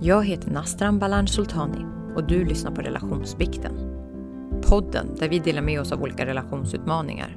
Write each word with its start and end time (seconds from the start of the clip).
Jag 0.00 0.26
heter 0.26 0.50
Nastran 0.50 0.98
Balan 0.98 1.26
Sultani 1.26 1.86
och 2.16 2.26
du 2.26 2.44
lyssnar 2.44 2.70
på 2.70 2.80
Relationsbikten. 2.80 3.72
Podden 4.62 5.16
där 5.18 5.28
vi 5.28 5.38
delar 5.38 5.62
med 5.62 5.80
oss 5.80 5.92
av 5.92 6.02
olika 6.02 6.26
relationsutmaningar. 6.26 7.36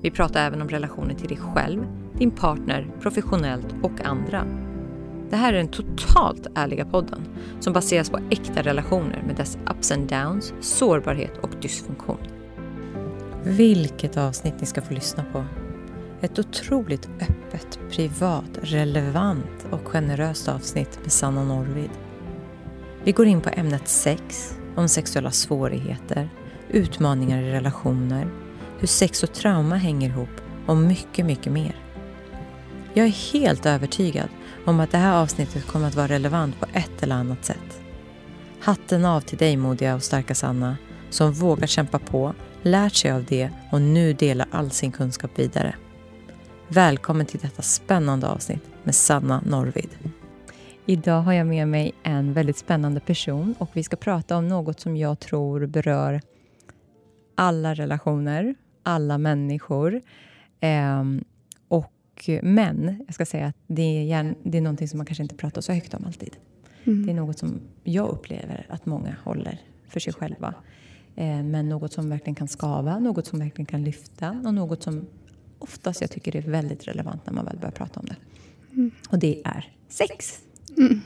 Vi 0.00 0.10
pratar 0.10 0.46
även 0.46 0.62
om 0.62 0.68
relationer 0.68 1.14
till 1.14 1.28
dig 1.28 1.36
själv, 1.36 1.86
din 2.18 2.30
partner, 2.30 2.86
professionellt 3.00 3.74
och 3.82 4.00
andra. 4.04 4.46
Det 5.30 5.36
här 5.36 5.52
är 5.52 5.56
den 5.56 5.68
totalt 5.68 6.46
ärliga 6.54 6.84
podden 6.84 7.20
som 7.60 7.72
baseras 7.72 8.10
på 8.10 8.18
äkta 8.30 8.62
relationer 8.62 9.22
med 9.26 9.36
dess 9.36 9.58
ups 9.70 9.92
and 9.92 10.08
downs, 10.08 10.54
sårbarhet 10.60 11.38
och 11.38 11.50
dysfunktion. 11.60 12.18
Vilket 13.44 14.16
avsnitt 14.16 14.54
ni 14.60 14.66
ska 14.66 14.82
få 14.82 14.94
lyssna 14.94 15.24
på. 15.32 15.44
Ett 16.22 16.38
otroligt 16.38 17.08
öppet, 17.20 17.78
privat, 17.90 18.58
relevant 18.62 19.66
och 19.70 19.88
generöst 19.88 20.48
avsnitt 20.48 20.98
med 21.02 21.12
Sanna 21.12 21.44
Norvid. 21.44 21.90
Vi 23.04 23.12
går 23.12 23.26
in 23.26 23.40
på 23.40 23.48
ämnet 23.48 23.88
sex, 23.88 24.54
om 24.74 24.88
sexuella 24.88 25.30
svårigheter, 25.30 26.30
utmaningar 26.70 27.42
i 27.42 27.52
relationer, 27.52 28.28
hur 28.78 28.86
sex 28.86 29.22
och 29.22 29.32
trauma 29.32 29.76
hänger 29.76 30.08
ihop 30.08 30.40
och 30.66 30.76
mycket, 30.76 31.26
mycket 31.26 31.52
mer. 31.52 31.76
Jag 32.94 33.06
är 33.06 33.32
helt 33.32 33.66
övertygad 33.66 34.28
om 34.64 34.80
att 34.80 34.90
det 34.90 34.98
här 34.98 35.22
avsnittet 35.22 35.66
kommer 35.66 35.88
att 35.88 35.94
vara 35.94 36.08
relevant 36.08 36.60
på 36.60 36.66
ett 36.72 37.02
eller 37.02 37.16
annat 37.16 37.44
sätt. 37.44 37.80
Hatten 38.60 39.04
av 39.04 39.20
till 39.20 39.38
dig 39.38 39.56
modiga 39.56 39.94
och 39.94 40.02
starka 40.02 40.34
Sanna 40.34 40.76
som 41.10 41.32
vågar 41.32 41.66
kämpa 41.66 41.98
på, 41.98 42.34
lärt 42.62 42.94
sig 42.94 43.10
av 43.10 43.24
det 43.24 43.50
och 43.72 43.82
nu 43.82 44.12
delar 44.12 44.46
all 44.50 44.70
sin 44.70 44.92
kunskap 44.92 45.30
vidare. 45.38 45.74
Välkommen 46.74 47.26
till 47.26 47.40
detta 47.40 47.62
spännande 47.62 48.28
avsnitt 48.28 48.62
med 48.82 48.94
Sanna 48.94 49.42
Norvid. 49.46 49.88
Idag 50.86 51.22
har 51.22 51.32
jag 51.32 51.46
med 51.46 51.68
mig 51.68 51.92
en 52.02 52.32
väldigt 52.32 52.56
spännande 52.56 53.00
person 53.00 53.54
och 53.58 53.70
vi 53.72 53.82
ska 53.82 53.96
prata 53.96 54.36
om 54.36 54.48
något 54.48 54.80
som 54.80 54.96
jag 54.96 55.20
tror 55.20 55.66
berör 55.66 56.20
alla 57.34 57.74
relationer, 57.74 58.54
alla 58.82 59.18
människor. 59.18 60.00
Eh, 60.60 61.04
och 61.68 62.30
men, 62.42 63.04
jag 63.06 63.14
ska 63.14 63.26
säga 63.26 63.46
att 63.46 63.56
det 63.66 63.82
är, 63.82 64.02
gärna, 64.02 64.34
det 64.42 64.58
är 64.58 64.62
någonting 64.62 64.88
som 64.88 64.98
man 64.98 65.06
kanske 65.06 65.22
inte 65.22 65.36
pratar 65.36 65.60
så 65.60 65.72
högt 65.72 65.94
om 65.94 66.04
alltid. 66.04 66.36
Mm. 66.84 67.06
Det 67.06 67.12
är 67.12 67.16
något 67.16 67.38
som 67.38 67.60
jag 67.82 68.08
upplever 68.08 68.66
att 68.68 68.86
många 68.86 69.16
håller 69.24 69.60
för 69.88 70.00
sig 70.00 70.12
själva. 70.12 70.54
Eh, 71.16 71.42
men 71.42 71.68
något 71.68 71.92
som 71.92 72.10
verkligen 72.10 72.34
kan 72.34 72.48
skava, 72.48 72.98
något 72.98 73.26
som 73.26 73.38
verkligen 73.38 73.66
kan 73.66 73.84
lyfta 73.84 74.30
och 74.44 74.54
något 74.54 74.82
som 74.82 75.06
oftast 75.62 76.00
jag 76.00 76.10
tycker 76.10 76.36
är 76.36 76.42
väldigt 76.42 76.88
relevant 76.88 77.26
när 77.26 77.32
man 77.32 77.44
väl 77.44 77.56
börjar 77.56 77.72
prata 77.72 78.00
om 78.00 78.06
det. 78.06 78.16
Mm. 78.72 78.90
Och 79.08 79.18
det 79.18 79.42
är 79.44 79.72
sex. 79.88 80.38
Mm. 80.76 81.00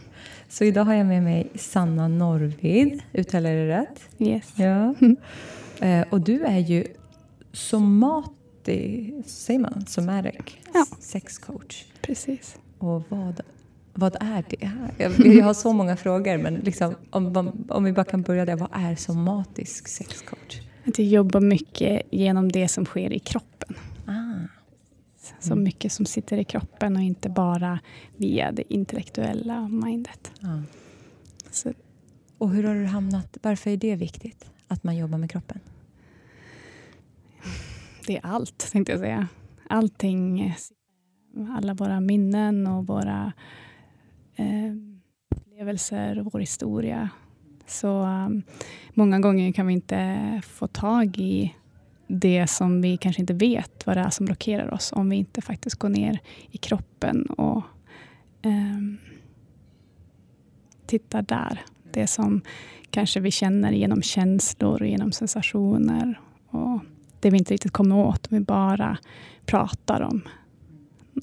Så 0.49 0.65
idag 0.65 0.85
har 0.85 0.95
jag 0.95 1.07
med 1.07 1.23
mig 1.23 1.51
Sanna 1.55 2.09
Norvid. 2.09 3.03
Uttalar 3.13 3.51
jag 3.51 3.69
det 3.69 3.81
rätt? 3.81 4.09
Yes. 4.19 4.53
Ja. 4.57 4.95
Mm. 5.01 5.17
Eh, 5.81 6.05
och 6.11 6.21
du 6.21 6.45
är 6.45 6.59
ju 6.59 6.87
somati, 7.53 9.13
säger 9.27 9.61
man, 9.61 9.87
somatic 9.87 10.35
ja. 10.75 10.87
sexcoach. 11.01 11.85
Precis. 12.03 12.57
Och 12.79 13.03
vad, 13.09 13.41
vad 13.95 14.17
är 14.21 14.45
det? 14.49 14.71
Jag, 14.99 15.27
jag 15.27 15.45
har 15.45 15.55
så 15.55 15.73
många 15.73 15.97
frågor, 15.97 16.39
men 16.39 16.55
liksom, 16.55 16.95
om, 17.11 17.53
om 17.69 17.85
vi 17.85 17.93
bara 17.93 18.05
kan 18.05 18.23
börja 18.23 18.45
där. 18.45 18.57
Vad 18.57 18.71
är 18.73 18.97
somatisk 18.97 19.89
sexcoach? 19.89 20.61
Att 20.85 20.99
jag 20.99 21.09
jobbar 21.09 21.41
mycket 21.41 22.03
genom 22.11 22.53
det 22.53 22.69
som 22.69 22.85
sker 22.85 23.13
i 23.13 23.19
kroppen. 23.19 23.75
Så 25.41 25.53
mm. 25.53 25.65
mycket 25.65 25.93
som 25.93 26.07
sitter 26.07 26.39
i 26.39 26.45
kroppen 26.45 26.97
och 26.97 27.03
inte 27.03 27.29
bara 27.29 27.79
via 28.17 28.53
det 28.53 28.75
intellektuella 28.75 29.69
mindet. 29.69 30.33
Ah. 30.43 30.63
Så. 31.51 31.73
Och 32.39 32.51
hur 32.51 32.65
har 32.65 32.75
du 32.75 32.85
hamnat, 32.85 33.39
varför 33.43 33.71
är 33.71 33.77
det 33.77 33.97
viktigt 33.97 34.51
att 34.69 34.85
man 34.85 34.97
jobbar 34.97 35.19
med 35.19 35.31
kroppen? 35.31 35.61
Det 38.07 38.17
är 38.17 38.27
allt, 38.27 38.71
tänkte 38.73 38.93
jag 38.93 39.01
säga. 39.01 39.29
Allting, 39.69 40.55
alla 41.49 41.75
våra 41.75 42.01
minnen 42.01 42.67
och 42.67 42.87
våra 42.87 43.33
eh, 44.37 44.75
upplevelser 45.57 46.19
och 46.19 46.33
vår 46.33 46.41
historia. 46.41 47.11
Så 47.67 48.03
um, 48.03 48.43
många 48.95 49.21
gånger 49.21 49.53
kan 49.53 49.67
vi 49.67 49.73
inte 49.73 50.41
få 50.45 50.67
tag 50.67 51.19
i 51.19 51.55
det 52.07 52.47
som 52.47 52.83
vi 52.83 52.97
kanske 52.97 53.21
inte 53.23 53.35
vet 53.35 53.87
vad 53.87 53.97
det 53.97 54.01
är 54.01 54.11
som 54.11 54.27
blockerar 54.27 54.75
oss 54.75 54.93
om 54.93 55.09
vi 55.09 55.17
inte 55.17 55.41
faktiskt 55.43 55.77
går 55.77 55.89
ner 55.89 56.19
i 56.51 56.59
kroppen 56.59 57.27
och 57.27 57.63
eh, 58.43 58.81
tittar 60.87 61.23
där. 61.23 61.61
Det 61.93 62.07
som 62.07 62.43
kanske 62.91 63.21
vi 63.21 63.31
känner 63.31 63.73
genom 63.73 64.03
känslor 64.03 64.83
och 64.83 64.89
genom 64.89 65.13
sensationer. 65.13 66.21
Och 66.49 66.81
det 67.21 67.31
vi 67.31 67.39
inte 67.39 67.55
riktigt 67.55 67.73
kommer 67.73 67.97
åt 67.97 68.27
om 68.27 68.39
vi 68.39 68.45
bara 68.45 68.99
pratar 69.47 70.01
om 70.01 70.23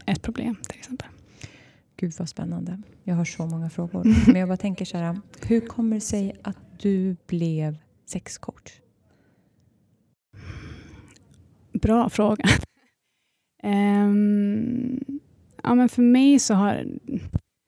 ett 0.05 0.21
problem 0.21 0.55
till 0.69 0.79
exempel. 0.79 1.07
Gud 1.97 2.13
vad 2.19 2.29
spännande. 2.29 2.81
Jag 3.03 3.15
har 3.15 3.25
så 3.25 3.45
många 3.45 3.69
frågor. 3.69 4.03
Men 4.31 4.39
jag 4.39 4.49
bara 4.49 4.57
tänker 4.57 4.85
så 4.85 4.97
här, 4.97 5.19
hur 5.41 5.61
kommer 5.61 5.95
det 5.95 6.01
sig 6.01 6.35
att 6.43 6.57
du 6.79 7.15
blev 7.27 7.77
sexcoach? 8.05 8.82
Bra 11.83 12.09
fråga. 12.09 12.43
um, 13.63 14.99
ja, 15.63 15.75
men 15.75 15.89
för 15.89 16.01
mig 16.01 16.39
så 16.39 16.53
har 16.53 16.85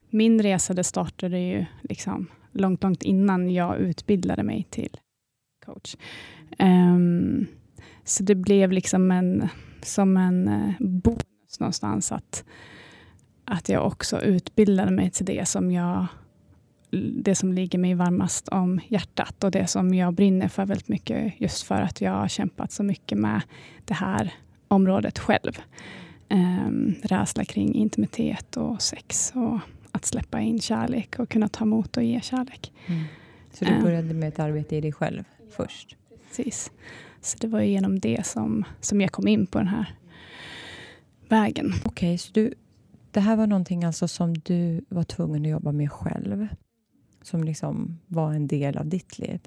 min 0.09 0.41
resa 0.41 0.73
det 0.73 0.83
startade 0.83 1.39
ju 1.39 1.65
liksom 1.81 2.27
långt, 2.51 2.83
långt 2.83 3.03
innan 3.03 3.49
jag 3.49 3.77
utbildade 3.77 4.43
mig 4.43 4.67
till 4.69 4.97
coach. 5.65 5.95
Um, 6.59 7.47
så 8.03 8.23
det 8.23 8.35
blev 8.35 8.71
liksom 8.71 9.11
en, 9.11 9.49
som 9.81 10.17
en 10.17 10.47
eh, 10.47 10.73
bonus 10.79 11.59
någonstans 11.59 12.11
att, 12.11 12.43
att 13.45 13.69
jag 13.69 13.85
också 13.85 14.21
utbildade 14.21 14.91
mig 14.91 15.11
till 15.11 15.25
det 15.25 15.47
som 15.47 15.71
jag 15.71 16.07
det 16.95 17.35
som 17.35 17.53
ligger 17.53 17.79
mig 17.79 17.93
varmast 17.93 18.47
om 18.47 18.79
hjärtat 18.87 19.43
och 19.43 19.51
det 19.51 19.67
som 19.67 19.93
jag 19.93 20.13
brinner 20.13 20.47
för 20.47 20.65
väldigt 20.65 20.87
mycket 20.87 21.33
just 21.41 21.63
för 21.63 21.81
att 21.81 22.01
jag 22.01 22.11
har 22.11 22.27
kämpat 22.27 22.71
så 22.71 22.83
mycket 22.83 23.17
med 23.17 23.41
det 23.85 23.93
här 23.93 24.33
området 24.67 25.19
själv. 25.19 25.61
Um, 26.29 26.95
rädsla 27.03 27.45
kring 27.45 27.75
intimitet 27.75 28.57
och 28.57 28.81
sex 28.81 29.33
och 29.35 29.59
att 29.91 30.05
släppa 30.05 30.41
in 30.41 30.59
kärlek 30.61 31.19
och 31.19 31.29
kunna 31.29 31.47
ta 31.47 31.63
emot 31.63 31.97
och 31.97 32.03
ge 32.03 32.21
kärlek. 32.21 32.73
Mm. 32.85 33.03
Så 33.53 33.65
du 33.65 33.81
började 33.81 34.13
med 34.13 34.29
ett 34.29 34.39
arbete 34.39 34.75
i 34.75 34.81
dig 34.81 34.91
själv 34.91 35.23
först? 35.51 35.95
Precis. 36.27 36.71
Så 37.21 37.37
det 37.37 37.47
var 37.47 37.61
genom 37.61 37.99
det 37.99 38.25
som, 38.25 38.63
som 38.81 39.01
jag 39.01 39.11
kom 39.11 39.27
in 39.27 39.47
på 39.47 39.57
den 39.57 39.67
här 39.67 39.95
vägen. 41.29 41.73
Okej, 41.85 42.07
okay, 42.07 42.17
så 42.17 42.31
du, 42.33 42.53
det 43.11 43.19
här 43.19 43.35
var 43.35 43.47
någonting 43.47 43.83
alltså 43.83 44.07
som 44.07 44.33
du 44.33 44.85
var 44.89 45.03
tvungen 45.03 45.41
att 45.41 45.49
jobba 45.49 45.71
med 45.71 45.91
själv? 45.91 46.47
Som 47.25 47.43
liksom 47.43 47.99
var 48.07 48.33
en 48.33 48.47
del 48.47 48.77
av 48.77 48.87
ditt 48.87 49.19
liv. 49.19 49.39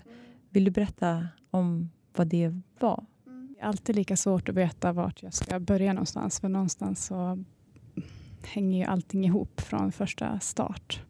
Vill 0.50 0.64
du 0.64 0.70
berätta 0.70 1.28
om 1.50 1.90
vad 2.16 2.26
det 2.26 2.60
var? 2.78 3.06
Det 3.24 3.60
är 3.60 3.64
alltid 3.64 3.96
lika 3.96 4.16
svårt 4.16 4.48
att 4.48 4.54
veta 4.54 4.92
vart 4.92 5.22
jag 5.22 5.34
ska 5.34 5.60
börja 5.60 5.92
någonstans. 5.92 6.40
För 6.40 6.48
någonstans 6.48 7.06
så 7.06 7.44
hänger 8.42 8.78
ju 8.78 8.84
allting 8.84 9.24
ihop 9.24 9.60
från 9.60 9.92
första 9.92 10.40
start. 10.40 11.02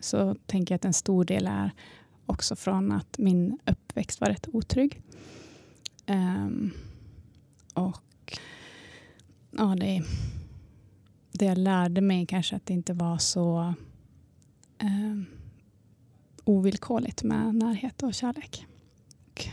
Så 0.00 0.34
tänker 0.46 0.74
jag 0.74 0.76
att 0.76 0.84
en 0.84 0.92
stor 0.92 1.24
del 1.24 1.46
är 1.46 1.70
också 2.26 2.56
från 2.56 2.92
att 2.92 3.18
min 3.18 3.58
uppväxt 3.66 4.20
var 4.20 4.28
rätt 4.28 4.48
otrygg. 4.52 5.02
Um, 6.06 6.70
och 7.74 8.38
ja, 9.50 9.76
det, 9.80 10.02
det 11.32 11.44
jag 11.44 11.58
lärde 11.58 12.00
mig 12.00 12.26
kanske 12.26 12.56
att 12.56 12.66
det 12.66 12.74
inte 12.74 12.92
var 12.92 13.18
så 13.18 13.74
um, 14.82 15.26
ovillkorligt 16.48 17.22
med 17.22 17.54
närhet 17.54 18.02
och 18.02 18.14
kärlek. 18.14 18.66
Och 19.28 19.48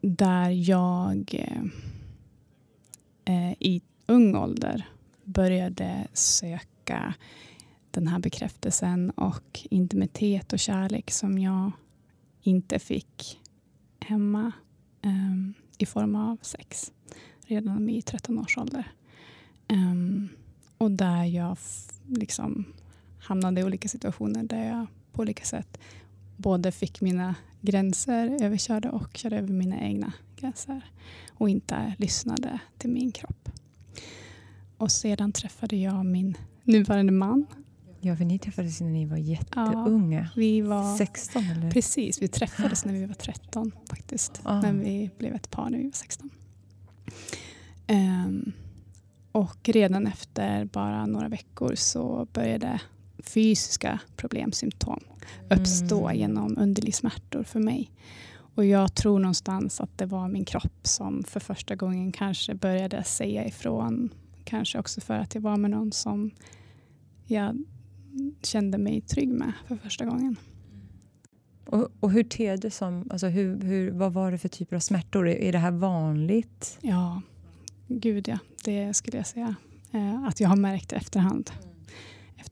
där 0.00 0.50
jag 0.50 1.34
eh, 1.34 1.62
eh, 3.24 3.52
i 3.52 3.82
ung 4.06 4.36
ålder 4.36 4.88
började 5.24 6.08
söka 6.12 7.14
den 7.90 8.06
här 8.06 8.18
bekräftelsen 8.18 9.10
och 9.10 9.66
intimitet 9.70 10.52
och 10.52 10.58
kärlek 10.58 11.10
som 11.10 11.38
jag 11.38 11.72
inte 12.42 12.78
fick 12.78 13.40
hemma 14.00 14.52
eh, 15.02 15.34
i 15.78 15.86
form 15.86 16.14
av 16.14 16.38
sex 16.42 16.92
redan 17.46 17.86
vid 17.86 18.04
13 18.04 18.38
års 18.38 18.58
ålder. 18.58 18.92
Um, 19.68 20.28
och 20.78 20.90
där 20.90 21.24
jag 21.24 21.56
liksom 22.06 22.64
hamnade 23.18 23.60
i 23.60 23.64
olika 23.64 23.88
situationer 23.88 24.42
där 24.42 24.68
jag 24.68 24.86
på 25.12 25.22
olika 25.22 25.44
sätt 25.44 25.78
både 26.42 26.72
fick 26.72 27.00
mina 27.00 27.34
gränser 27.60 28.38
överkörda 28.42 28.90
och 28.90 29.16
körde 29.16 29.36
över 29.38 29.52
mina 29.52 29.80
egna 29.80 30.12
gränser 30.36 30.82
och 31.34 31.48
inte 31.48 31.94
lyssnade 31.98 32.58
till 32.78 32.90
min 32.90 33.12
kropp. 33.12 33.48
Och 34.76 34.92
sedan 34.92 35.32
träffade 35.32 35.76
jag 35.76 36.06
min 36.06 36.36
nuvarande 36.64 37.12
man 37.12 37.46
Ja, 38.04 38.16
för 38.16 38.24
ni 38.24 38.38
träffades 38.38 38.80
när 38.80 38.90
ni 38.90 39.06
var 39.06 39.16
jätteunga. 39.16 40.20
Ja, 40.20 40.28
vi 40.36 40.60
var, 40.60 40.96
16 40.96 41.44
eller? 41.44 41.70
Precis, 41.70 42.22
vi 42.22 42.28
träffades 42.28 42.84
när 42.84 42.92
vi 42.92 43.06
var 43.06 43.14
13 43.14 43.72
faktiskt. 43.88 44.40
Ah. 44.44 44.62
Men 44.62 44.80
vi 44.80 45.10
blev 45.18 45.34
ett 45.34 45.50
par 45.50 45.70
när 45.70 45.78
vi 45.78 45.84
var 45.84 45.92
16. 45.92 46.30
Um, 46.30 47.96
ehm, 47.96 48.52
och 49.32 49.68
redan 49.68 50.06
efter 50.06 50.64
bara 50.64 51.06
några 51.06 51.28
veckor 51.28 51.74
så 51.74 52.26
började 52.32 52.80
fysiska 53.22 53.98
problemsymptom 54.16 55.00
uppstå 55.50 56.08
mm. 56.08 56.20
genom 56.20 56.58
underlivssmärtor 56.58 57.42
för 57.42 57.60
mig. 57.60 57.90
Och 58.54 58.64
jag 58.64 58.94
tror 58.94 59.18
någonstans 59.18 59.80
att 59.80 59.98
det 59.98 60.06
var 60.06 60.28
min 60.28 60.44
kropp 60.44 60.86
som 60.86 61.24
för 61.24 61.40
första 61.40 61.76
gången 61.76 62.12
kanske 62.12 62.54
började 62.54 63.04
säga 63.04 63.46
ifrån. 63.46 64.14
Kanske 64.44 64.78
också 64.78 65.00
för 65.00 65.14
att 65.14 65.34
jag 65.34 65.42
var 65.42 65.56
med 65.56 65.70
någon 65.70 65.92
som 65.92 66.30
jag 67.26 67.64
kände 68.42 68.78
mig 68.78 69.00
trygg 69.00 69.28
med 69.28 69.52
för 69.68 69.76
första 69.76 70.04
gången. 70.04 70.36
Och, 71.66 71.88
och 72.00 72.10
hur 72.10 72.24
ter 72.24 72.56
det 72.56 72.70
som, 72.70 73.08
alltså 73.10 73.26
hur, 73.26 73.60
hur, 73.60 73.90
vad 73.90 74.12
var 74.12 74.32
det 74.32 74.38
för 74.38 74.48
typer 74.48 74.76
av 74.76 74.80
smärtor? 74.80 75.28
Är, 75.28 75.34
är 75.34 75.52
det 75.52 75.58
här 75.58 75.70
vanligt? 75.70 76.78
Ja, 76.80 77.22
gud 77.88 78.28
ja, 78.28 78.38
det 78.64 78.94
skulle 78.94 79.16
jag 79.16 79.26
säga. 79.26 79.54
Eh, 79.92 80.24
att 80.24 80.40
jag 80.40 80.48
har 80.48 80.56
märkt 80.56 80.92
efterhand. 80.92 81.50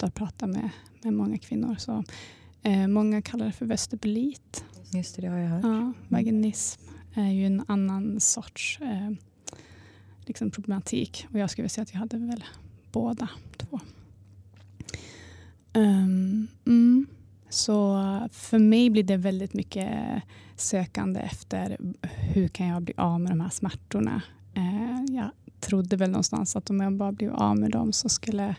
Ha 0.06 0.10
pratat 0.10 0.48
med, 0.48 0.70
med 1.02 1.12
många 1.12 1.38
kvinnor. 1.38 1.76
Så, 1.78 2.04
eh, 2.62 2.86
många 2.86 3.22
kallar 3.22 3.46
det 3.46 3.52
för 3.52 3.66
vestibulit. 3.66 4.64
Just 4.92 5.16
det, 5.16 5.22
det 5.22 5.28
har 5.28 5.38
jag 5.38 5.48
hört. 5.48 5.64
Ja, 5.64 5.92
vaginism 6.08 6.82
är 7.14 7.30
ju 7.30 7.46
en 7.46 7.64
annan 7.68 8.20
sorts 8.20 8.78
eh, 8.80 9.10
liksom 10.24 10.50
problematik. 10.50 11.26
Och 11.32 11.38
jag 11.38 11.50
skulle 11.50 11.68
säga 11.68 11.82
att 11.82 11.92
jag 11.92 12.00
hade 12.00 12.18
väl 12.18 12.44
båda 12.92 13.28
två. 13.56 13.80
Um, 15.74 16.48
mm. 16.66 17.06
Så 17.48 17.98
för 18.32 18.58
mig 18.58 18.90
blir 18.90 19.02
det 19.02 19.16
väldigt 19.16 19.54
mycket 19.54 20.22
sökande 20.56 21.20
efter 21.20 21.76
hur 22.02 22.48
kan 22.48 22.66
jag 22.66 22.82
bli 22.82 22.94
av 22.96 23.20
med 23.20 23.32
de 23.32 23.40
här 23.40 23.50
smärtorna. 23.50 24.22
Uh, 24.56 25.14
jag 25.16 25.30
trodde 25.60 25.96
väl 25.96 26.10
någonstans 26.10 26.56
att 26.56 26.70
om 26.70 26.80
jag 26.80 26.92
bara 26.92 27.12
blev 27.12 27.34
av 27.34 27.58
med 27.58 27.70
dem 27.70 27.92
så 27.92 28.08
skulle, 28.08 28.54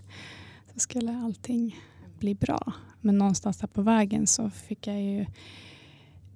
så 0.73 0.79
skulle 0.79 1.17
allting 1.17 1.79
bli 2.19 2.35
bra. 2.35 2.73
Men 3.01 3.17
någonstans 3.17 3.57
där 3.57 3.67
på 3.67 3.81
vägen 3.81 4.27
så 4.27 4.49
fick 4.49 4.87
jag 4.87 5.01
ju 5.01 5.25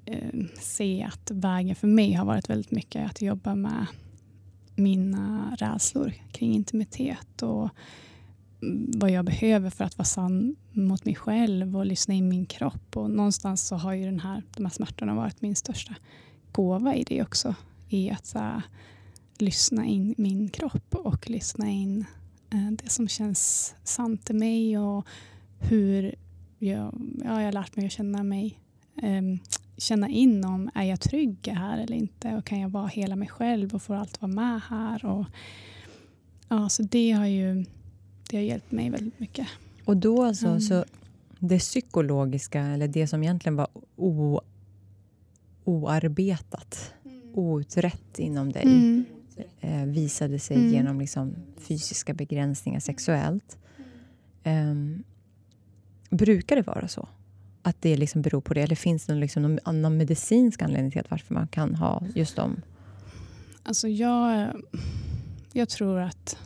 eh, 0.05 0.45
se 0.59 1.03
att 1.03 1.31
vägen 1.31 1.75
för 1.75 1.87
mig 1.87 2.13
har 2.13 2.25
varit 2.25 2.49
väldigt 2.49 2.71
mycket 2.71 3.11
att 3.11 3.21
jobba 3.21 3.55
med 3.55 3.85
mina 4.75 5.55
rädslor 5.59 6.13
kring 6.31 6.53
intimitet 6.53 7.41
och 7.41 7.69
mm, 8.61 8.91
vad 8.95 9.11
jag 9.11 9.25
behöver 9.25 9.69
för 9.69 9.83
att 9.83 9.97
vara 9.97 10.05
sann 10.05 10.55
mot 10.71 11.05
mig 11.05 11.15
själv 11.15 11.77
och 11.77 11.85
lyssna 11.85 12.13
in 12.13 12.29
min 12.29 12.45
kropp. 12.45 12.97
Och 12.97 13.11
någonstans 13.11 13.67
så 13.67 13.75
har 13.75 13.93
ju 13.93 14.05
den 14.05 14.19
här, 14.19 14.43
de 14.55 14.65
här 14.65 14.73
smärtorna 14.73 15.15
varit 15.15 15.41
min 15.41 15.55
största 15.55 15.95
gåva 16.51 16.95
i 16.95 17.03
det 17.03 17.21
också. 17.21 17.55
I 17.89 18.09
att 18.09 18.25
så 18.25 18.39
här, 18.39 18.61
lyssna 19.37 19.85
in 19.85 20.15
min 20.17 20.49
kropp 20.49 20.95
och 20.95 21.29
lyssna 21.29 21.69
in 21.69 22.05
det 22.83 22.89
som 22.89 23.07
känns 23.07 23.75
sant 23.83 24.29
i 24.29 24.33
mig 24.33 24.77
och 24.77 25.07
hur 25.59 26.15
jag, 26.59 27.01
ja, 27.23 27.41
jag 27.41 27.45
har 27.45 27.51
lärt 27.51 27.75
mig 27.75 27.85
att 27.85 27.91
känna 27.91 28.23
mig 28.23 28.59
eh, 29.01 29.21
känna 29.77 30.09
in 30.09 30.45
om 30.45 30.69
är 30.73 30.83
jag 30.83 30.99
trygg 30.99 31.47
här 31.47 31.77
eller 31.77 31.97
inte 31.97 32.35
och 32.35 32.45
kan 32.45 32.59
jag 32.59 32.69
vara 32.69 32.87
hela 32.87 33.15
mig 33.15 33.27
själv 33.27 33.75
och 33.75 33.81
får 33.81 33.95
allt 33.95 34.21
vara 34.21 34.31
med 34.31 34.61
här. 34.69 35.05
Och, 35.05 35.25
ja, 36.47 36.69
så 36.69 36.83
det 36.83 37.11
har 37.11 37.25
ju 37.25 37.65
det 38.29 38.37
har 38.37 38.43
hjälpt 38.43 38.71
mig 38.71 38.89
väldigt 38.89 39.19
mycket. 39.19 39.47
Och 39.85 39.97
då 39.97 40.23
alltså, 40.23 40.47
mm. 40.47 40.61
så 40.61 40.85
det 41.39 41.59
psykologiska, 41.59 42.61
eller 42.61 42.87
det 42.87 43.07
som 43.07 43.23
egentligen 43.23 43.55
var 43.55 43.67
o, 43.95 44.41
oarbetat, 45.63 46.93
mm. 47.05 47.21
outrett 47.33 48.19
inom 48.19 48.51
dig, 48.51 48.63
mm. 48.63 49.05
Eh, 49.61 49.85
visade 49.85 50.39
sig 50.39 50.57
mm. 50.57 50.73
genom 50.73 50.99
liksom 50.99 51.35
fysiska 51.57 52.13
begränsningar 52.13 52.79
sexuellt. 52.79 53.57
Um, 54.43 55.03
brukar 56.09 56.55
det 56.55 56.61
vara 56.61 56.87
så? 56.87 57.07
Att 57.61 57.81
det 57.81 57.97
liksom 57.97 58.21
beror 58.21 58.41
på 58.41 58.53
det? 58.53 58.61
Eller 58.61 58.75
finns 58.75 59.05
det 59.05 59.15
liksom 59.15 59.43
någon 59.43 59.59
annan 59.63 59.97
medicinsk 59.97 60.61
anledning 60.61 60.91
till 60.91 61.03
varför 61.09 61.33
man 61.33 61.47
kan 61.47 61.75
ha 61.75 62.03
just 62.15 62.35
dem? 62.35 62.61
Alltså 63.63 63.87
jag, 63.87 64.51
jag 65.53 65.69
tror 65.69 65.99
att 65.99 66.37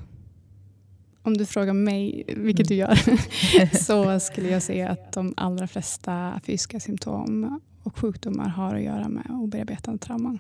om 1.21 1.37
du 1.37 1.45
frågar 1.45 1.73
mig, 1.73 2.23
vilket 2.27 2.67
mm. 2.67 2.67
du 2.67 2.75
gör, 2.75 3.75
så 3.83 4.19
skulle 4.19 4.49
jag 4.49 4.61
säga 4.63 4.89
att 4.89 5.11
de 5.11 5.33
allra 5.37 5.67
flesta 5.67 6.41
fysiska 6.43 6.79
symptom 6.79 7.59
och 7.83 7.97
sjukdomar 7.97 8.49
har 8.49 8.75
att 8.75 8.81
göra 8.81 9.09
med 9.09 9.25
obearbetade 9.29 9.97
trauman 9.97 10.39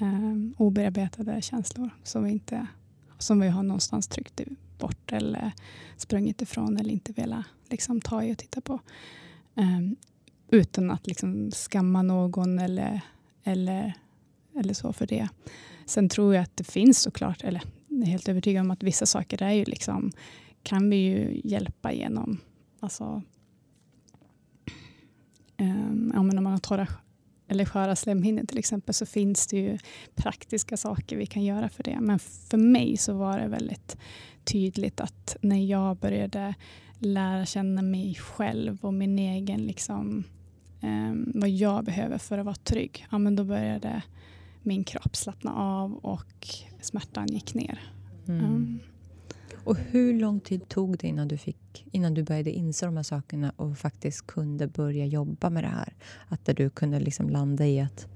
eh, 0.00 0.34
obearbetade 0.56 1.42
känslor 1.42 1.90
som 2.02 2.24
vi, 2.24 2.30
inte, 2.30 2.66
som 3.18 3.40
vi 3.40 3.48
har 3.48 3.62
någonstans 3.62 4.08
tryckt 4.08 4.40
bort 4.78 5.12
eller 5.12 5.52
sprungit 5.96 6.42
ifrån 6.42 6.76
eller 6.76 6.90
inte 6.90 7.12
velat 7.12 7.46
liksom, 7.70 8.00
ta 8.00 8.24
i 8.24 8.32
och 8.32 8.38
titta 8.38 8.60
på. 8.60 8.80
Eh, 9.54 9.80
utan 10.50 10.90
att 10.90 11.06
liksom, 11.06 11.50
skamma 11.50 12.02
någon 12.02 12.58
eller, 12.58 13.00
eller, 13.44 13.94
eller 14.54 14.74
så 14.74 14.92
för 14.92 15.06
det. 15.06 15.28
Sen 15.86 16.08
tror 16.08 16.34
jag 16.34 16.42
att 16.42 16.56
det 16.56 16.64
finns 16.64 16.98
såklart, 16.98 17.44
eller 17.44 17.62
jag 17.88 18.00
är 18.02 18.06
helt 18.06 18.28
övertygad 18.28 18.60
om 18.60 18.70
att 18.70 18.82
vissa 18.82 19.06
saker 19.06 19.42
är 19.42 19.52
ju 19.52 19.64
liksom, 19.64 20.12
kan 20.62 20.90
vi 20.90 20.96
ju 20.96 21.40
hjälpa 21.44 21.92
genom. 21.92 22.38
Alltså, 22.80 23.22
um, 25.58 26.12
ja, 26.14 26.22
men 26.22 26.38
om 26.38 26.44
man 26.44 26.52
har 26.52 26.60
torra 26.60 26.86
eller 27.48 27.64
sköra 27.64 27.96
slemhinnor 27.96 28.44
till 28.44 28.58
exempel 28.58 28.94
så 28.94 29.06
finns 29.06 29.46
det 29.46 29.56
ju 29.56 29.78
praktiska 30.14 30.76
saker 30.76 31.16
vi 31.16 31.26
kan 31.26 31.44
göra 31.44 31.68
för 31.68 31.82
det. 31.82 32.00
Men 32.00 32.18
för 32.18 32.56
mig 32.58 32.96
så 32.96 33.12
var 33.12 33.38
det 33.38 33.48
väldigt 33.48 33.96
tydligt 34.44 35.00
att 35.00 35.36
när 35.40 35.64
jag 35.64 35.96
började 35.96 36.54
lära 36.98 37.46
känna 37.46 37.82
mig 37.82 38.14
själv 38.14 38.78
och 38.80 38.94
min 38.94 39.18
egen, 39.18 39.66
liksom, 39.66 40.24
um, 40.82 41.32
vad 41.34 41.50
jag 41.50 41.84
behöver 41.84 42.18
för 42.18 42.38
att 42.38 42.44
vara 42.44 42.54
trygg, 42.54 43.06
ja, 43.10 43.18
men 43.18 43.36
då 43.36 43.44
började 43.44 44.02
min 44.62 44.84
kropp 44.84 45.16
slappna 45.16 45.54
av 45.54 45.94
och 45.94 46.48
smärtan 46.80 47.26
gick 47.26 47.54
ner. 47.54 47.80
Mm. 48.28 48.44
Um. 48.44 48.80
Och 49.68 49.76
hur 49.76 50.14
lång 50.14 50.40
tid 50.40 50.68
tog 50.68 50.98
det 50.98 51.06
innan 51.08 51.28
du, 51.28 51.36
fick, 51.36 51.86
innan 51.92 52.14
du 52.14 52.22
började 52.22 52.50
inse 52.50 52.86
de 52.86 52.96
här 52.96 53.02
sakerna 53.02 53.52
och 53.56 53.78
faktiskt 53.78 54.26
kunde 54.26 54.66
börja 54.66 55.06
jobba 55.06 55.50
med 55.50 55.64
det 55.64 55.68
här? 55.68 55.94
Att 56.28 56.56
du 56.56 56.70
kunde 56.70 57.00
liksom 57.00 57.30
landa 57.30 57.66
i 57.66 57.80
att 57.80 58.06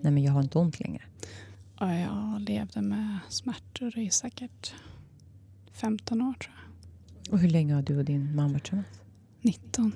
nej 0.00 0.12
men 0.12 0.22
jag 0.22 0.32
har 0.32 0.42
inte 0.42 0.58
ont 0.58 0.80
längre. 0.80 1.02
Ja, 1.80 1.94
jag 1.94 2.40
levde 2.40 2.82
med 2.82 3.18
smärtor 3.28 3.98
i 3.98 4.10
säkert 4.10 4.74
15 5.72 6.22
år 6.22 6.34
tror 6.34 6.54
jag. 6.54 7.32
Och 7.32 7.38
hur 7.38 7.48
länge 7.48 7.74
har 7.74 7.82
du 7.82 7.98
och 7.98 8.04
din 8.04 8.34
mamma 8.34 8.52
varit 8.52 8.62
tillsammans? 8.62 9.00
19. 9.42 9.92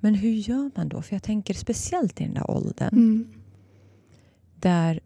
Men 0.00 0.14
hur 0.14 0.32
gör 0.32 0.70
man 0.76 0.88
då? 0.88 1.02
För 1.02 1.14
jag 1.14 1.22
tänker 1.22 1.54
speciellt 1.54 2.20
i 2.20 2.24
den 2.24 2.34
där 2.34 2.50
åldern. 2.50 2.88
Mm. 2.92 3.28
Där 4.54 5.00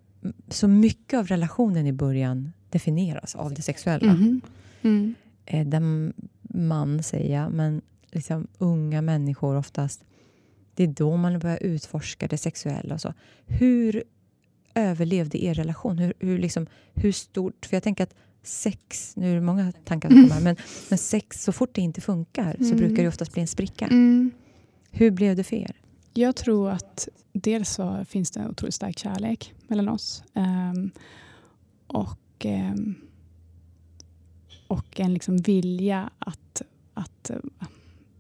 så 0.49 0.69
mycket 0.69 1.19
av 1.19 1.27
relationen 1.27 1.87
i 1.87 1.93
början 1.93 2.53
definieras 2.71 3.35
av 3.35 3.55
det 3.55 3.63
sexuella. 3.63 4.11
Mm. 4.13 4.41
Mm. 4.87 5.15
Eh, 5.47 5.67
där 5.67 6.13
man, 6.59 7.03
säger 7.03 7.41
jag, 7.41 7.53
men 7.53 7.83
liksom 8.13 8.47
unga 8.59 9.03
människor 9.03 9.57
oftast, 9.57 10.05
det 10.75 10.83
är 10.83 10.89
då 10.89 11.17
man 11.17 11.39
börjar 11.39 11.63
utforska 11.63 12.29
det 12.29 12.39
sexuella. 12.39 12.95
Och 12.95 13.01
så. 13.01 13.15
Hur 13.47 14.05
överlevde 14.75 15.45
er 15.45 15.55
relation? 15.55 15.99
Hur, 15.99 16.15
hur, 16.19 16.39
liksom, 16.39 16.67
hur 16.95 17.13
stort? 17.13 17.67
För 17.67 17.77
jag 17.77 17.83
tänker 17.83 18.05
att 18.05 18.15
sex, 18.43 19.17
nu 19.17 19.31
är 19.31 19.35
det 19.35 19.41
många 19.41 19.73
tankar 19.85 20.09
som 20.09 20.29
kommer, 20.29 20.41
men, 20.41 20.57
men 20.89 20.99
sex, 20.99 21.45
så 21.45 21.53
fort 21.53 21.75
det 21.75 21.81
inte 21.81 22.01
funkar 22.01 22.57
så 22.59 22.65
mm. 22.65 22.77
brukar 22.77 23.03
det 23.03 23.09
oftast 23.09 23.33
bli 23.33 23.41
en 23.41 23.49
spricka. 23.49 23.87
Mm. 23.87 24.31
Hur 24.91 25.11
blev 25.11 25.37
det 25.37 25.45
för 25.45 25.57
er? 25.57 25.77
Jag 26.15 26.37
tror 26.37 26.71
att 26.71 27.09
dels 27.33 27.71
så 27.71 28.05
finns 28.09 28.31
det 28.31 28.41
en 28.41 28.51
otroligt 28.51 28.75
stark 28.75 28.99
kärlek 28.99 29.55
mellan 29.69 29.89
oss. 29.89 30.25
Um, 30.33 30.91
och, 31.87 32.45
um, 32.45 33.06
och 34.97 35.07
en 35.07 35.15
liksom 35.15 35.37
vilja 35.37 36.11
att, 36.19 36.63
att, 36.95 37.31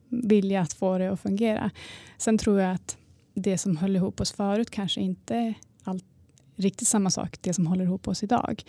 vilja 0.08 0.60
att 0.60 0.72
få 0.72 0.98
det 0.98 1.12
att 1.12 1.20
fungera. 1.20 1.70
Sen 2.18 2.38
tror 2.38 2.60
jag 2.60 2.74
att 2.74 2.96
det 3.34 3.58
som 3.58 3.76
höll 3.76 3.96
ihop 3.96 4.20
oss 4.20 4.32
förut 4.32 4.70
kanske 4.70 5.00
inte 5.00 5.54
allt, 5.84 6.04
riktigt 6.56 6.88
samma 6.88 7.10
sak, 7.10 7.38
det 7.40 7.52
som 7.52 7.66
håller 7.66 7.84
ihop 7.84 8.08
oss 8.08 8.22
idag. 8.22 8.62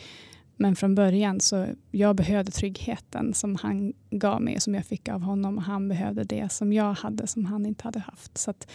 Men 0.56 0.76
från 0.76 0.96
början 0.96 1.40
så 1.40 1.68
jag 1.92 2.16
behövde 2.16 2.52
tryggheten 2.52 3.34
som 3.34 3.56
han 3.56 3.94
gav 4.10 4.42
mig 4.42 4.56
och 4.56 4.62
som 4.62 4.76
jag 4.76 4.86
fick 4.86 5.10
av 5.10 5.22
honom. 5.22 5.58
Och 5.58 5.64
han 5.64 5.88
behövde 5.88 6.24
det 6.24 6.52
som 6.52 6.74
jag 6.74 6.94
hade 6.94 7.28
som 7.28 7.46
han 7.46 7.66
inte 7.66 7.84
hade 7.84 8.00
haft. 8.00 8.38
Så 8.38 8.52
att 8.52 8.68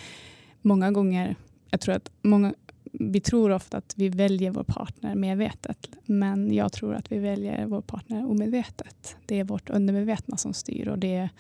många 0.63 0.91
gånger, 0.91 1.37
jag 1.71 1.81
tror 1.81 1.95
att 1.95 2.11
många, 2.23 2.55
vi 2.93 3.21
tror 3.21 3.51
ofta 3.51 3.77
att 3.77 3.95
vi 3.97 4.09
väljer 4.09 4.51
vår 4.51 4.65
partner 4.65 5.15
medvetet. 5.15 5.89
Men 6.05 6.55
jag 6.55 6.73
tror 6.73 6.95
att 6.95 7.13
vi 7.13 7.19
väljer 7.19 7.67
vår 7.67 7.81
partner 7.81 8.31
omedvetet. 8.31 9.17
Det 9.27 9.41
är 9.41 9.45
vårt 9.45 9.71
undermedvetna 9.71 10.37
som 10.37 10.53
styr 10.53 10.89
och 10.89 10.99
det, 10.99 11.15
är 11.15 11.31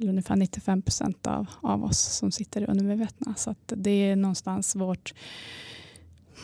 ungefär 0.00 0.36
95 0.36 0.82
procent 0.82 1.26
av, 1.26 1.46
av 1.60 1.84
oss 1.84 1.98
som 1.98 2.32
sitter 2.32 2.70
undermedvetna. 2.70 3.34
Så 3.34 3.50
att 3.50 3.72
det 3.76 3.90
är 3.90 4.16
någonstans 4.16 4.76
vårt, 4.76 5.14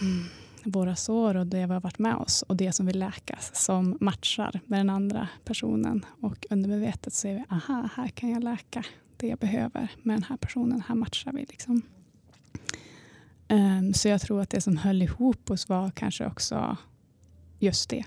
mm, 0.00 0.24
våra 0.64 0.96
sår 0.96 1.36
och 1.36 1.46
det 1.46 1.66
vi 1.66 1.72
har 1.72 1.80
varit 1.80 1.98
med 1.98 2.16
oss 2.16 2.42
och 2.42 2.56
det 2.56 2.72
som 2.72 2.86
vill 2.86 2.98
läkas 2.98 3.64
som 3.64 3.98
matchar 4.00 4.60
med 4.66 4.80
den 4.80 4.90
andra 4.90 5.28
personen. 5.44 6.04
Och 6.20 6.46
undermedvetet 6.50 7.12
ser 7.12 7.34
vi, 7.34 7.44
aha, 7.50 7.88
här 7.94 8.08
kan 8.08 8.30
jag 8.30 8.44
läka 8.44 8.84
det 9.16 9.26
jag 9.26 9.38
behöver 9.38 9.88
med 10.02 10.16
den 10.16 10.22
här 10.22 10.36
personen. 10.36 10.82
Här 10.88 10.94
matchar 10.94 11.32
vi. 11.32 11.40
Liksom. 11.40 11.82
Um, 13.48 13.94
så 13.94 14.08
jag 14.08 14.20
tror 14.20 14.40
att 14.40 14.50
det 14.50 14.60
som 14.60 14.76
höll 14.76 15.02
ihop 15.02 15.50
oss 15.50 15.68
var 15.68 15.90
kanske 15.90 16.26
också 16.26 16.76
just 17.58 17.90
det. 17.90 18.04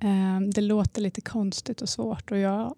Um, 0.00 0.50
det 0.50 0.60
låter 0.60 1.02
lite 1.02 1.20
konstigt 1.20 1.82
och 1.82 1.88
svårt 1.88 2.30
och 2.30 2.38
jag 2.38 2.74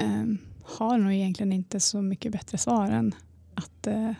um, 0.00 0.38
har 0.62 0.98
nog 0.98 1.12
egentligen 1.12 1.52
inte 1.52 1.80
så 1.80 2.02
mycket 2.02 2.32
bättre 2.32 2.58
svar 2.58 2.90
än 2.90 3.14
att 3.54 3.86
uh, 3.86 4.12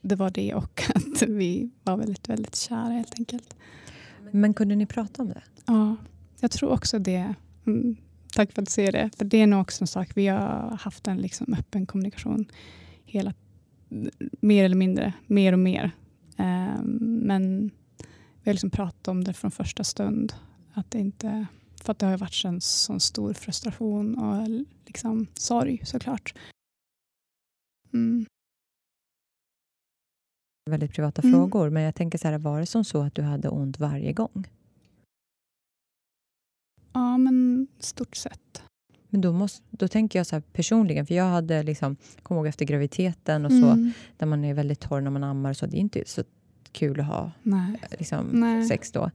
det 0.00 0.16
var 0.16 0.30
det 0.30 0.54
och 0.54 0.82
att 0.94 1.22
vi 1.22 1.70
var 1.82 1.96
väldigt, 1.96 2.28
väldigt 2.28 2.56
kära 2.56 2.88
helt 2.88 3.14
enkelt. 3.18 3.56
Men 4.30 4.54
kunde 4.54 4.76
ni 4.76 4.86
prata 4.86 5.22
om 5.22 5.28
det? 5.28 5.42
Ja, 5.66 5.96
jag 6.40 6.50
tror 6.50 6.70
också 6.70 6.98
det. 6.98 7.34
Mm, 7.66 7.96
tack 8.32 8.52
för 8.52 8.62
att 8.62 8.66
du 8.66 8.72
säger 8.72 8.92
det. 8.92 9.10
För 9.16 9.24
det 9.24 9.38
är 9.38 9.46
nog 9.46 9.60
också 9.60 9.82
en 9.82 9.86
sak. 9.86 10.10
Vi 10.14 10.26
har 10.26 10.78
haft 10.80 11.06
en 11.08 11.16
liksom 11.16 11.54
öppen 11.58 11.86
kommunikation 11.86 12.46
hela 13.04 13.34
mer 14.40 14.64
eller 14.64 14.76
mindre, 14.76 15.12
mer 15.26 15.52
och 15.52 15.58
mer. 15.58 15.90
Um, 16.38 17.20
men 17.22 17.70
vi 18.42 18.50
har 18.50 18.52
liksom 18.52 18.70
pratat 18.70 19.08
om 19.08 19.24
det 19.24 19.32
från 19.32 19.50
första 19.50 19.84
stund. 19.84 20.34
Att 20.72 20.90
det 20.90 20.98
inte, 20.98 21.46
för 21.82 21.92
att 21.92 21.98
det 21.98 22.06
har 22.06 22.18
varit 22.18 22.44
en 22.44 22.60
sån 22.60 23.00
stor 23.00 23.32
frustration 23.32 24.18
och 24.18 24.48
liksom 24.86 25.26
sorg 25.34 25.80
såklart. 25.84 26.34
Mm. 27.92 28.26
Väldigt 30.70 30.92
privata 30.94 31.22
mm. 31.22 31.32
frågor, 31.32 31.70
men 31.70 31.82
jag 31.82 31.94
tänker 31.94 32.18
så 32.18 32.28
här, 32.28 32.38
var 32.38 32.60
det 32.60 32.66
som 32.66 32.84
så 32.84 33.02
att 33.02 33.14
du 33.14 33.22
hade 33.22 33.48
ont 33.48 33.78
varje 33.78 34.12
gång? 34.12 34.48
Ja, 36.92 37.18
men 37.18 37.66
stort 37.78 38.16
sett. 38.16 38.63
Men 39.14 39.20
då, 39.20 39.32
måste, 39.32 39.62
då 39.70 39.88
tänker 39.88 40.18
jag 40.18 40.26
så 40.26 40.36
här 40.36 40.42
personligen, 40.52 41.06
för 41.06 41.14
jag 41.14 41.24
hade 41.24 41.62
liksom, 41.62 41.96
kom 42.22 42.36
ihåg 42.36 42.46
efter 42.46 42.64
graviditeten 42.64 43.44
och 43.44 43.52
så, 43.52 43.70
mm. 43.70 43.92
där 44.16 44.26
man 44.26 44.44
är 44.44 44.54
väldigt 44.54 44.80
torr 44.80 45.00
när 45.00 45.10
man 45.10 45.24
ammar, 45.24 45.52
så 45.52 45.66
det 45.66 45.76
är 45.76 45.80
inte 45.80 46.02
så 46.06 46.22
kul 46.72 47.00
att 47.00 47.06
ha 47.06 47.32
Nej. 47.42 47.80
Liksom, 47.98 48.26
Nej. 48.32 48.66
sex 48.66 48.92
då. 48.92 49.10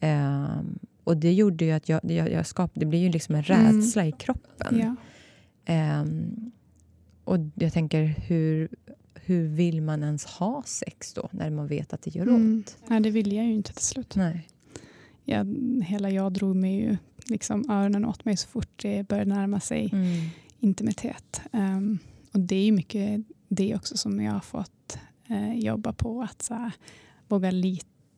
Um, 0.00 0.78
och 1.04 1.16
det 1.16 1.32
gjorde 1.32 1.64
ju 1.64 1.72
att 1.72 1.88
jag, 1.88 2.00
jag, 2.10 2.32
jag 2.32 2.46
skapade, 2.46 2.80
det 2.80 2.86
blir 2.86 2.98
ju 2.98 3.08
liksom 3.08 3.34
en 3.34 3.44
mm. 3.44 3.76
rädsla 3.76 4.02
mm. 4.02 4.14
i 4.14 4.18
kroppen. 4.18 4.96
Ja. 5.66 6.00
Um, 6.00 6.52
och 7.24 7.38
jag 7.54 7.72
tänker, 7.72 8.02
hur, 8.02 8.68
hur 9.14 9.48
vill 9.48 9.82
man 9.82 10.02
ens 10.02 10.24
ha 10.24 10.62
sex 10.66 11.12
då, 11.14 11.28
när 11.30 11.50
man 11.50 11.66
vet 11.66 11.92
att 11.92 12.02
det 12.02 12.14
gör 12.14 12.22
mm. 12.22 12.34
ont? 12.34 12.78
Nej, 12.86 13.00
det 13.00 13.10
vill 13.10 13.32
jag 13.32 13.44
ju 13.44 13.54
inte 13.54 13.72
till 13.72 13.86
slut. 13.86 14.16
Nej. 14.16 14.48
Jag, 15.24 15.56
hela 15.84 16.10
jag 16.10 16.32
drog 16.32 16.56
mig 16.56 16.76
ju 16.76 16.96
liksom 17.26 17.70
öronen 17.70 18.04
åt 18.04 18.24
mig 18.24 18.36
så 18.36 18.48
fort 18.48 18.82
det 18.82 19.08
började 19.08 19.34
närma 19.34 19.60
sig 19.60 19.90
mm. 19.92 20.28
intimitet. 20.60 21.40
Um, 21.52 21.98
och 22.32 22.40
det 22.40 22.56
är 22.56 22.64
ju 22.64 22.72
mycket 22.72 23.24
det 23.48 23.74
också 23.74 23.96
som 23.96 24.20
jag 24.20 24.32
har 24.32 24.40
fått 24.40 24.98
uh, 25.30 25.58
jobba 25.58 25.92
på. 25.92 26.22
Att 26.22 26.42
så 26.42 26.54
här, 26.54 26.72
våga, 27.28 27.52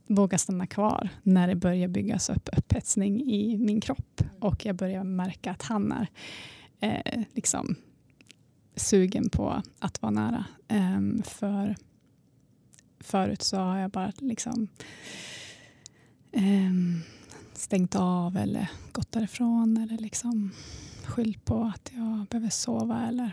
våga 0.07 0.38
stanna 0.38 0.67
kvar 0.67 1.09
när 1.23 1.49
det 1.49 1.55
börjar 1.55 1.88
byggas 1.88 2.31
upp 2.31 2.49
upphetsning 2.57 3.21
i 3.21 3.59
min 3.59 3.81
kropp. 3.81 4.23
Och 4.41 4.67
jag 4.67 4.77
börjar 4.77 5.05
märka 5.05 5.50
att 5.50 5.62
han 5.62 5.93
är 5.93 7.17
uh, 7.17 7.25
liksom 7.35 7.75
sugen 8.77 9.31
på 9.31 9.62
att 9.79 10.03
vara 10.03 10.11
nära. 10.11 10.45
Um, 10.69 11.23
för 11.23 11.77
Förut 13.00 13.43
så 13.43 13.57
har 13.57 13.79
jag 13.79 13.91
bara 13.91 14.12
liksom 14.19 14.69
um, 16.33 17.03
stängt 17.59 17.95
av 17.97 18.37
eller 18.37 18.71
gått 18.93 19.12
därifrån 19.12 19.77
eller 19.77 19.99
liksom 19.99 20.50
skyllt 21.05 21.45
på 21.45 21.62
att 21.62 21.93
jag 21.95 22.27
behöver 22.31 22.50
sova. 22.50 23.07
Eller 23.09 23.33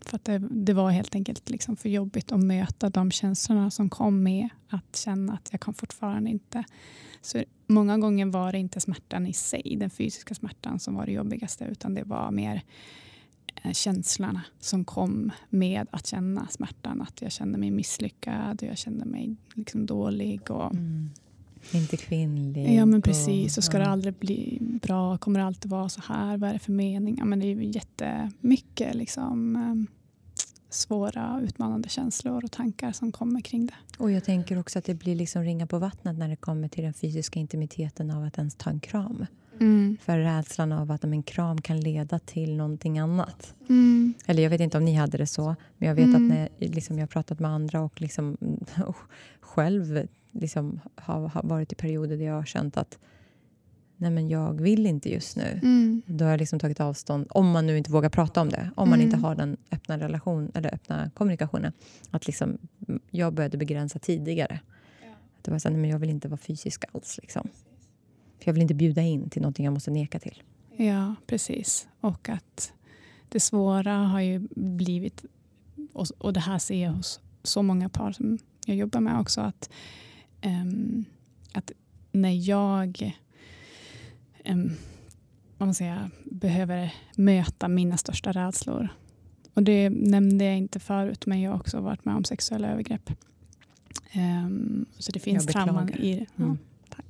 för 0.00 0.16
att 0.16 0.24
det, 0.24 0.38
det 0.38 0.72
var 0.72 0.90
helt 0.90 1.14
enkelt 1.14 1.50
liksom 1.50 1.76
för 1.76 1.88
jobbigt 1.88 2.32
att 2.32 2.40
möta 2.40 2.90
de 2.90 3.10
känslorna 3.10 3.70
som 3.70 3.90
kom 3.90 4.22
med 4.22 4.48
att 4.68 4.96
känna 4.96 5.32
att 5.32 5.48
jag 5.52 5.60
kan 5.60 5.74
fortfarande 5.74 6.30
inte. 6.30 6.64
Så 7.22 7.44
många 7.66 7.98
gånger 7.98 8.26
var 8.26 8.52
det 8.52 8.58
inte 8.58 8.80
smärtan 8.80 9.26
i 9.26 9.32
sig, 9.32 9.76
den 9.80 9.90
fysiska 9.90 10.34
smärtan 10.34 10.78
som 10.78 10.94
var 10.94 11.06
det 11.06 11.12
jobbigaste, 11.12 11.64
utan 11.64 11.94
det 11.94 12.04
var 12.04 12.30
mer 12.30 12.62
eh, 13.62 13.72
känslorna 13.72 14.42
som 14.60 14.84
kom 14.84 15.32
med 15.48 15.86
att 15.90 16.06
känna 16.06 16.46
smärtan. 16.50 17.02
Att 17.02 17.22
jag 17.22 17.32
kände 17.32 17.58
mig 17.58 17.70
misslyckad, 17.70 18.62
och 18.62 18.68
jag 18.68 18.78
kände 18.78 19.04
mig 19.04 19.36
liksom 19.54 19.86
dålig. 19.86 20.50
Och, 20.50 20.74
mm 20.74 21.10
inte 21.72 21.96
kvinnlig. 21.96 22.74
Ja 22.74 22.86
men 22.86 23.02
precis. 23.02 23.58
Och 23.58 23.64
ska 23.64 23.78
det 23.78 23.86
aldrig 23.86 24.14
bli 24.14 24.58
bra? 24.60 25.18
Kommer 25.18 25.40
det 25.40 25.46
alltid 25.46 25.70
vara 25.70 25.88
så 25.88 26.00
här? 26.08 26.36
Vad 26.36 26.50
är 26.50 26.54
det 26.54 26.58
för 26.58 26.72
mening? 26.72 27.16
Ja, 27.18 27.24
men 27.24 27.38
det 27.38 27.46
är 27.46 27.56
jättemycket 27.56 28.94
liksom, 28.94 29.56
ehm, 29.56 29.86
svåra 30.70 31.40
utmanande 31.42 31.88
känslor 31.88 32.44
och 32.44 32.50
tankar 32.50 32.92
som 32.92 33.12
kommer 33.12 33.40
kring 33.40 33.66
det. 33.66 33.74
Och 33.98 34.10
jag 34.10 34.24
tänker 34.24 34.58
också 34.58 34.78
att 34.78 34.84
det 34.84 34.94
blir 34.94 35.14
liksom 35.14 35.42
ringa 35.42 35.66
på 35.66 35.78
vattnet 35.78 36.18
när 36.18 36.28
det 36.28 36.36
kommer 36.36 36.68
till 36.68 36.84
den 36.84 36.94
fysiska 36.94 37.40
intimiteten 37.40 38.10
av 38.10 38.24
att 38.24 38.38
ens 38.38 38.54
ta 38.54 38.70
en 38.70 38.80
kram. 38.80 39.26
Mm. 39.60 39.96
För 40.02 40.18
rädslan 40.18 40.72
av 40.72 40.90
att 40.90 41.04
en 41.04 41.22
kram 41.22 41.60
kan 41.60 41.80
leda 41.80 42.18
till 42.18 42.56
någonting 42.56 42.98
annat. 42.98 43.54
Mm. 43.68 44.14
Eller 44.26 44.42
jag 44.42 44.50
vet 44.50 44.60
inte 44.60 44.78
om 44.78 44.84
ni 44.84 44.94
hade 44.94 45.18
det 45.18 45.26
så, 45.26 45.56
men 45.78 45.88
jag 45.88 45.94
vet 45.94 46.04
mm. 46.04 46.16
att 46.16 46.28
när 46.28 46.48
liksom, 46.58 46.96
jag 46.98 47.02
har 47.02 47.08
pratat 47.08 47.40
med 47.40 47.50
andra 47.50 47.80
och 47.80 48.00
liksom, 48.00 48.36
själv 49.40 50.06
liksom 50.40 50.80
har, 50.94 51.28
har, 51.28 51.42
varit 51.42 51.72
i 51.72 51.74
perioder 51.74 52.16
där 52.16 52.24
jag 52.24 52.34
har 52.34 52.44
känt 52.44 52.76
att 52.76 52.98
nej 53.96 54.10
men 54.10 54.28
jag 54.28 54.60
vill 54.60 54.86
inte 54.86 55.10
just 55.10 55.36
nu. 55.36 55.60
Mm. 55.62 56.02
Då 56.06 56.24
har 56.24 56.30
jag 56.30 56.38
liksom 56.38 56.58
tagit 56.58 56.80
avstånd, 56.80 57.26
om 57.30 57.50
man 57.50 57.66
nu 57.66 57.78
inte 57.78 57.90
vågar 57.90 58.08
prata 58.08 58.40
om 58.40 58.48
det. 58.48 58.70
Om 58.74 58.90
man 58.90 59.00
inte 59.00 59.16
mm. 59.16 59.24
har 59.24 59.34
den 59.34 59.56
öppna 59.70 59.98
relation 59.98 60.50
eller 60.54 60.74
öppna 60.74 61.10
kommunikationen. 61.14 61.72
Att 62.10 62.26
liksom, 62.26 62.58
jag 63.10 63.32
började 63.32 63.58
begränsa 63.58 63.98
tidigare. 63.98 64.60
Ja. 65.02 65.14
Det 65.42 65.50
var 65.50 65.58
så 65.58 65.68
nej 65.68 65.78
men 65.78 65.90
jag 65.90 65.98
vill 65.98 66.10
inte 66.10 66.28
vara 66.28 66.38
fysisk 66.38 66.84
alls. 66.92 67.18
Liksom. 67.22 67.48
För 68.38 68.48
jag 68.48 68.52
vill 68.52 68.62
inte 68.62 68.74
bjuda 68.74 69.02
in 69.02 69.30
till 69.30 69.42
någonting 69.42 69.64
jag 69.64 69.74
måste 69.74 69.90
neka 69.90 70.18
till. 70.18 70.42
Ja, 70.76 71.14
precis. 71.26 71.88
Och 72.00 72.28
att 72.28 72.72
det 73.28 73.40
svåra 73.40 73.94
har 73.94 74.20
ju 74.20 74.48
blivit, 74.56 75.24
och 76.18 76.32
det 76.32 76.40
här 76.40 76.58
ser 76.58 76.82
jag 76.82 76.92
hos 76.92 77.20
så 77.42 77.62
många 77.62 77.88
par 77.88 78.12
som 78.12 78.38
jag 78.66 78.76
jobbar 78.76 79.00
med 79.00 79.20
också, 79.20 79.40
att 79.40 79.70
um, 80.44 81.04
att 81.52 81.72
när 82.12 82.48
jag 82.48 83.16
um, 84.44 84.72
vad 85.58 85.66
man 85.66 85.74
säger, 85.74 86.10
behöver 86.24 86.94
möta 87.16 87.68
mina 87.68 87.96
största 87.96 88.32
rädslor. 88.32 88.88
Och 89.54 89.62
det 89.62 89.90
nämnde 89.90 90.44
jag 90.44 90.56
inte 90.56 90.80
förut, 90.80 91.26
men 91.26 91.40
jag 91.40 91.50
har 91.50 91.58
också 91.58 91.80
varit 91.80 92.04
med 92.04 92.16
om 92.16 92.24
sexuella 92.24 92.68
övergrepp. 92.68 93.10
Um, 94.14 94.86
så 94.98 95.12
det 95.12 95.20
finns 95.20 95.46
trauman 95.46 95.88
i 95.88 96.14
det. 96.14 96.42
Mm. 96.42 96.58
Ja, 96.90 97.02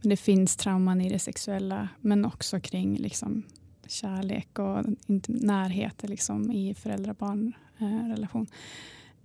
men 0.00 0.08
det 0.08 0.16
finns 0.16 0.56
trauman 0.56 1.00
i 1.00 1.08
det 1.08 1.18
sexuella, 1.18 1.88
men 2.00 2.24
också 2.24 2.60
kring 2.60 2.96
liksom, 2.96 3.42
kärlek 3.86 4.58
och 4.58 4.84
närhet 5.26 6.02
liksom, 6.02 6.52
i 6.52 6.74
föräldrar-barn-relation. 6.74 8.46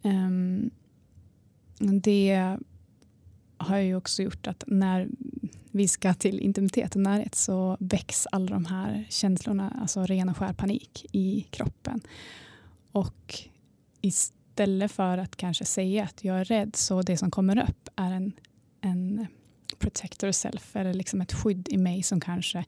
Eh, 0.02 0.12
um, 0.12 0.70
det 1.80 2.58
har 3.60 3.78
ju 3.78 3.96
också 3.96 4.24
gjort 4.24 4.48
att 4.48 4.64
när 4.68 5.08
vi 5.72 5.88
ska 5.88 6.14
till 6.14 6.40
intimitet 6.40 6.96
och 6.96 7.02
närhet 7.02 7.36
så 7.36 7.78
väcks 7.80 8.28
alla 8.32 8.52
de 8.52 8.66
här 8.66 9.06
känslorna, 9.10 9.78
alltså 9.82 10.04
ren 10.04 10.30
och 10.30 10.38
skär 10.38 10.54
panik 10.54 11.06
i 11.12 11.42
kroppen. 11.50 12.02
Och 12.92 13.36
istället 14.02 14.92
för 14.92 15.18
att 15.18 15.36
kanske 15.36 15.66
säga 15.66 16.04
att 16.04 16.24
jag 16.24 16.40
är 16.40 16.46
rädd 16.46 16.76
så 16.76 17.02
det 17.02 17.18
som 17.18 17.32
kommer 17.32 17.70
upp 17.70 17.90
är 17.96 18.12
en, 18.12 18.32
en 18.82 19.28
protector 19.78 20.32
self 20.32 20.76
eller 20.76 20.94
liksom 20.94 21.22
ett 21.22 21.34
skydd 21.34 21.68
i 21.70 21.78
mig 21.78 22.04
som 22.04 22.20
kanske 22.20 22.66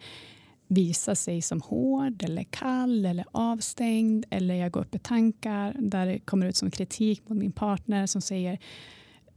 visar 0.68 1.16
sig 1.16 1.42
som 1.42 1.62
hård 1.62 2.24
eller 2.24 2.44
kall 2.44 3.06
eller 3.06 3.26
avstängd 3.32 4.26
eller 4.30 4.56
jag 4.56 4.72
går 4.72 4.82
upp 4.82 4.96
i 4.96 5.00
tankar 5.00 5.76
där 5.80 6.06
det 6.06 6.20
kommer 6.20 6.46
ut 6.46 6.56
som 6.56 6.72
kritik 6.72 7.30
mot 7.30 7.38
min 7.38 7.52
partner 7.52 8.08
som 8.08 8.22
säger 8.22 8.60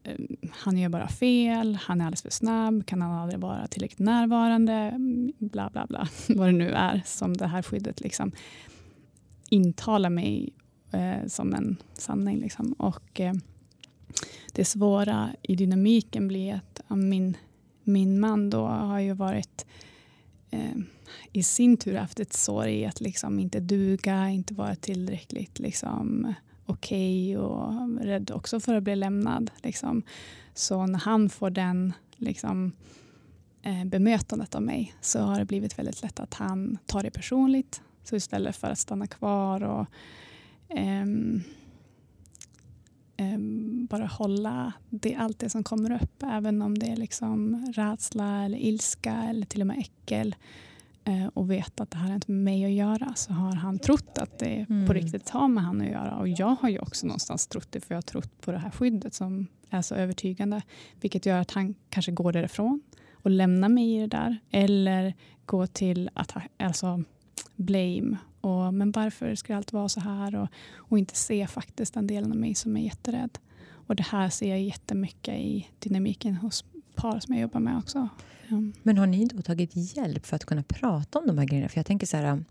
Eh, 0.04 0.14
han 0.50 0.78
gör 0.78 0.88
bara 0.88 1.08
fel, 1.08 1.78
han 1.82 2.00
är 2.00 2.04
alldeles 2.04 2.22
för 2.22 2.30
snabb, 2.30 2.86
kan 2.86 3.02
han 3.02 3.12
aldrig 3.12 3.40
vara 3.40 3.66
tillräckligt 3.66 3.98
närvarande, 3.98 4.72
mm, 4.72 5.32
bla 5.38 5.70
bla 5.70 5.86
bla, 5.86 6.08
vad 6.28 6.48
det 6.48 6.52
nu 6.52 6.70
är 6.70 7.02
som 7.04 7.36
det 7.36 7.46
här 7.46 7.62
skyddet 7.62 8.00
liksom 8.00 8.32
intalar 9.50 10.10
mig 10.10 10.52
eh, 10.90 11.26
som 11.26 11.54
en 11.54 11.76
sanning. 11.92 12.38
Liksom. 12.38 12.72
Och 12.72 13.20
eh, 13.20 13.34
det 14.52 14.64
svåra 14.64 15.30
i 15.42 15.56
dynamiken 15.56 16.28
blir 16.28 16.54
att 16.54 16.80
ja, 16.88 16.96
min, 16.96 17.36
min 17.84 18.20
man 18.20 18.50
då 18.50 18.66
har 18.66 19.00
ju 19.00 19.12
varit 19.12 19.66
eh, 20.50 20.76
i 21.32 21.42
sin 21.42 21.76
tur 21.76 21.96
haft 21.96 22.20
ett 22.20 22.32
sår 22.32 22.66
i 22.66 22.86
att 22.86 23.00
liksom 23.00 23.38
inte 23.38 23.60
duga, 23.60 24.28
inte 24.28 24.54
vara 24.54 24.74
tillräckligt 24.74 25.58
liksom, 25.58 26.34
okej 26.66 27.38
okay 27.38 27.46
och 27.46 28.00
rädd 28.00 28.30
också 28.30 28.60
för 28.60 28.74
att 28.74 28.82
bli 28.82 28.96
lämnad. 28.96 29.50
Liksom. 29.62 30.02
Så 30.54 30.86
när 30.86 30.98
han 30.98 31.28
får 31.28 31.50
den 31.50 31.92
liksom, 32.16 32.72
eh, 33.62 33.84
bemötandet 33.84 34.54
av 34.54 34.62
mig 34.62 34.94
så 35.00 35.20
har 35.20 35.38
det 35.38 35.44
blivit 35.44 35.78
väldigt 35.78 36.02
lätt 36.02 36.20
att 36.20 36.34
han 36.34 36.78
tar 36.86 37.02
det 37.02 37.10
personligt. 37.10 37.82
Så 38.04 38.16
istället 38.16 38.56
för 38.56 38.70
att 38.70 38.78
stanna 38.78 39.06
kvar 39.06 39.62
och 39.62 39.86
um, 40.68 41.42
um, 43.18 43.86
bara 43.86 44.06
hålla 44.06 44.72
det, 44.90 45.14
allt 45.14 45.38
det 45.38 45.50
som 45.50 45.64
kommer 45.64 46.02
upp, 46.02 46.22
även 46.22 46.62
om 46.62 46.78
det 46.78 46.86
är 46.86 46.96
liksom 46.96 47.66
rädsla 47.76 48.44
eller 48.44 48.58
ilska 48.58 49.14
eller 49.14 49.46
till 49.46 49.60
och 49.60 49.66
med 49.66 49.78
äckel 49.78 50.34
och 51.34 51.50
vet 51.50 51.80
att 51.80 51.90
det 51.90 51.98
här 51.98 52.08
har 52.08 52.14
inte 52.14 52.30
med 52.30 52.44
mig 52.44 52.64
att 52.64 52.70
göra 52.70 53.14
så 53.14 53.32
har 53.32 53.54
han 53.54 53.78
trott 53.78 54.18
att 54.18 54.38
det 54.38 54.66
mm. 54.70 54.86
på 54.86 54.92
riktigt 54.92 55.30
har 55.30 55.48
med 55.48 55.64
han 55.64 55.80
att 55.80 55.86
göra. 55.86 56.16
Och 56.16 56.28
jag 56.28 56.56
har 56.60 56.68
ju 56.68 56.78
också 56.78 57.06
någonstans 57.06 57.46
trott 57.46 57.72
det 57.72 57.80
för 57.80 57.94
jag 57.94 57.96
har 57.96 58.02
trott 58.02 58.40
på 58.40 58.52
det 58.52 58.58
här 58.58 58.70
skyddet 58.70 59.14
som 59.14 59.46
är 59.70 59.82
så 59.82 59.94
övertygande. 59.94 60.62
Vilket 61.00 61.26
gör 61.26 61.40
att 61.40 61.50
han 61.50 61.74
kanske 61.90 62.12
går 62.12 62.32
därifrån 62.32 62.80
och 63.12 63.30
lämnar 63.30 63.68
mig 63.68 63.96
i 63.96 64.00
det 64.00 64.06
där. 64.06 64.38
Eller 64.50 65.14
går 65.46 65.66
till 65.66 66.10
att, 66.14 66.32
alltså, 66.56 67.02
blame. 67.56 68.16
Och, 68.40 68.74
men 68.74 68.92
varför 68.92 69.34
ska 69.34 69.56
alltid 69.56 69.74
vara 69.74 69.88
så 69.88 70.00
här? 70.00 70.34
Och, 70.34 70.48
och 70.76 70.98
inte 70.98 71.16
se 71.16 71.46
faktiskt 71.46 71.94
den 71.94 72.06
delen 72.06 72.32
av 72.32 72.38
mig 72.38 72.54
som 72.54 72.76
är 72.76 72.80
jätterädd. 72.80 73.38
Och 73.86 73.96
det 73.96 74.06
här 74.06 74.28
ser 74.28 74.48
jag 74.48 74.60
jättemycket 74.60 75.34
i 75.34 75.68
dynamiken 75.78 76.36
hos 76.36 76.64
par 76.94 77.20
som 77.20 77.34
jag 77.34 77.42
jobbar 77.42 77.60
med 77.60 77.78
också. 77.78 78.08
Mm. 78.48 78.72
Men 78.82 78.98
har 78.98 79.06
ni 79.06 79.24
då 79.24 79.42
tagit 79.42 79.70
hjälp 79.96 80.26
för 80.26 80.36
att 80.36 80.44
kunna 80.44 80.62
prata 80.62 81.18
om 81.18 81.26
de 81.26 81.38
här 81.38 81.44
grejerna? 81.44 81.68
För 81.68 81.78
jag 81.78 81.86
tänker 81.86 82.06
så 82.06 82.16
här, 82.16 82.44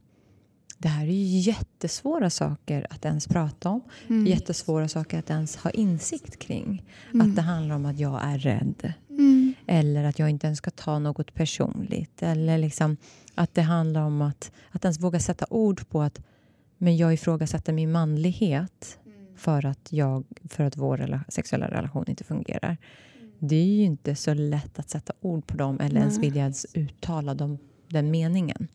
det 0.78 0.88
här 0.88 1.04
är 1.04 1.12
ju 1.12 1.40
jättesvåra 1.40 2.30
saker 2.30 2.88
att 2.90 3.06
ens 3.06 3.28
prata 3.28 3.70
om. 3.70 3.82
Mm. 4.08 4.28
Jättesvåra 4.28 4.88
saker 4.88 5.20
att 5.20 5.30
ens 5.30 5.56
ha 5.56 5.70
insikt 5.70 6.40
kring. 6.40 6.86
Mm. 7.14 7.30
Att 7.30 7.36
det 7.36 7.42
handlar 7.42 7.76
om 7.76 7.86
att 7.86 8.00
jag 8.00 8.20
är 8.24 8.38
rädd. 8.38 8.94
Mm. 9.10 9.54
Eller 9.68 10.04
att 10.04 10.20
jag 10.20 10.30
inte 10.30 10.48
ens 10.48 10.58
ska 10.58 10.72
ta 10.72 11.00
något 11.00 11.34
personligt. 11.34 12.24
Eller 12.24 12.58
liksom 12.58 12.98
att 13.36 13.54
det 13.54 13.62
handlar 13.62 14.02
om 14.02 14.22
att, 14.22 14.52
att 14.72 14.86
ens 14.86 15.00
våga 15.00 15.20
sätta 15.20 15.46
ord 15.50 15.90
på 15.90 16.02
att 16.02 16.22
men 16.78 16.98
jag 16.98 17.14
ifrågasätter 17.14 17.74
min 17.74 17.92
manlighet 17.92 19.00
mm. 19.06 19.38
för 19.38 19.66
att, 19.66 19.88
jag, 19.92 20.24
för 20.50 20.64
att 20.64 20.78
vår 20.78 20.98
rela 20.98 21.24
sexuella 21.28 21.72
relation 21.72 22.06
inte 22.08 22.24
fungerar. 22.24 22.78
Det 23.46 23.56
är 23.56 23.66
ju 23.66 23.84
inte 23.84 24.16
så 24.16 24.34
lätt 24.34 24.80
att 24.80 24.90
sätta 24.90 25.14
ord 25.22 25.48
på 25.48 25.58
dem 25.58 25.80
eller 25.80 25.94
Nej. 25.94 26.02
ens 26.02 26.18
vilja 26.18 26.54
uttala 26.74 27.34
dem, 27.34 27.58
den 27.88 28.12
meningen. 28.12 28.68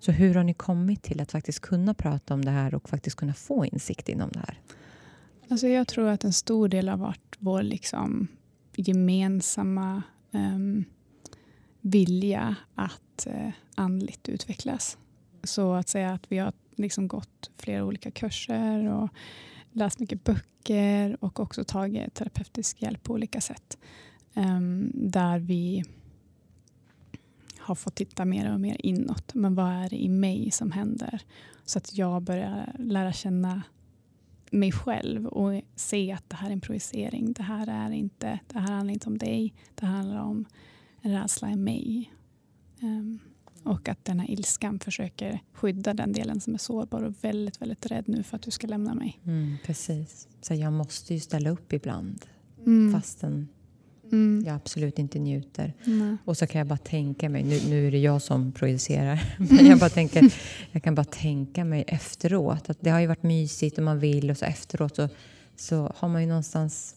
Så 0.00 0.12
hur 0.12 0.34
har 0.34 0.44
ni 0.44 0.54
kommit 0.54 1.02
till 1.02 1.20
att 1.20 1.32
faktiskt 1.32 1.60
kunna 1.60 1.94
prata 1.94 2.34
om 2.34 2.44
det 2.44 2.50
här 2.50 2.74
och 2.74 2.88
faktiskt 2.88 3.16
kunna 3.16 3.34
få 3.34 3.66
insikt 3.66 4.08
inom 4.08 4.30
det 4.32 4.38
här? 4.38 4.60
Alltså 5.48 5.68
jag 5.68 5.88
tror 5.88 6.08
att 6.08 6.24
en 6.24 6.32
stor 6.32 6.68
del 6.68 6.88
har 6.88 6.96
varit 6.96 7.36
vår 7.38 7.62
liksom 7.62 8.28
gemensamma 8.76 10.02
um, 10.30 10.84
vilja 11.80 12.56
att 12.74 13.26
uh, 13.26 13.50
andligt 13.74 14.28
utvecklas. 14.28 14.98
Så 15.44 15.72
att 15.72 15.88
säga 15.88 16.12
att 16.12 16.32
vi 16.32 16.38
har 16.38 16.52
liksom 16.76 17.08
gått 17.08 17.50
flera 17.56 17.84
olika 17.84 18.10
kurser 18.10 18.88
och 18.88 19.08
läst 19.72 19.98
mycket 19.98 20.24
böcker 20.24 21.16
och 21.20 21.40
också 21.40 21.64
tagit 21.64 22.14
terapeutisk 22.14 22.82
hjälp 22.82 23.02
på 23.02 23.12
olika 23.12 23.40
sätt. 23.40 23.78
Um, 24.34 24.90
där 24.94 25.38
vi 25.38 25.84
har 27.58 27.74
fått 27.74 27.94
titta 27.94 28.24
mer 28.24 28.52
och 28.52 28.60
mer 28.60 28.76
inåt. 28.86 29.34
Men 29.34 29.54
vad 29.54 29.72
är 29.72 29.90
det 29.90 30.02
i 30.04 30.08
mig 30.08 30.50
som 30.50 30.72
händer? 30.72 31.22
Så 31.64 31.78
att 31.78 31.96
jag 31.96 32.22
börjar 32.22 32.76
lära 32.78 33.12
känna 33.12 33.62
mig 34.50 34.72
själv 34.72 35.26
och 35.26 35.62
se 35.76 36.12
att 36.12 36.30
det 36.30 36.36
här 36.36 36.48
är 36.48 36.52
en 36.52 36.60
projicering. 36.60 37.32
Det 37.32 37.42
här, 37.42 37.66
är 37.66 37.90
inte, 37.90 38.38
det 38.46 38.58
här 38.58 38.72
handlar 38.72 38.92
inte 38.92 39.06
om 39.06 39.18
dig. 39.18 39.54
Det 39.74 39.86
handlar 39.86 40.20
om 40.20 40.44
en 41.00 41.12
rädsla 41.12 41.50
i 41.50 41.56
mig. 41.56 42.12
Um, 42.82 43.18
och 43.62 43.88
att 43.88 44.04
den 44.04 44.20
här 44.20 44.30
ilskan 44.30 44.78
försöker 44.78 45.40
skydda 45.52 45.94
den 45.94 46.12
delen 46.12 46.40
som 46.40 46.54
är 46.54 46.58
sårbar 46.58 47.02
och 47.02 47.14
väldigt, 47.24 47.62
väldigt 47.62 47.86
rädd 47.86 48.04
nu 48.08 48.22
för 48.22 48.36
att 48.36 48.42
du 48.42 48.50
ska 48.50 48.66
lämna 48.66 48.94
mig. 48.94 49.20
Mm, 49.24 49.56
precis. 49.64 50.28
Så 50.40 50.54
jag 50.54 50.72
måste 50.72 51.14
ju 51.14 51.20
ställa 51.20 51.50
upp 51.50 51.72
ibland. 51.72 52.26
Mm. 52.66 52.92
Fastän 52.92 53.48
mm. 54.12 54.44
jag 54.46 54.56
absolut 54.56 54.98
inte 54.98 55.18
njuter. 55.18 55.74
Mm. 55.86 56.18
Och 56.24 56.36
så 56.36 56.46
kan 56.46 56.58
jag 56.58 56.68
bara 56.68 56.78
tänka 56.78 57.28
mig, 57.28 57.44
nu, 57.44 57.60
nu 57.68 57.86
är 57.86 57.90
det 57.90 57.98
jag 57.98 58.22
som 58.22 58.52
projicerar, 58.52 59.34
men 59.38 59.66
jag, 59.66 59.78
bara 59.78 59.90
tänker, 59.90 60.34
jag 60.72 60.82
kan 60.82 60.94
bara 60.94 61.04
tänka 61.04 61.64
mig 61.64 61.84
efteråt 61.86 62.70
att 62.70 62.78
det 62.80 62.90
har 62.90 63.00
ju 63.00 63.06
varit 63.06 63.22
mysigt 63.22 63.78
och 63.78 63.84
man 63.84 63.98
vill 63.98 64.30
och 64.30 64.36
så 64.36 64.44
efteråt 64.44 64.96
så, 64.96 65.08
så 65.56 65.92
har 65.96 66.08
man 66.08 66.22
ju 66.22 66.28
någonstans 66.28 66.94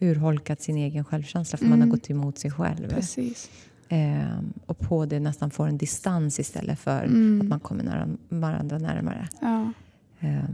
urholkat 0.00 0.62
sin 0.62 0.76
egen 0.76 1.04
självkänsla 1.04 1.58
för 1.58 1.64
man 1.64 1.78
har 1.78 1.86
mm. 1.86 1.90
gått 1.90 2.10
emot 2.10 2.38
sig 2.38 2.50
själv. 2.50 2.88
Precis. 2.88 3.50
Eh, 3.88 4.38
och 4.66 4.78
på 4.78 5.06
det 5.06 5.20
nästan 5.20 5.50
får 5.50 5.66
en 5.66 5.78
distans 5.78 6.40
istället 6.40 6.78
för 6.78 7.04
mm. 7.04 7.40
att 7.40 7.48
man 7.48 7.60
kommer 7.60 7.84
nära, 7.84 8.08
varandra 8.28 8.78
närmare. 8.78 9.28
Ja. 9.40 9.72
Eh. 10.20 10.44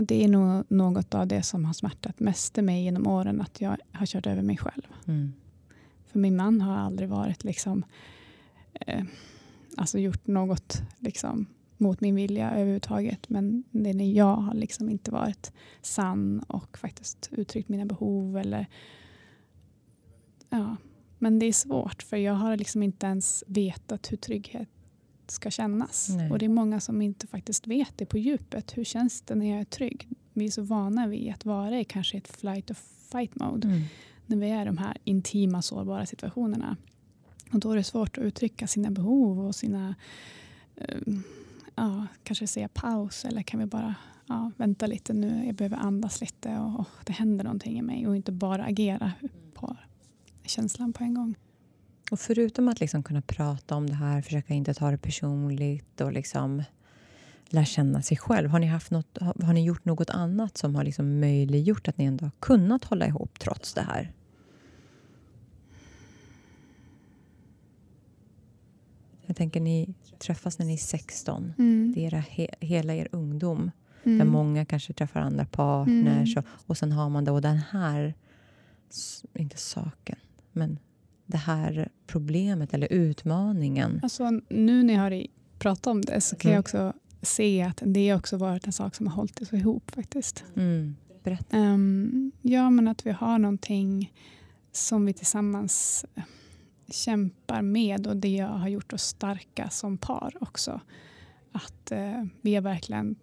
Ja, 0.00 0.04
det 0.06 0.24
är 0.24 0.28
nog 0.28 0.64
något 0.68 1.14
av 1.14 1.26
det 1.26 1.42
som 1.42 1.64
har 1.64 1.72
smärtat 1.72 2.20
mest 2.20 2.58
i 2.58 2.62
mig 2.62 2.84
genom 2.84 3.06
åren, 3.06 3.40
att 3.40 3.60
jag 3.60 3.76
har 3.92 4.06
kört 4.06 4.26
över 4.26 4.42
mig 4.42 4.56
själv. 4.56 4.82
Mm. 5.06 5.32
För 6.06 6.18
min 6.18 6.36
man 6.36 6.60
har 6.60 6.76
aldrig 6.76 7.08
varit 7.08 7.44
liksom, 7.44 7.84
eh, 8.72 9.04
alltså 9.76 9.98
gjort 9.98 10.26
något 10.26 10.82
liksom, 10.98 11.46
mot 11.76 12.00
min 12.00 12.14
vilja 12.14 12.50
överhuvudtaget. 12.50 13.28
Men 13.28 13.64
det 13.70 13.90
är 13.90 14.12
jag 14.12 14.36
har 14.36 14.54
liksom 14.54 14.90
inte 14.90 15.10
varit 15.10 15.52
sann 15.82 16.40
och 16.40 16.78
faktiskt 16.78 17.28
uttryckt 17.32 17.68
mina 17.68 17.86
behov. 17.86 18.38
Eller, 18.38 18.66
ja. 20.50 20.76
Men 21.18 21.38
det 21.38 21.46
är 21.46 21.52
svårt 21.52 22.02
för 22.02 22.16
jag 22.16 22.34
har 22.34 22.56
liksom 22.56 22.82
inte 22.82 23.06
ens 23.06 23.44
vetat 23.46 24.12
hur 24.12 24.16
trygghet 24.16 24.68
ska 25.32 25.50
kännas. 25.50 26.08
Nej. 26.08 26.30
Och 26.30 26.38
det 26.38 26.44
är 26.44 26.48
många 26.48 26.80
som 26.80 27.02
inte 27.02 27.26
faktiskt 27.26 27.66
vet 27.66 27.98
det 27.98 28.06
på 28.06 28.18
djupet. 28.18 28.76
Hur 28.76 28.84
känns 28.84 29.22
det 29.22 29.34
när 29.34 29.50
jag 29.50 29.60
är 29.60 29.64
trygg? 29.64 30.08
Vi 30.32 30.46
är 30.46 30.50
så 30.50 30.62
vana 30.62 31.06
vid 31.06 31.32
att 31.32 31.44
vara 31.44 31.80
i 31.80 31.84
kanske 31.84 32.16
ett 32.16 32.36
flight 32.36 32.70
or 32.70 32.76
fight 33.12 33.34
mode. 33.34 33.68
Mm. 33.68 33.82
När 34.26 34.36
vi 34.36 34.50
är 34.50 34.62
i 34.62 34.64
de 34.64 34.78
här 34.78 34.96
intima 35.04 35.62
sårbara 35.62 36.06
situationerna. 36.06 36.76
Och 37.52 37.60
då 37.60 37.72
är 37.72 37.76
det 37.76 37.84
svårt 37.84 38.18
att 38.18 38.24
uttrycka 38.24 38.66
sina 38.66 38.90
behov 38.90 39.46
och 39.46 39.54
sina 39.54 39.94
uh, 40.80 41.18
ja, 41.74 42.06
kanske 42.22 42.46
säga 42.46 42.68
paus 42.68 43.24
eller 43.24 43.42
kan 43.42 43.60
vi 43.60 43.66
bara 43.66 43.94
ja, 44.26 44.50
vänta 44.56 44.86
lite 44.86 45.12
nu, 45.12 45.46
jag 45.46 45.54
behöver 45.54 45.76
andas 45.76 46.20
lite 46.20 46.58
och, 46.58 46.80
och 46.80 47.04
det 47.04 47.12
händer 47.12 47.44
någonting 47.44 47.78
i 47.78 47.82
mig 47.82 48.06
och 48.06 48.16
inte 48.16 48.32
bara 48.32 48.64
agera 48.64 49.12
på 49.54 49.76
känslan 50.44 50.92
på 50.92 51.04
en 51.04 51.14
gång. 51.14 51.34
Och 52.10 52.20
förutom 52.20 52.68
att 52.68 52.80
liksom 52.80 53.02
kunna 53.02 53.22
prata 53.22 53.74
om 53.74 53.86
det 53.86 53.94
här, 53.94 54.22
försöka 54.22 54.54
inte 54.54 54.74
ta 54.74 54.90
det 54.90 54.98
personligt 54.98 56.00
och 56.00 56.12
liksom 56.12 56.62
lära 57.48 57.64
känna 57.64 58.02
sig 58.02 58.16
själv. 58.16 58.50
Har 58.50 58.58
ni, 58.58 58.66
haft 58.66 58.90
något, 58.90 59.18
har 59.20 59.52
ni 59.52 59.64
gjort 59.64 59.84
något 59.84 60.10
annat 60.10 60.58
som 60.58 60.74
har 60.74 60.84
liksom 60.84 61.20
möjliggjort 61.20 61.88
att 61.88 61.98
ni 61.98 62.04
ändå 62.04 62.24
har 62.24 62.32
kunnat 62.40 62.84
hålla 62.84 63.06
ihop 63.06 63.38
trots 63.38 63.74
det 63.74 63.80
här? 63.80 64.12
Jag 69.26 69.36
tänker 69.36 69.60
ni 69.60 69.94
träffas 70.18 70.58
när 70.58 70.66
ni 70.66 70.72
är 70.72 70.76
16. 70.76 71.52
Mm. 71.58 71.92
Det 71.94 72.00
är 72.00 72.06
era 72.06 72.18
he 72.18 72.48
hela 72.60 72.94
er 72.94 73.08
ungdom. 73.12 73.70
Mm. 74.04 74.18
Där 74.18 74.24
många 74.24 74.64
kanske 74.64 74.92
träffar 74.92 75.20
andra 75.20 75.44
partners. 75.44 76.36
Mm. 76.36 76.44
Och, 76.44 76.70
och 76.70 76.78
sen 76.78 76.92
har 76.92 77.08
man 77.08 77.24
då 77.24 77.40
den 77.40 77.56
här, 77.56 78.14
inte 79.34 79.58
saken, 79.58 80.18
men 80.52 80.78
det 81.30 81.38
här 81.38 81.88
problemet 82.06 82.74
eller 82.74 82.92
utmaningen? 82.92 84.00
Alltså, 84.02 84.30
nu 84.48 84.82
när 84.82 84.94
jag 84.94 85.00
har 85.00 85.26
pratat 85.58 85.86
om 85.86 86.02
det 86.02 86.20
så 86.20 86.36
kan 86.36 86.48
mm. 86.48 86.54
jag 86.54 86.60
också 86.60 86.92
se 87.22 87.62
att 87.62 87.82
det 87.86 88.14
också 88.14 88.36
varit 88.36 88.66
en 88.66 88.72
sak 88.72 88.94
som 88.94 89.06
har 89.06 89.14
hållit 89.14 89.42
oss 89.42 89.52
ihop 89.52 89.90
faktiskt. 89.90 90.44
Mm. 90.56 90.96
Berätta. 91.22 91.56
Um, 91.56 92.32
ja, 92.42 92.70
men 92.70 92.88
att 92.88 93.06
vi 93.06 93.10
har 93.10 93.38
någonting 93.38 94.12
som 94.72 95.06
vi 95.06 95.12
tillsammans 95.12 96.04
eh, 96.14 96.22
kämpar 96.88 97.62
med 97.62 98.06
och 98.06 98.16
det 98.16 98.38
har 98.38 98.68
gjort 98.68 98.92
oss 98.92 99.02
starka 99.02 99.70
som 99.70 99.98
par 99.98 100.32
också. 100.40 100.80
Att 101.52 101.92
uh, 101.92 102.24
vi 102.40 102.54
har 102.54 102.62
verkligen 102.62 103.16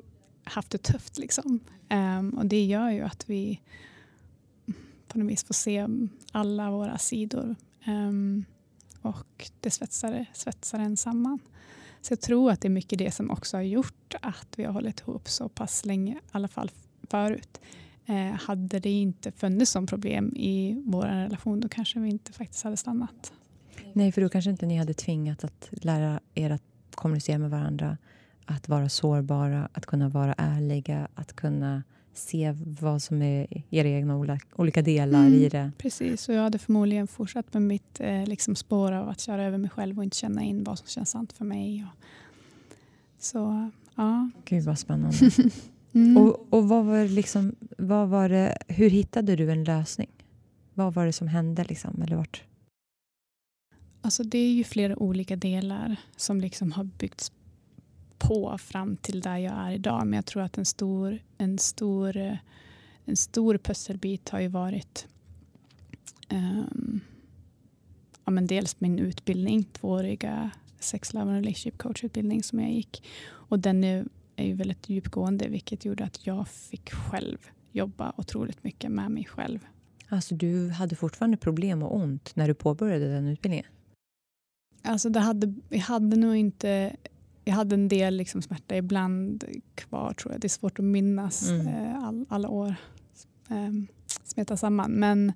haft 0.44 0.70
det 0.70 0.78
tufft 0.78 1.18
liksom. 1.18 1.60
Um, 1.90 2.30
och 2.30 2.46
det 2.46 2.66
gör 2.66 2.90
ju 2.90 3.02
att 3.02 3.30
vi 3.30 3.62
på 5.08 5.20
något 5.20 5.32
vis 5.32 5.44
får 5.44 5.54
se 5.54 5.88
alla 6.32 6.72
våra 6.72 6.98
sidor 6.98 7.56
Um, 7.88 8.46
och 9.02 9.50
det 9.60 9.72
svetsade 9.72 10.26
svetsaren 10.34 10.98
samman. 10.98 11.40
Så 12.02 12.12
jag 12.12 12.22
tror 12.22 12.52
att 12.52 12.62
det 12.62 12.68
är 12.68 12.70
mycket 12.70 13.00
det 13.00 13.12
som 13.12 13.32
också 13.32 13.58
har 13.58 13.62
gjort 13.62 14.16
att 14.22 14.48
vi 14.56 14.64
har 14.64 14.74
hållit 14.74 15.00
ihop 15.00 15.30
så 15.30 15.50
pass 15.50 15.86
länge, 15.86 16.14
i 16.14 16.20
alla 16.32 16.48
fall 16.48 16.72
förut. 17.10 17.62
Eh, 18.06 18.32
hade 18.32 18.80
det 18.80 18.90
inte 18.90 19.32
funnits 19.32 19.72
som 19.72 19.88
problem 19.88 20.34
i 20.36 20.84
vår 20.86 21.04
relation 21.04 21.60
då 21.60 21.70
kanske 21.70 22.00
vi 22.00 22.10
inte 22.10 22.34
faktiskt 22.34 22.64
hade 22.64 22.78
stannat. 22.78 23.34
Nej, 23.94 24.12
för 24.12 24.22
då 24.22 24.30
kanske 24.30 24.52
inte 24.52 24.66
ni 24.66 24.78
hade 24.78 24.94
tvingat 24.94 25.44
att 25.44 25.70
lära 25.72 26.20
er 26.34 26.50
att 26.50 26.64
kommunicera 26.96 27.38
med 27.38 27.50
varandra, 27.50 27.98
att 28.46 28.70
vara 28.70 28.90
sårbara, 28.90 29.70
att 29.74 29.86
kunna 29.86 30.10
vara 30.10 30.34
ärliga, 30.38 31.08
att 31.16 31.36
kunna 31.36 31.84
se 32.18 32.56
vad 32.82 33.02
som 33.02 33.22
är 33.22 33.64
era 33.70 33.88
egna 33.88 34.38
olika 34.56 34.82
delar 34.82 35.20
mm, 35.20 35.34
i 35.34 35.50
det. 35.50 35.72
Precis, 35.78 36.30
och 36.30 36.36
jag 36.36 36.42
hade 36.42 36.58
förmodligen 36.60 37.08
fortsatt 37.08 37.54
med 37.54 37.62
mitt 37.62 38.00
eh, 38.00 38.26
liksom 38.26 38.56
spår 38.56 38.92
av 38.92 39.10
att 39.10 39.20
köra 39.20 39.44
över 39.44 39.58
mig 39.58 39.70
själv 39.70 39.98
och 39.98 40.04
inte 40.04 40.18
känna 40.18 40.44
in 40.44 40.64
vad 40.64 40.80
som 40.80 40.88
känns 40.88 41.10
sant 41.10 41.34
för 41.34 41.46
mig. 41.46 41.86
Och, 41.86 42.04
så, 43.20 43.72
ja. 43.96 44.30
Gud 44.46 44.64
vad 44.64 44.80
spännande. 44.80 45.18
mm. 45.94 46.18
Och, 46.18 46.48
och 46.50 46.70
vad 46.70 46.86
var 46.86 47.08
liksom, 47.08 47.56
vad 47.78 48.10
var 48.10 48.30
det, 48.30 48.58
hur 48.68 48.90
hittade 48.90 49.36
du 49.36 49.52
en 49.52 49.64
lösning? 49.64 50.10
Vad 50.74 50.94
var 50.94 51.06
det 51.06 51.14
som 51.14 51.28
hände? 51.28 51.64
Liksom, 51.64 52.02
eller 52.02 52.16
vart? 52.16 52.44
Alltså 54.02 54.24
det 54.24 54.38
är 54.38 54.52
ju 54.52 54.64
flera 54.64 54.96
olika 54.96 55.36
delar 55.36 55.96
som 56.16 56.42
liksom 56.42 56.72
har 56.72 56.84
byggts 56.84 57.32
på 58.18 58.58
fram 58.58 58.98
till 58.98 59.22
där 59.22 59.38
jag 59.38 59.54
är 59.54 59.72
idag. 59.72 60.08
Men 60.08 60.14
jag 60.14 60.26
tror 60.26 60.44
att 60.44 60.58
en 60.58 60.66
stor, 60.66 61.20
en 61.38 61.58
stor, 61.58 62.38
en 63.06 63.18
stor 63.18 63.58
pusselbit 63.58 64.30
har 64.30 64.40
ju 64.40 64.48
varit 64.48 65.08
um, 66.30 67.02
ja, 68.26 68.32
men 68.32 68.48
dels 68.48 68.80
min 68.80 69.00
utbildning, 69.00 69.64
tvååriga 69.64 70.52
sex, 70.80 71.14
love 71.14 71.32
and 71.32 71.36
relationship 71.36 71.78
coach-utbildning 71.78 72.44
som 72.44 72.60
jag 72.60 72.72
gick. 72.72 73.04
Och 73.30 73.60
den 73.60 73.84
är, 73.84 74.06
är 74.36 74.46
ju 74.46 74.54
väldigt 74.54 74.90
djupgående 74.90 75.48
vilket 75.48 75.86
gjorde 75.86 76.04
att 76.04 76.28
jag 76.28 76.48
fick 76.48 76.92
själv 76.92 77.38
jobba 77.72 78.14
otroligt 78.18 78.64
mycket 78.64 78.92
med 78.92 79.12
mig 79.12 79.26
själv. 79.26 79.68
Alltså 80.10 80.36
du 80.36 80.70
hade 80.70 80.96
fortfarande 80.96 81.38
problem 81.38 81.84
och 81.84 81.96
ont 81.96 82.36
när 82.36 82.48
du 82.48 82.54
påbörjade 82.54 83.08
den 83.14 83.28
utbildningen? 83.28 83.66
Alltså 84.82 85.10
det 85.10 85.20
hade, 85.20 85.54
jag 85.70 85.80
hade 85.80 86.16
nog 86.18 86.36
inte 86.36 86.96
jag 87.48 87.56
hade 87.56 87.76
en 87.76 87.88
del 87.88 88.18
liksom 88.18 88.42
smärta 88.42 88.78
ibland 88.78 89.44
kvar 89.76 90.14
tror 90.14 90.34
jag. 90.34 90.42
Det 90.42 90.48
är 90.48 90.50
svårt 90.50 90.80
att 90.80 90.86
minnas 90.86 91.50
mm. 91.50 91.68
eh, 91.68 92.04
all, 92.04 92.26
alla 92.30 92.50
år 92.50 92.76
eh, 93.50 93.72
smeta 94.24 94.58
samman. 94.58 94.92
Men 94.92 95.34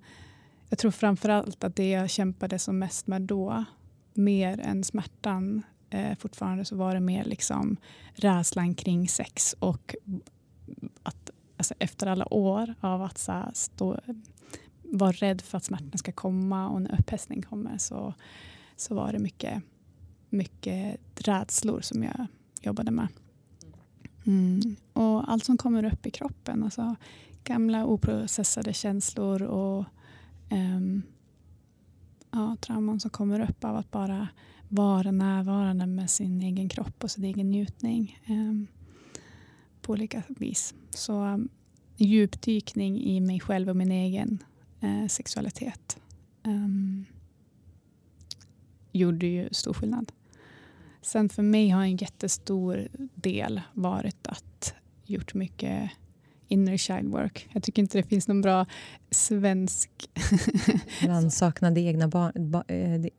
jag 0.70 0.80
tror 0.80 0.92
framförallt 0.92 1.64
att 1.64 1.76
det 1.76 1.90
jag 1.90 2.10
kämpade 2.10 2.60
som 2.60 2.80
mest 2.80 3.08
med 3.08 3.22
då, 3.22 3.66
mer 4.14 4.60
än 4.60 4.84
smärtan 4.84 5.64
eh, 5.90 6.18
fortfarande, 6.18 6.66
så 6.66 6.76
var 6.76 6.94
det 6.94 7.00
mer 7.00 7.24
liksom 7.24 7.78
rädslan 8.14 8.76
kring 8.76 9.08
sex 9.08 9.56
och 9.60 9.96
att 11.04 11.30
alltså, 11.58 11.74
efter 11.80 12.08
alla 12.08 12.34
år 12.34 12.76
av 12.82 13.02
att 13.02 13.18
så, 13.18 13.44
stå, 13.54 14.00
vara 14.84 15.12
rädd 15.12 15.42
för 15.42 15.58
att 15.58 15.64
smärtan 15.64 15.98
ska 15.98 16.12
komma 16.12 16.70
och 16.70 16.82
när 16.82 17.00
upphästning 17.00 17.42
kommer 17.42 17.78
så, 17.78 18.14
så 18.76 18.96
var 18.96 19.14
det 19.14 19.20
mycket 19.20 19.64
mycket 20.32 21.00
rädslor 21.16 21.82
som 21.82 22.04
jag 22.04 22.28
jobbade 22.62 22.92
med. 22.92 23.08
Mm. 24.26 24.76
Och 24.94 25.32
allt 25.32 25.46
som 25.46 25.58
kommer 25.58 25.84
upp 25.94 26.06
i 26.06 26.12
kroppen, 26.12 26.64
alltså 26.64 26.96
gamla 27.44 27.86
oprocessade 27.86 28.74
känslor 28.74 29.42
och 29.42 29.86
um, 30.52 31.02
ja, 32.32 32.58
trauman 32.62 33.00
som 33.00 33.12
kommer 33.12 33.50
upp 33.50 33.64
av 33.64 33.76
att 33.76 33.92
bara 33.92 34.28
vara 34.70 35.12
närvarande 35.12 35.86
med 35.86 36.10
sin 36.10 36.42
egen 36.42 36.70
kropp 36.70 37.04
och 37.04 37.12
sin 37.12 37.24
egen 37.24 37.52
njutning 37.52 38.20
um, 38.30 38.68
på 39.82 39.94
olika 39.94 40.24
vis. 40.28 40.74
Så 40.90 41.24
um, 41.24 41.50
djupdykning 41.98 43.02
i 43.02 43.20
mig 43.20 43.40
själv 43.40 43.70
och 43.70 43.76
min 43.76 43.92
egen 43.92 44.44
uh, 44.84 45.08
sexualitet 45.08 46.00
um, 46.44 47.06
gjorde 48.92 49.26
ju 49.26 49.50
stor 49.52 49.74
skillnad. 49.74 50.12
Sen 51.02 51.30
för 51.30 51.44
mig 51.44 51.70
har 51.70 51.82
en 51.82 51.96
jättestor 51.96 52.88
del 53.16 53.62
varit 53.74 54.28
att 54.28 54.74
gjort 55.06 55.34
mycket 55.34 55.92
inner 56.48 56.78
child 56.78 57.12
work. 57.12 57.50
Jag 57.54 57.64
tycker 57.64 57.82
inte 57.82 57.98
det 57.98 58.04
finns 58.04 58.28
någon 58.28 58.42
bra 58.42 58.66
svensk... 59.12 59.92
Rannsakna 61.02 61.72
det 61.72 61.82
egna 61.82 62.08
barn, 62.08 62.52
ba, 62.52 62.64
eh, 62.68 63.02
det, 63.02 63.10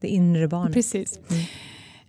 det 0.00 0.08
inre 0.08 0.48
barnet. 0.48 0.74
Precis. 0.74 1.20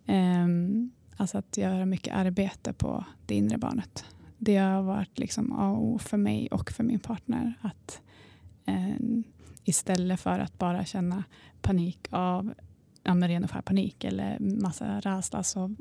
Mm. 0.06 0.44
Um, 0.44 0.92
alltså 1.18 1.38
att 1.38 1.58
göra 1.58 1.86
mycket 1.86 2.16
arbete 2.16 2.74
på 2.74 3.06
det 3.26 3.36
inre 3.36 3.58
barnet. 3.58 4.06
Det 4.38 4.58
har 4.58 4.82
varit 4.82 5.20
liksom 5.20 5.54
A 5.54 5.72
och 5.72 6.02
för 6.02 6.18
mig 6.18 6.48
och 6.52 6.72
för 6.72 6.84
min 6.84 7.00
partner. 7.00 7.54
Att 7.62 8.02
um, 8.68 9.24
Istället 9.70 10.20
för 10.20 10.40
att 10.40 10.58
bara 10.58 10.86
känna 10.86 11.24
panik 11.62 12.08
av 12.10 12.54
ja, 13.08 13.14
men 13.14 13.30
ren 13.30 13.44
och 13.44 13.52
skär 13.52 13.62
panik 13.62 14.04
eller 14.04 14.40
massa 14.40 15.00
rädsla 15.00 15.44
så 15.44 15.76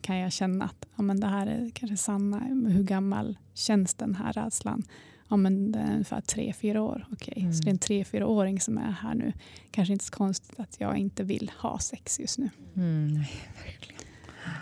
kan 0.00 0.16
jag 0.16 0.32
känna 0.32 0.64
att 0.64 0.86
ja, 0.96 1.02
men 1.02 1.20
det 1.20 1.26
här 1.26 1.46
är 1.46 1.70
kanske 1.74 1.96
sanna. 1.96 2.38
Hur 2.68 2.82
gammal 2.82 3.38
känns 3.54 3.94
den 3.94 4.14
här 4.14 4.32
rädslan? 4.32 4.82
Ja, 5.28 5.36
men 5.36 5.72
det 5.72 5.78
är 5.78 5.92
ungefär 5.92 6.20
tre, 6.20 6.52
fyra 6.52 6.82
år. 6.82 7.06
Okay. 7.12 7.34
Mm. 7.36 7.52
Så 7.52 7.62
det 7.62 7.68
är 7.68 7.72
en 7.72 7.78
tre, 7.78 8.04
fyra 8.04 8.26
åring 8.26 8.60
som 8.60 8.78
är 8.78 8.90
här 8.90 9.14
nu. 9.14 9.32
Kanske 9.70 9.92
inte 9.92 10.04
så 10.04 10.12
konstigt 10.12 10.60
att 10.60 10.80
jag 10.80 10.96
inte 10.96 11.24
vill 11.24 11.50
ha 11.58 11.78
sex 11.78 12.20
just 12.20 12.38
nu. 12.38 12.50
Mm, 12.76 13.22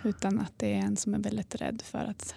Utan 0.05 0.40
att 0.40 0.53
det 0.57 0.75
är 0.75 0.79
en 0.79 0.97
som 0.97 1.14
är 1.14 1.19
väldigt 1.19 1.55
rädd 1.55 1.83
för 1.85 1.99
att 1.99 2.35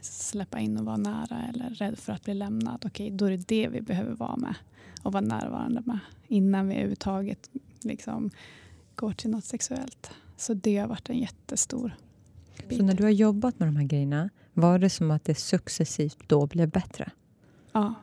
släppa 0.00 0.58
in 0.58 0.78
och 0.78 0.84
vara 0.84 0.96
nära 0.96 1.42
eller 1.48 1.70
rädd 1.70 1.98
för 1.98 2.12
att 2.12 2.24
bli 2.24 2.34
lämnad. 2.34 2.82
Okej, 2.86 3.06
okay, 3.06 3.16
då 3.16 3.24
är 3.24 3.30
det 3.30 3.48
det 3.48 3.68
vi 3.68 3.80
behöver 3.80 4.14
vara 4.14 4.36
med 4.36 4.54
och 5.02 5.12
vara 5.12 5.24
närvarande 5.24 5.82
med 5.84 5.98
innan 6.28 6.68
vi 6.68 6.74
överhuvudtaget 6.74 7.50
liksom 7.84 8.30
går 8.94 9.12
till 9.12 9.30
något 9.30 9.44
sexuellt. 9.44 10.10
Så 10.36 10.54
det 10.54 10.76
har 10.76 10.88
varit 10.88 11.10
en 11.10 11.18
jättestor 11.18 11.96
bit. 12.68 12.78
Så 12.78 12.84
när 12.84 12.94
du 12.94 13.02
har 13.02 13.10
jobbat 13.10 13.58
med 13.58 13.68
de 13.68 13.76
här 13.76 13.84
grejerna, 13.84 14.30
var 14.52 14.78
det 14.78 14.90
som 14.90 15.10
att 15.10 15.24
det 15.24 15.34
successivt 15.34 16.18
då 16.26 16.46
blev 16.46 16.70
bättre? 16.70 17.10
Ja. 17.72 17.94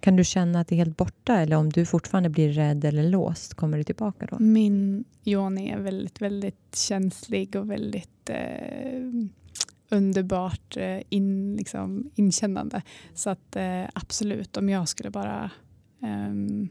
Kan 0.00 0.16
du 0.16 0.24
känna 0.24 0.60
att 0.60 0.68
det 0.68 0.74
är 0.74 0.76
helt 0.76 0.96
borta 0.96 1.36
eller 1.36 1.56
om 1.56 1.70
du 1.70 1.86
fortfarande 1.86 2.28
blir 2.28 2.52
rädd 2.52 2.84
eller 2.84 3.02
låst, 3.02 3.54
kommer 3.54 3.78
det 3.78 3.84
tillbaka 3.84 4.26
då? 4.26 4.38
Min 4.38 5.04
Joni 5.22 5.70
är 5.70 5.78
väldigt, 5.78 6.22
väldigt 6.22 6.76
känslig 6.76 7.56
och 7.56 7.70
väldigt 7.70 8.30
eh, 8.30 9.10
underbart 9.88 10.76
eh, 10.76 11.00
in, 11.08 11.56
liksom, 11.56 12.10
inkännande. 12.14 12.82
Så 13.14 13.30
att 13.30 13.56
eh, 13.56 13.84
absolut, 13.92 14.56
om 14.56 14.68
jag 14.68 14.88
skulle 14.88 15.10
bara 15.10 15.50
um, 16.02 16.68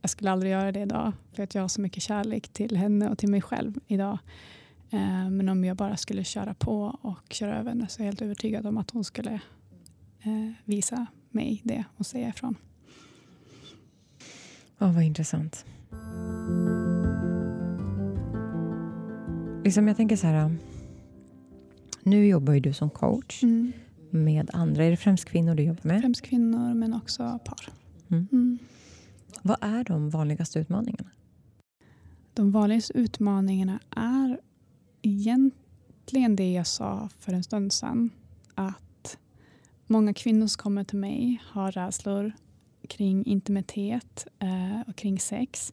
jag 0.00 0.10
skulle 0.10 0.30
aldrig 0.30 0.52
göra 0.52 0.72
det 0.72 0.80
idag 0.80 1.12
för 1.32 1.42
att 1.42 1.54
jag 1.54 1.62
har 1.62 1.68
så 1.68 1.80
mycket 1.80 2.02
kärlek 2.02 2.48
till 2.48 2.76
henne 2.76 3.08
och 3.08 3.18
till 3.18 3.28
mig 3.28 3.42
själv 3.42 3.78
idag. 3.86 4.18
Eh, 4.90 5.30
men 5.30 5.48
om 5.48 5.64
jag 5.64 5.76
bara 5.76 5.96
skulle 5.96 6.24
köra 6.24 6.54
på 6.54 6.98
och 7.02 7.32
köra 7.32 7.58
över 7.58 7.70
henne 7.70 7.88
så 7.88 8.02
är 8.02 8.04
jag 8.04 8.12
helt 8.12 8.22
övertygad 8.22 8.66
om 8.66 8.78
att 8.78 8.90
hon 8.90 9.04
skulle 9.04 9.40
eh, 10.22 10.50
visa 10.64 11.06
mig 11.30 11.60
det 11.64 11.84
och 11.96 12.06
säga 12.06 12.28
ifrån. 12.28 12.56
Oh, 14.78 14.94
vad 14.94 15.04
intressant. 15.04 15.64
Liksom 19.64 19.88
jag 19.88 19.96
tänker 19.96 20.16
så 20.16 20.26
här. 20.26 20.56
Nu 22.02 22.26
jobbar 22.26 22.52
ju 22.52 22.60
du 22.60 22.72
som 22.72 22.90
coach 22.90 23.42
mm. 23.42 23.72
med 24.10 24.50
andra. 24.52 24.84
Är 24.84 24.90
det 24.90 24.96
främst 24.96 25.24
kvinnor 25.24 25.54
du 25.54 25.62
jobbar 25.62 25.82
med? 25.82 26.00
Främst 26.00 26.22
kvinnor 26.22 26.74
men 26.74 26.94
också 26.94 27.38
par. 27.44 27.68
Mm. 28.08 28.28
Mm. 28.32 28.58
Vad 29.42 29.56
är 29.60 29.84
de 29.84 30.10
vanligaste 30.10 30.58
utmaningarna? 30.58 31.10
De 32.34 32.50
vanligaste 32.50 32.98
utmaningarna 32.98 33.80
är 33.90 34.40
egentligen 35.02 36.36
det 36.36 36.52
jag 36.52 36.66
sa 36.66 37.08
för 37.18 37.32
en 37.32 37.42
stund 37.42 37.72
sedan. 37.72 38.10
Att 38.54 39.18
många 39.86 40.14
kvinnor 40.14 40.46
som 40.46 40.62
kommer 40.62 40.84
till 40.84 40.98
mig 40.98 41.42
har 41.44 41.72
rädslor 41.72 42.32
kring 42.88 43.24
intimitet 43.26 44.26
eh, 44.38 44.80
och 44.86 44.96
kring 44.96 45.20
sex. 45.20 45.72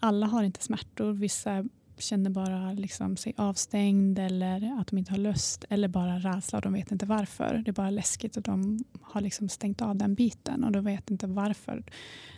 Alla 0.00 0.26
har 0.26 0.42
inte 0.42 0.62
smärtor. 0.62 1.12
Vissa 1.12 1.64
känner 1.98 2.30
bara 2.30 2.72
liksom 2.72 3.16
sig 3.16 3.34
avstängd 3.36 4.18
eller 4.18 4.80
att 4.80 4.86
de 4.86 4.98
inte 4.98 5.12
har 5.12 5.18
lust 5.18 5.64
eller 5.68 5.88
bara 5.88 6.18
rädsla 6.18 6.58
och 6.58 6.62
de 6.62 6.72
vet 6.72 6.92
inte 6.92 7.06
varför. 7.06 7.62
Det 7.64 7.70
är 7.70 7.72
bara 7.72 7.90
läskigt 7.90 8.36
och 8.36 8.42
de 8.42 8.84
har 9.00 9.20
liksom 9.20 9.48
stängt 9.48 9.82
av 9.82 9.96
den 9.96 10.14
biten 10.14 10.64
och 10.64 10.72
de 10.72 10.84
vet 10.84 11.10
inte 11.10 11.26
varför. 11.26 11.84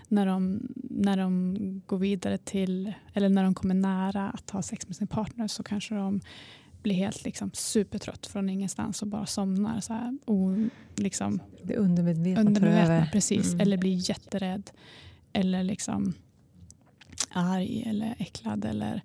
När 0.08 0.26
de, 0.26 0.60
när 0.76 1.16
de 1.16 1.56
går 1.86 1.98
vidare 1.98 2.38
till, 2.38 2.92
eller 3.14 3.28
när 3.28 3.44
de 3.44 3.54
kommer 3.54 3.74
nära 3.74 4.30
att 4.30 4.50
ha 4.50 4.62
sex 4.62 4.88
med 4.88 4.96
sin 4.96 5.06
partner 5.06 5.48
så 5.48 5.62
kanske 5.62 5.94
de 5.94 6.20
blir 6.82 6.94
helt 6.94 7.24
liksom 7.24 7.50
supertrött 7.54 8.26
från 8.26 8.48
ingenstans 8.48 9.02
och 9.02 9.08
bara 9.08 9.26
somnar. 9.26 9.80
Så 9.80 9.92
här, 9.92 10.18
och 10.24 10.56
liksom, 10.96 11.42
det 11.62 11.76
undermedvetna, 11.76 12.40
undermedvetna 12.40 13.06
precis. 13.12 13.46
Mm. 13.46 13.60
Eller 13.60 13.76
blir 13.76 14.10
jätterädd. 14.10 14.70
Eller 15.32 15.62
liksom 15.62 16.14
arg 17.30 17.82
eller 17.86 18.14
äcklad. 18.18 18.64
Eller 18.64 19.02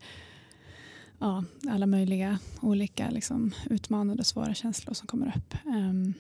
ja, 1.23 1.43
alla 1.69 1.85
möjliga 1.85 2.39
olika 2.61 3.09
liksom, 3.09 3.51
utmanande 3.69 4.23
svåra 4.23 4.53
känslor 4.53 4.93
som 4.93 5.07
kommer 5.07 5.33
upp. 5.37 5.55
Um, 5.65 6.13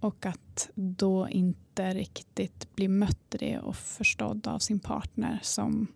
och 0.00 0.26
att 0.26 0.70
då 0.74 1.28
inte 1.28 1.94
riktigt 1.94 2.74
bli 2.74 2.88
mött 2.88 3.34
i 3.34 3.38
det 3.38 3.58
och 3.58 3.76
förstådd 3.76 4.46
av 4.46 4.58
sin 4.58 4.78
partner 4.78 5.38
som 5.42 5.86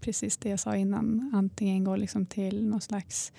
precis 0.00 0.36
det 0.36 0.48
jag 0.48 0.60
sa 0.60 0.76
innan, 0.76 1.30
antingen 1.34 1.84
går 1.84 1.96
liksom 1.96 2.26
till 2.26 2.66
någon 2.66 2.80
slags 2.80 3.32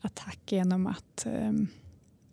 attack 0.00 0.52
genom 0.52 0.86
att 0.86 1.26
um, 1.26 1.68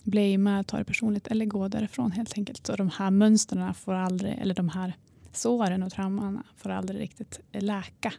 blamea, 0.03 0.63
ta 0.63 0.77
det 0.77 0.85
personligt 0.85 1.27
eller 1.27 1.45
gå 1.45 1.67
därifrån 1.67 2.11
helt 2.11 2.37
enkelt. 2.37 2.69
Och 2.69 2.77
de 2.77 2.89
här 2.89 3.11
mönstren 3.11 3.73
får 3.73 3.93
aldrig, 3.93 4.37
eller 4.39 4.55
de 4.55 4.69
här 4.69 4.93
såren 5.31 5.83
och 5.83 5.91
trauman 5.91 6.43
får 6.55 6.69
aldrig 6.69 7.01
riktigt 7.01 7.39
läka. 7.51 8.13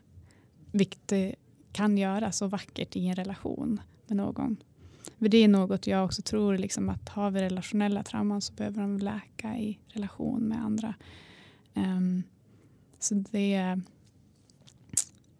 Vilket 0.72 1.12
eh, 1.12 1.31
kan 1.75 1.99
göra 1.99 2.33
så 2.33 2.47
vackert 2.47 2.97
i 2.97 3.07
en 3.07 3.15
relation 3.15 3.81
med 4.07 4.17
någon. 4.17 4.57
För 5.19 5.29
det 5.29 5.39
är 5.39 5.49
något 5.49 5.87
jag 5.87 6.05
också 6.05 6.23
tror, 6.23 6.59
liksom, 6.59 6.89
att 6.89 7.09
har 7.09 7.31
vi 7.31 7.41
relationella 7.41 8.03
trauman 8.03 8.41
så 8.41 8.53
behöver 8.53 8.81
de 8.81 8.99
läka 8.99 9.57
i 9.59 9.79
relation 9.89 10.49
med 10.49 10.65
andra. 10.65 10.95
Um, 11.75 12.23
så 12.99 13.15
det, 13.15 13.81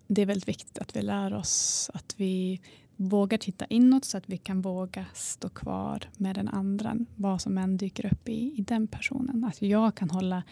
det 0.07 0.23
är 0.23 0.27
väldigt 0.27 0.49
viktigt 0.49 0.79
att 0.79 0.97
vi 0.97 1.03
lär 1.03 1.35
oss 1.35 1.91
att 1.95 2.15
vi 2.17 2.61
vågar 2.97 3.39
titta 3.39 3.65
inåt 3.65 4.05
så 4.05 4.19
att 4.19 4.29
vi 4.29 4.37
kan 4.37 4.61
våga 4.61 5.07
stå 5.15 5.49
kvar 5.49 6.09
med 6.17 6.35
den 6.35 6.49
andra, 6.49 6.97
vad 7.17 7.41
som 7.41 7.59
än 7.59 7.77
dyker 7.77 8.13
upp 8.13 8.29
i, 8.29 8.55
i 8.59 8.63
den 8.63 8.87
personen. 8.87 9.45
Att 9.45 9.63
jag 9.63 9.95
kan 9.95 10.11
hålla 10.11 10.43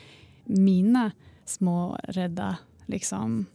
mina 0.45 1.11
små 1.45 1.99
rädda 2.05 2.57
liksom, 2.87 3.47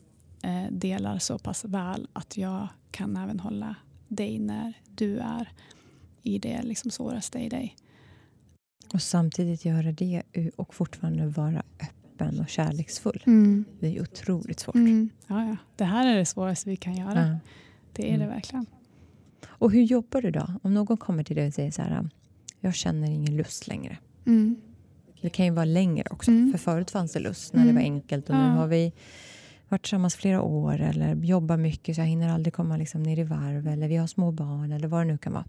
delar 0.69 1.19
så 1.19 1.39
pass 1.39 1.65
väl 1.65 2.07
att 2.13 2.37
jag 2.37 2.67
kan 2.91 3.17
även 3.17 3.39
hålla 3.39 3.75
dig 4.07 4.39
när 4.39 4.73
du 4.95 5.17
är 5.17 5.49
i 6.23 6.39
det 6.39 6.61
liksom 6.61 6.91
svåraste 6.91 7.39
i 7.39 7.49
dig. 7.49 7.75
Och 8.93 9.01
samtidigt 9.01 9.65
göra 9.65 9.91
det 9.91 10.23
och 10.55 10.73
fortfarande 10.73 11.27
vara 11.27 11.63
öppen 11.79 12.39
och 12.39 12.49
kärleksfull. 12.49 13.23
Mm. 13.25 13.65
Det 13.79 13.97
är 13.97 14.01
otroligt 14.01 14.59
svårt. 14.59 14.75
Mm. 14.75 15.09
Ja, 15.27 15.45
ja. 15.45 15.57
Det 15.75 15.83
här 15.83 16.07
är 16.07 16.17
det 16.17 16.25
svåraste 16.25 16.69
vi 16.69 16.75
kan 16.75 16.95
göra. 16.95 17.27
Ja. 17.27 17.39
Det 17.93 18.03
är 18.03 18.15
mm. 18.15 18.27
det 18.27 18.33
verkligen. 18.33 18.65
Och 19.47 19.71
hur 19.71 19.83
jobbar 19.83 20.21
du 20.21 20.31
då? 20.31 20.47
Om 20.63 20.73
någon 20.73 20.97
kommer 20.97 21.23
till 21.23 21.35
dig 21.35 21.47
och 21.47 21.53
säger 21.53 21.71
så 21.71 21.81
här, 21.81 22.09
jag 22.59 22.75
känner 22.75 23.07
ingen 23.07 23.37
lust 23.37 23.67
längre. 23.67 23.97
Mm. 24.25 24.55
Det 25.21 25.29
kan 25.29 25.45
ju 25.45 25.51
vara 25.51 25.65
längre 25.65 26.07
också. 26.11 26.31
Mm. 26.31 26.51
För 26.51 26.57
förut 26.57 26.91
fanns 26.91 27.13
det 27.13 27.19
lust 27.19 27.53
när 27.53 27.65
det 27.65 27.73
var 27.73 27.81
enkelt 27.81 28.29
och 28.29 28.35
nu 28.35 28.41
har 28.41 28.67
vi 28.67 28.93
varit 29.69 29.81
tillsammans 29.81 30.15
flera 30.15 30.41
år 30.41 30.79
eller 30.81 31.15
jobbar 31.15 31.57
mycket 31.57 31.95
så 31.95 32.01
jag 32.01 32.05
hinner 32.05 32.29
aldrig 32.29 32.53
komma 32.53 32.77
liksom 32.77 33.03
ner 33.03 33.19
i 33.19 33.23
varv 33.23 33.67
eller 33.67 33.87
vi 33.87 33.95
har 33.95 34.07
små 34.07 34.31
barn 34.31 34.71
eller 34.71 34.87
vad 34.87 35.01
det 35.01 35.11
nu 35.11 35.17
kan 35.17 35.33
vara. 35.33 35.45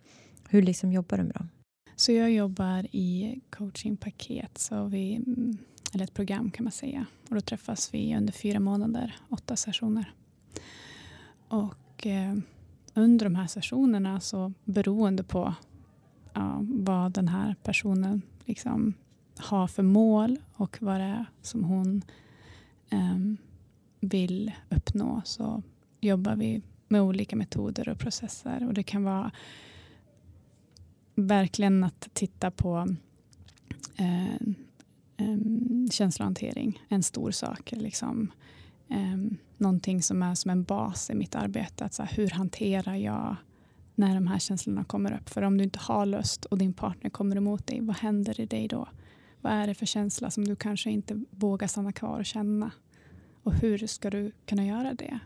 Hur 0.48 0.62
liksom 0.62 0.92
jobbar 0.92 1.18
du 1.18 1.24
med 1.24 1.34
dem? 1.34 1.48
Så 1.96 2.12
jag 2.12 2.32
jobbar 2.32 2.86
i 2.92 3.40
coachingpaket, 3.50 4.58
så 4.58 4.84
vi, 4.84 5.14
mm, 5.14 5.58
eller 5.94 6.04
ett 6.04 6.14
program 6.14 6.50
kan 6.50 6.64
man 6.64 6.72
säga. 6.72 7.06
Och 7.28 7.34
då 7.34 7.40
träffas 7.40 7.94
vi 7.94 8.16
under 8.16 8.32
fyra 8.32 8.60
månader, 8.60 9.16
åtta 9.28 9.56
sessioner. 9.56 10.12
Och 11.48 12.06
eh, 12.06 12.34
under 12.94 13.26
de 13.26 13.34
här 13.34 13.46
sessionerna 13.46 14.20
så 14.20 14.52
beroende 14.64 15.22
på 15.22 15.54
ja, 16.32 16.58
vad 16.62 17.12
den 17.12 17.28
här 17.28 17.56
personen 17.62 18.22
liksom 18.44 18.94
har 19.36 19.66
för 19.66 19.82
mål 19.82 20.38
och 20.54 20.78
vad 20.80 21.00
det 21.00 21.06
är 21.06 21.26
som 21.42 21.64
hon 21.64 22.02
eh, 22.90 23.18
vill 24.00 24.52
uppnå 24.68 25.22
så 25.24 25.62
jobbar 26.00 26.36
vi 26.36 26.62
med 26.88 27.02
olika 27.02 27.36
metoder 27.36 27.88
och 27.88 27.98
processer. 27.98 28.66
Och 28.66 28.74
det 28.74 28.82
kan 28.82 29.04
vara 29.04 29.32
verkligen 31.14 31.84
att 31.84 32.08
titta 32.12 32.50
på 32.50 32.96
eh, 33.96 34.34
eh, 35.16 35.38
känslohantering, 35.90 36.82
en 36.88 37.02
stor 37.02 37.30
sak. 37.30 37.72
Liksom, 37.76 38.32
eh, 38.88 39.16
någonting 39.56 40.02
som 40.02 40.22
är 40.22 40.34
som 40.34 40.50
en 40.50 40.64
bas 40.64 41.10
i 41.10 41.14
mitt 41.14 41.34
arbete. 41.34 41.84
Att 41.84 41.94
så 41.94 42.02
här, 42.02 42.16
hur 42.16 42.30
hanterar 42.30 42.94
jag 42.94 43.36
när 43.94 44.14
de 44.14 44.26
här 44.26 44.38
känslorna 44.38 44.84
kommer 44.84 45.12
upp? 45.12 45.28
För 45.28 45.42
om 45.42 45.58
du 45.58 45.64
inte 45.64 45.78
har 45.78 46.06
lust 46.06 46.44
och 46.44 46.58
din 46.58 46.72
partner 46.72 47.10
kommer 47.10 47.36
emot 47.36 47.66
dig, 47.66 47.80
vad 47.80 47.96
händer 47.96 48.40
i 48.40 48.46
dig 48.46 48.68
då? 48.68 48.88
Vad 49.40 49.52
är 49.52 49.66
det 49.66 49.74
för 49.74 49.86
känsla 49.86 50.30
som 50.30 50.44
du 50.44 50.56
kanske 50.56 50.90
inte 50.90 51.24
vågar 51.30 51.66
stanna 51.66 51.92
kvar 51.92 52.18
och 52.18 52.26
känna? 52.26 52.70
Och 53.48 53.54
hur 53.54 53.86
ska 53.86 54.10
du 54.10 54.32
kunna 54.46 54.66
göra 54.66 54.94
det? 54.94 55.20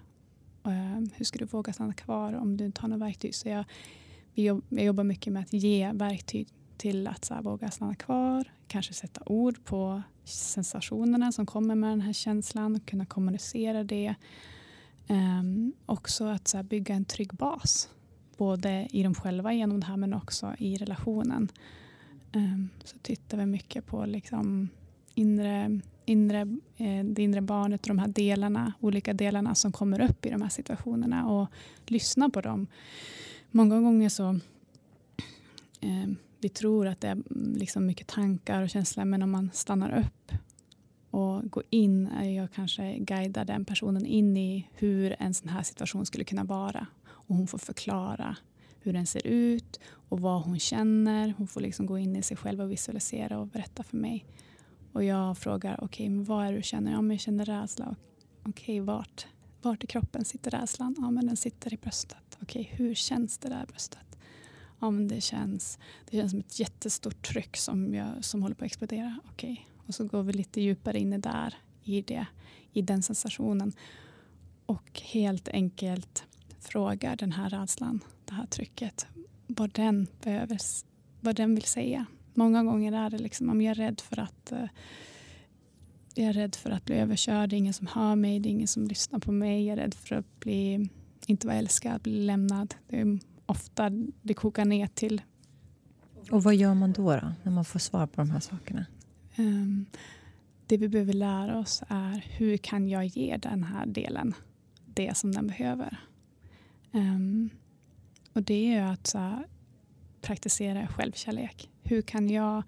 Uh, 0.66 1.06
hur 1.14 1.24
ska 1.24 1.38
du 1.38 1.44
våga 1.44 1.72
stanna 1.72 1.94
kvar 1.94 2.32
om 2.32 2.56
du 2.56 2.64
inte 2.64 2.80
har 2.80 2.88
några 2.88 3.04
verktyg? 3.04 3.34
Så 3.34 3.48
jag, 3.48 3.64
jag 4.34 4.62
jobbar 4.68 5.04
mycket 5.04 5.32
med 5.32 5.42
att 5.42 5.52
ge 5.52 5.92
verktyg 5.92 6.48
till 6.76 7.06
att 7.06 7.24
så 7.24 7.34
här, 7.34 7.42
våga 7.42 7.70
stanna 7.70 7.94
kvar, 7.94 8.52
kanske 8.66 8.94
sätta 8.94 9.22
ord 9.26 9.64
på 9.64 10.02
sensationerna 10.24 11.32
som 11.32 11.46
kommer 11.46 11.74
med 11.74 11.90
den 11.90 12.00
här 12.00 12.12
känslan, 12.12 12.76
och 12.76 12.86
kunna 12.86 13.06
kommunicera 13.06 13.84
det. 13.84 14.14
Um, 15.08 15.72
också 15.86 16.24
att 16.24 16.48
så 16.48 16.56
här, 16.56 16.64
bygga 16.64 16.94
en 16.94 17.04
trygg 17.04 17.34
bas, 17.34 17.88
både 18.36 18.88
i 18.90 19.02
dem 19.02 19.14
själva 19.14 19.52
genom 19.52 19.80
det 19.80 19.86
här 19.86 19.96
men 19.96 20.14
också 20.14 20.54
i 20.58 20.76
relationen. 20.76 21.48
Um, 22.32 22.68
så 22.84 22.98
tittar 22.98 23.38
vi 23.38 23.46
mycket 23.46 23.86
på 23.86 24.06
liksom 24.06 24.68
inre, 25.14 25.80
inre, 26.04 26.40
eh, 26.76 27.04
det 27.04 27.22
inre 27.22 27.40
barnet 27.40 27.82
och 27.82 27.88
de 27.88 27.98
här 27.98 28.08
delarna, 28.08 28.72
olika 28.80 29.12
delarna 29.12 29.54
som 29.54 29.72
kommer 29.72 30.00
upp 30.00 30.26
i 30.26 30.30
de 30.30 30.42
här 30.42 30.48
situationerna 30.48 31.28
och 31.28 31.48
lyssna 31.86 32.30
på 32.30 32.40
dem. 32.40 32.66
Många 33.50 33.80
gånger 33.80 34.08
så 34.08 34.28
eh, 35.80 36.08
vi 36.40 36.48
tror 36.48 36.86
att 36.86 37.00
det 37.00 37.08
är 37.08 37.12
mm, 37.12 37.54
liksom 37.56 37.86
mycket 37.86 38.06
tankar 38.06 38.62
och 38.62 38.70
känslor 38.70 39.04
men 39.04 39.22
om 39.22 39.30
man 39.30 39.50
stannar 39.52 39.98
upp 39.98 40.32
och 41.10 41.50
går 41.50 41.62
in, 41.70 42.08
jag 42.36 42.52
kanske 42.52 42.98
guidar 42.98 43.44
den 43.44 43.64
personen 43.64 44.06
in 44.06 44.36
i 44.36 44.68
hur 44.74 45.16
en 45.18 45.34
sån 45.34 45.48
här 45.48 45.62
situation 45.62 46.06
skulle 46.06 46.24
kunna 46.24 46.44
vara. 46.44 46.86
Och 47.04 47.36
hon 47.36 47.46
får 47.46 47.58
förklara 47.58 48.36
hur 48.80 48.92
den 48.92 49.06
ser 49.06 49.26
ut 49.26 49.80
och 50.08 50.20
vad 50.20 50.42
hon 50.42 50.58
känner. 50.58 51.34
Hon 51.38 51.48
får 51.48 51.60
liksom 51.60 51.86
gå 51.86 51.98
in 51.98 52.16
i 52.16 52.22
sig 52.22 52.36
själv 52.36 52.60
och 52.60 52.70
visualisera 52.70 53.38
och 53.38 53.46
berätta 53.46 53.82
för 53.82 53.96
mig. 53.96 54.24
Och 54.92 55.04
jag 55.04 55.38
frågar, 55.38 55.74
okej, 55.74 55.84
okay, 55.84 56.10
men 56.10 56.24
vad 56.24 56.46
är 56.46 56.52
det 56.52 56.58
du 56.58 56.62
känner? 56.62 56.92
Ja, 56.92 57.02
men 57.02 57.10
jag 57.10 57.20
känner 57.20 57.44
rädsla. 57.44 57.96
Okej, 58.42 58.80
okay, 58.80 58.80
vart? 58.80 59.26
Vart 59.62 59.84
i 59.84 59.86
kroppen 59.86 60.24
sitter 60.24 60.50
rädslan? 60.50 60.94
Ja, 60.98 61.10
men 61.10 61.26
den 61.26 61.36
sitter 61.36 61.74
i 61.74 61.76
bröstet. 61.76 62.38
Okej, 62.42 62.62
okay, 62.62 62.76
hur 62.76 62.94
känns 62.94 63.38
det 63.38 63.48
där 63.48 63.66
bröstet? 63.66 64.18
Ja, 64.80 64.90
men 64.90 65.08
det 65.08 65.20
känns, 65.20 65.78
det 66.10 66.16
känns 66.16 66.30
som 66.30 66.40
ett 66.40 66.60
jättestort 66.60 67.26
tryck 67.28 67.56
som, 67.56 67.94
jag, 67.94 68.24
som 68.24 68.42
håller 68.42 68.54
på 68.54 68.64
att 68.64 68.66
explodera. 68.66 69.18
Okej, 69.32 69.68
och 69.86 69.94
så 69.94 70.04
går 70.04 70.22
vi 70.22 70.32
lite 70.32 70.60
djupare 70.60 70.98
in 70.98 71.12
i 71.12 71.18
där, 71.18 71.54
i 71.82 72.02
det, 72.02 72.26
i 72.72 72.82
den 72.82 73.02
sensationen. 73.02 73.72
Och 74.66 75.00
helt 75.00 75.48
enkelt 75.48 76.24
frågar 76.60 77.16
den 77.16 77.32
här 77.32 77.50
rädslan, 77.50 78.00
det 78.24 78.34
här 78.34 78.46
trycket, 78.46 79.06
vad 79.46 79.72
den 79.72 80.06
behöver, 80.22 80.58
vad 81.20 81.36
den 81.36 81.54
vill 81.54 81.64
säga. 81.64 82.06
Många 82.34 82.64
gånger 82.64 82.92
är 82.92 83.10
det 83.10 83.18
liksom 83.18 83.50
om 83.50 83.60
jag 83.60 83.70
är 83.70 83.74
rädd 83.74 84.00
för 84.00 84.18
att 84.18 84.52
uh, 84.52 84.64
jag 86.14 86.26
är 86.26 86.32
rädd 86.32 86.54
för 86.54 86.70
att 86.70 86.84
bli 86.84 86.96
överkörd, 86.96 87.50
det 87.50 87.56
är 87.56 87.58
ingen 87.58 87.74
som 87.74 87.86
hör 87.86 88.16
mig, 88.16 88.40
det 88.40 88.48
är 88.48 88.50
ingen 88.50 88.68
som 88.68 88.86
lyssnar 88.86 89.18
på 89.18 89.32
mig. 89.32 89.66
Jag 89.66 89.78
är 89.78 89.82
rädd 89.82 89.94
för 89.94 90.16
att 90.16 90.40
bli, 90.40 90.88
inte 91.26 91.46
vara 91.46 91.56
älskad, 91.56 92.00
bli 92.02 92.20
lämnad. 92.20 92.74
Det 92.88 93.00
är 93.00 93.18
ofta 93.46 93.90
det 94.22 94.34
kokar 94.34 94.64
ner 94.64 94.86
till. 94.86 95.22
Och 96.30 96.42
vad 96.42 96.54
gör 96.54 96.74
man 96.74 96.92
då, 96.92 97.10
då 97.10 97.32
när 97.42 97.52
man 97.52 97.64
får 97.64 97.78
svar 97.78 98.06
på 98.06 98.20
de 98.20 98.30
här 98.30 98.40
sakerna? 98.40 98.86
Um, 99.36 99.86
det 100.66 100.76
vi 100.76 100.88
behöver 100.88 101.12
lära 101.12 101.58
oss 101.58 101.82
är 101.88 102.24
hur 102.28 102.56
kan 102.56 102.88
jag 102.88 103.06
ge 103.06 103.36
den 103.36 103.64
här 103.64 103.86
delen 103.86 104.34
det 104.84 105.16
som 105.16 105.32
den 105.32 105.46
behöver. 105.46 105.96
Um, 106.92 107.50
och 108.32 108.42
det 108.42 108.74
är 108.74 108.82
att 108.82 109.06
så, 109.06 109.44
praktisera 110.20 110.86
självkärlek. 110.86 111.71
Hur 111.82 112.02
kan 112.02 112.28
jag 112.28 112.62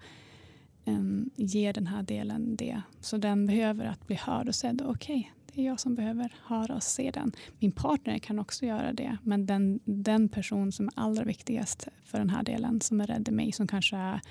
um, 0.85 1.29
ge 1.35 1.71
den 1.71 1.87
här 1.87 2.03
delen 2.03 2.55
det? 2.55 2.81
Så 2.99 3.17
den 3.17 3.45
behöver 3.45 3.85
att 3.85 4.07
bli 4.07 4.15
hörd 4.15 4.47
och 4.47 4.55
sedd. 4.55 4.81
Okej, 4.85 5.17
okay, 5.19 5.31
det 5.55 5.61
är 5.61 5.65
jag 5.65 5.79
som 5.79 5.95
behöver 5.95 6.35
höra 6.43 6.75
och 6.75 6.83
se 6.83 7.11
den. 7.11 7.31
Min 7.59 7.71
partner 7.71 8.19
kan 8.19 8.39
också 8.39 8.65
göra 8.65 8.93
det. 8.93 9.17
Men 9.23 9.45
den, 9.45 9.79
den 9.85 10.29
person 10.29 10.71
som 10.71 10.87
är 10.87 10.93
allra 10.95 11.23
viktigast 11.23 11.87
för 12.03 12.17
den 12.17 12.29
här 12.29 12.43
delen, 12.43 12.81
som 12.81 13.01
är 13.01 13.07
rädd 13.07 13.29
i 13.29 13.31
mig, 13.31 13.51
som 13.51 13.67
kanske 13.67 13.97
är 13.97 14.21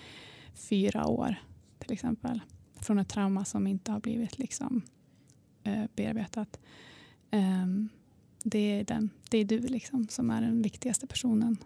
fyra 0.55 1.07
år 1.07 1.37
till 1.79 1.92
exempel. 1.92 2.40
Från 2.81 2.99
ett 2.99 3.09
trauma 3.09 3.44
som 3.44 3.66
inte 3.66 3.92
har 3.92 4.01
blivit 4.01 4.38
liksom, 4.38 4.83
uh, 5.66 5.85
bearbetat. 5.97 6.61
Um, 7.33 7.88
det 8.42 8.59
är, 8.59 8.85
den, 8.85 9.11
det 9.31 9.38
är 9.38 9.44
du 9.44 9.59
liksom 9.59 10.09
som 10.09 10.31
är 10.31 10.40
den 10.40 10.62
viktigaste 10.62 11.07
personen. 11.07 11.57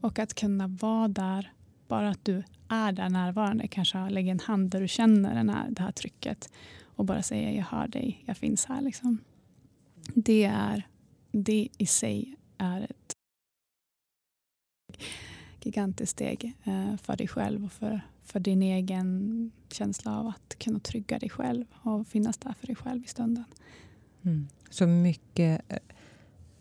Och 0.00 0.18
att 0.18 0.34
kunna 0.34 0.66
vara 0.66 1.08
där, 1.08 1.52
bara 1.88 2.10
att 2.10 2.24
du 2.24 2.42
är 2.68 2.92
där 2.92 3.08
närvarande. 3.08 3.68
Kanske 3.68 4.10
lägger 4.10 4.32
en 4.32 4.40
hand 4.40 4.70
där 4.70 4.80
du 4.80 4.88
känner 4.88 5.34
den 5.34 5.48
här, 5.48 5.70
det 5.70 5.82
här 5.82 5.92
trycket. 5.92 6.52
Och 6.84 7.04
bara 7.04 7.22
säger 7.22 7.50
jag 7.50 7.64
hör 7.64 7.88
dig, 7.88 8.22
jag 8.26 8.36
finns 8.36 8.64
här. 8.64 8.82
Liksom. 8.82 9.18
Det, 10.14 10.44
är, 10.44 10.86
det 11.30 11.68
i 11.78 11.86
sig 11.86 12.36
är 12.58 12.80
ett 12.80 13.12
gigantiskt 15.62 16.12
steg 16.12 16.52
eh, 16.64 16.96
för 16.96 17.16
dig 17.16 17.28
själv 17.28 17.64
och 17.64 17.72
för, 17.72 18.00
för 18.24 18.40
din 18.40 18.62
egen 18.62 19.50
känsla 19.72 20.18
av 20.18 20.26
att 20.26 20.58
kunna 20.58 20.78
trygga 20.78 21.18
dig 21.18 21.30
själv 21.30 21.64
och 21.72 22.06
finnas 22.06 22.36
där 22.36 22.54
för 22.60 22.66
dig 22.66 22.76
själv 22.76 23.04
i 23.04 23.08
stunden. 23.08 23.44
Mm. 24.22 24.48
Så 24.70 24.86
mycket 24.86 25.62
eh, 25.68 25.78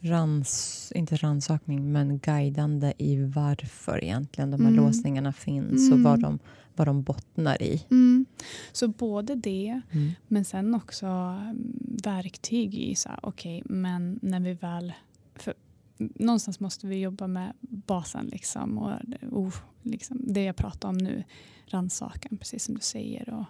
rans, 0.06 0.91
inte 0.96 1.15
ransakning, 1.15 1.91
men 1.91 2.20
guidande 2.20 2.94
i 2.98 3.24
varför 3.24 4.04
egentligen 4.04 4.52
de 4.52 4.62
här 4.62 4.72
mm. 4.72 4.86
låsningarna 4.86 5.34
finns 5.34 5.91
och 5.91 6.00
vad 6.00 6.20
de, 6.22 6.39
vad 6.76 6.88
de 6.88 7.04
bottnar 7.04 7.62
i. 7.62 7.86
Mm. 7.91 8.26
Så 8.72 8.88
både 8.88 9.36
det, 9.36 9.82
mm. 9.91 10.12
men 10.28 10.46
sen 10.46 10.76
också 10.76 11.06
mm, 11.06 11.98
verktyg 12.04 12.76
i 12.76 12.96
så 12.96 13.10
okej, 13.22 13.62
okay, 13.65 13.76
men 13.76 14.20
när 14.22 14.39
vi 14.39 14.54
väl... 14.54 14.94
För 15.36 15.54
någonstans 15.98 16.60
måste 16.60 16.88
vi 16.88 17.00
jobba 17.00 17.28
med 17.28 17.54
basen 17.62 18.26
liksom 18.26 18.78
och 18.78 18.91
oh, 19.32 19.56
liksom, 19.82 20.18
det 20.24 20.44
jag 20.44 20.56
pratar 20.56 20.89
om 20.89 20.98
nu, 20.98 21.24
rannsakan, 21.65 22.38
precis 22.38 22.63
som 22.63 22.76
du 22.76 22.82
säger. 22.82 23.30
Och, 23.30 23.46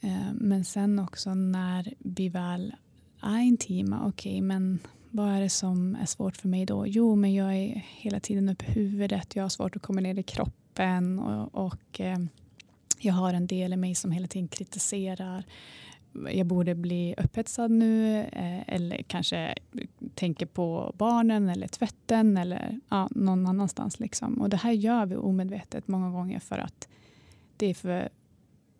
eh, 0.00 0.32
men 0.34 0.64
sen 0.64 0.98
också 0.98 1.34
när 1.34 1.94
vi 1.98 2.28
väl 2.28 2.74
är 3.22 3.40
intima, 3.40 4.06
okej, 4.06 4.32
okay, 4.32 4.42
men 4.42 4.78
vad 5.10 5.28
är 5.28 5.40
det 5.40 5.50
som 5.50 5.94
är 5.94 6.06
svårt 6.06 6.36
för 6.36 6.48
mig 6.48 6.66
då? 6.66 6.86
Jo, 6.86 7.16
men 7.16 7.34
jag 7.34 7.56
är 7.56 7.84
hela 7.88 8.20
tiden 8.20 8.48
uppe 8.48 8.64
i 8.64 8.70
huvudet, 8.70 9.36
jag 9.36 9.44
har 9.44 9.48
svårt 9.48 9.76
att 9.76 9.82
komma 9.82 10.00
ner 10.00 10.18
i 10.18 10.22
kroppen 10.22 11.18
och, 11.18 11.66
och 11.66 12.00
eh, 12.00 12.18
jag 12.98 13.14
har 13.14 13.34
en 13.34 13.46
del 13.46 13.72
i 13.72 13.76
mig 13.76 13.94
som 13.94 14.10
hela 14.10 14.26
tiden 14.26 14.48
kritiserar. 14.48 15.44
Jag 16.32 16.46
borde 16.46 16.74
bli 16.74 17.14
upphetsad 17.18 17.70
nu 17.70 18.18
eh, 18.18 18.68
eller 18.74 19.02
kanske 19.02 19.54
tänker 20.14 20.46
på 20.46 20.94
barnen 20.98 21.48
eller 21.48 21.68
tvätten 21.68 22.36
eller 22.36 22.80
ja, 22.88 23.08
någon 23.10 23.46
annanstans. 23.46 24.00
Liksom. 24.00 24.40
Och 24.40 24.48
det 24.48 24.56
här 24.56 24.72
gör 24.72 25.06
vi 25.06 25.16
omedvetet 25.16 25.88
många 25.88 26.10
gånger 26.10 26.40
för 26.40 26.58
att 26.58 26.88
det 27.56 27.66
är 27.66 27.74
för 27.74 28.08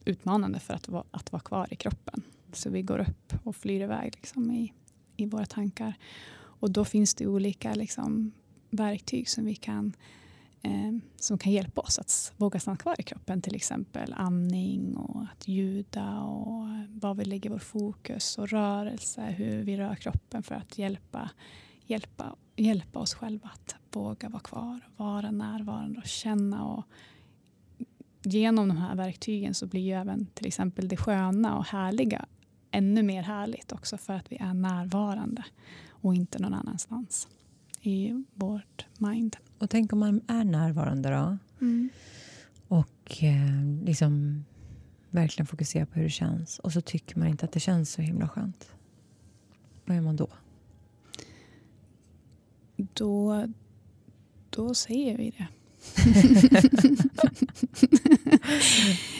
utmanande 0.04 0.60
för 0.60 0.74
att, 0.74 0.88
att 1.10 1.32
vara 1.32 1.42
kvar 1.42 1.66
i 1.70 1.76
kroppen. 1.76 2.22
Så 2.56 2.70
vi 2.70 2.82
går 2.82 2.98
upp 2.98 3.34
och 3.44 3.56
flyr 3.56 3.80
iväg 3.80 4.12
liksom, 4.16 4.50
i, 4.50 4.72
i 5.16 5.26
våra 5.26 5.46
tankar. 5.46 5.94
Och 6.34 6.70
då 6.70 6.84
finns 6.84 7.14
det 7.14 7.26
olika 7.26 7.74
liksom, 7.74 8.32
verktyg 8.70 9.28
som 9.28 9.44
vi 9.44 9.54
kan 9.54 9.92
eh, 10.62 10.92
som 11.16 11.38
kan 11.38 11.52
hjälpa 11.52 11.80
oss 11.80 11.98
att 11.98 12.32
våga 12.36 12.60
stanna 12.60 12.76
kvar 12.76 12.94
i 12.98 13.02
kroppen. 13.02 13.42
Till 13.42 13.54
exempel 13.54 14.14
andning 14.16 14.96
och 14.96 15.22
att 15.32 15.48
ljuda 15.48 16.20
och 16.20 16.66
var 16.88 17.14
vi 17.14 17.24
lägger 17.24 17.50
vår 17.50 17.58
fokus 17.58 18.38
och 18.38 18.48
rörelse, 18.48 19.22
hur 19.22 19.62
vi 19.62 19.76
rör 19.76 19.94
kroppen 19.94 20.42
för 20.42 20.54
att 20.54 20.78
hjälpa, 20.78 21.30
hjälpa, 21.86 22.36
hjälpa 22.56 22.98
oss 22.98 23.14
själva 23.14 23.50
att 23.54 23.76
våga 23.92 24.28
vara 24.28 24.42
kvar, 24.42 24.80
vara 24.96 25.30
närvarande 25.30 26.00
och 26.00 26.06
känna. 26.06 26.64
Och 26.64 26.84
genom 28.22 28.68
de 28.68 28.76
här 28.76 28.96
verktygen 28.96 29.54
så 29.54 29.66
blir 29.66 29.80
ju 29.80 29.92
även 29.92 30.26
till 30.26 30.46
exempel 30.46 30.88
det 30.88 30.96
sköna 30.96 31.58
och 31.58 31.64
härliga 31.64 32.26
ännu 32.72 33.02
mer 33.02 33.22
härligt 33.22 33.72
också 33.72 33.98
för 33.98 34.12
att 34.12 34.32
vi 34.32 34.36
är 34.36 34.54
närvarande 34.54 35.44
och 35.88 36.14
inte 36.14 36.38
någon 36.38 36.54
annanstans 36.54 37.28
i 37.80 38.24
vårt 38.34 38.86
mind. 38.98 39.36
Och 39.58 39.70
tänk 39.70 39.92
om 39.92 39.98
man 39.98 40.20
är 40.28 40.44
närvarande 40.44 41.10
då? 41.10 41.38
Mm. 41.60 41.90
Och 42.68 43.22
eh, 43.22 43.84
liksom 43.84 44.44
verkligen 45.10 45.46
fokuserar 45.46 45.84
på 45.84 45.94
hur 45.94 46.02
det 46.02 46.10
känns. 46.10 46.58
Och 46.58 46.72
så 46.72 46.80
tycker 46.80 47.18
man 47.18 47.28
inte 47.28 47.44
att 47.44 47.52
det 47.52 47.60
känns 47.60 47.92
så 47.92 48.02
himla 48.02 48.28
skönt. 48.28 48.72
Vad 49.84 49.96
gör 49.96 50.02
man 50.02 50.16
då? 50.16 50.28
Då, 52.76 53.46
då 54.50 54.74
säger 54.74 55.16
vi 55.16 55.30
det. 55.30 55.46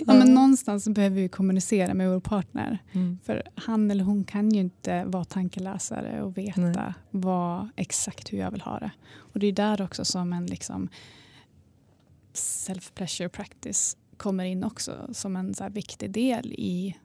Ja, 0.07 0.15
men 0.15 0.35
någonstans 0.35 0.89
behöver 0.89 1.17
vi 1.17 1.29
kommunicera 1.29 1.95
med 1.95 2.11
vår 2.11 2.21
partner. 2.21 2.79
Mm. 2.93 3.19
För 3.25 3.43
han 3.55 3.91
eller 3.91 4.05
hon 4.05 4.25
kan 4.25 4.51
ju 4.51 4.61
inte 4.61 5.05
vara 5.05 5.25
tankeläsare 5.25 6.23
och 6.23 6.39
veta 6.39 6.61
Nej. 6.61 6.93
vad, 7.11 7.69
exakt 7.77 8.33
hur 8.33 8.39
jag 8.39 8.51
vill 8.51 8.61
ha 8.61 8.79
det. 8.79 8.91
Och 9.15 9.41
det 9.41 9.47
är 9.47 9.53
där 9.53 9.83
också 9.83 10.05
som 10.05 10.33
en 10.33 10.47
liksom 10.47 10.89
self-pleasure 12.35 13.29
practice 13.29 13.97
kommer 14.17 14.45
in 14.45 14.65
också 14.65 15.09
som 15.13 15.37
en 15.37 15.55
så 15.55 15.69
viktig 15.69 16.11
del 16.11 16.53
i 16.53 16.97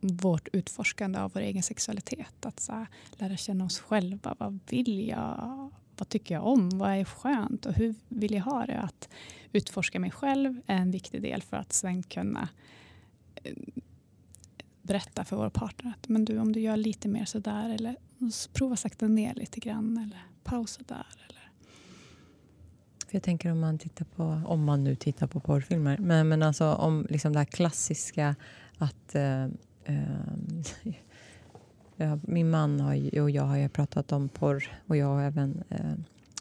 vårt 0.00 0.48
utforskande 0.52 1.18
av 1.18 1.32
vår 1.34 1.40
egen 1.40 1.62
sexualitet. 1.62 2.46
Att 2.46 2.60
så 2.60 2.86
lära 3.12 3.36
känna 3.36 3.64
oss 3.64 3.78
själva. 3.78 4.34
Vad 4.38 4.58
vill 4.68 5.08
jag? 5.08 5.70
Vad 5.96 6.08
tycker 6.08 6.34
jag 6.34 6.46
om? 6.46 6.70
Vad 6.78 6.90
är 6.90 7.04
skönt? 7.04 7.66
Och 7.66 7.72
hur 7.72 7.94
vill 8.08 8.34
jag 8.34 8.42
ha 8.42 8.66
det? 8.66 8.78
Att 8.80 9.08
utforska 9.52 10.00
mig 10.00 10.10
själv 10.10 10.60
är 10.66 10.76
en 10.76 10.90
viktig 10.90 11.22
del 11.22 11.42
för 11.42 11.56
att 11.56 11.72
sen 11.72 12.02
kunna 12.02 12.48
eh, 13.34 13.52
berätta 14.82 15.24
för 15.24 15.36
vår 15.36 15.50
partner 15.50 15.92
att 15.98 16.08
men 16.08 16.24
du, 16.24 16.38
om 16.38 16.52
du 16.52 16.60
gör 16.60 16.76
lite 16.76 17.08
mer 17.08 17.24
sådär 17.24 17.70
eller 17.70 17.96
prova 18.52 18.76
sakta 18.76 19.08
ner 19.08 19.34
lite 19.34 19.60
grann 19.60 19.98
eller 19.98 20.26
pausa 20.44 20.82
där. 20.86 21.06
Eller. 21.28 21.50
jag 23.10 23.22
tänker 23.22 23.50
om 23.50 23.60
man 23.60 23.78
tittar 23.78 24.04
på, 24.04 24.42
om 24.46 24.64
man 24.64 24.84
nu 24.84 24.96
tittar 24.96 25.26
på 25.26 25.40
porrfilmer, 25.40 25.98
men, 25.98 26.28
men 26.28 26.42
alltså 26.42 26.74
om 26.74 27.06
liksom 27.10 27.32
det 27.32 27.38
här 27.38 27.46
klassiska 27.46 28.36
att 28.78 29.14
eh, 29.14 29.44
eh, 29.84 30.00
min 32.22 32.50
man 32.50 32.80
har, 32.80 33.20
och 33.20 33.30
jag 33.30 33.42
har 33.42 33.56
ju 33.56 33.68
pratat 33.68 34.12
om 34.12 34.28
porr 34.28 34.64
och 34.86 34.96
jag 34.96 35.06
har 35.06 35.22
även 35.22 35.62
eh, 35.68 35.94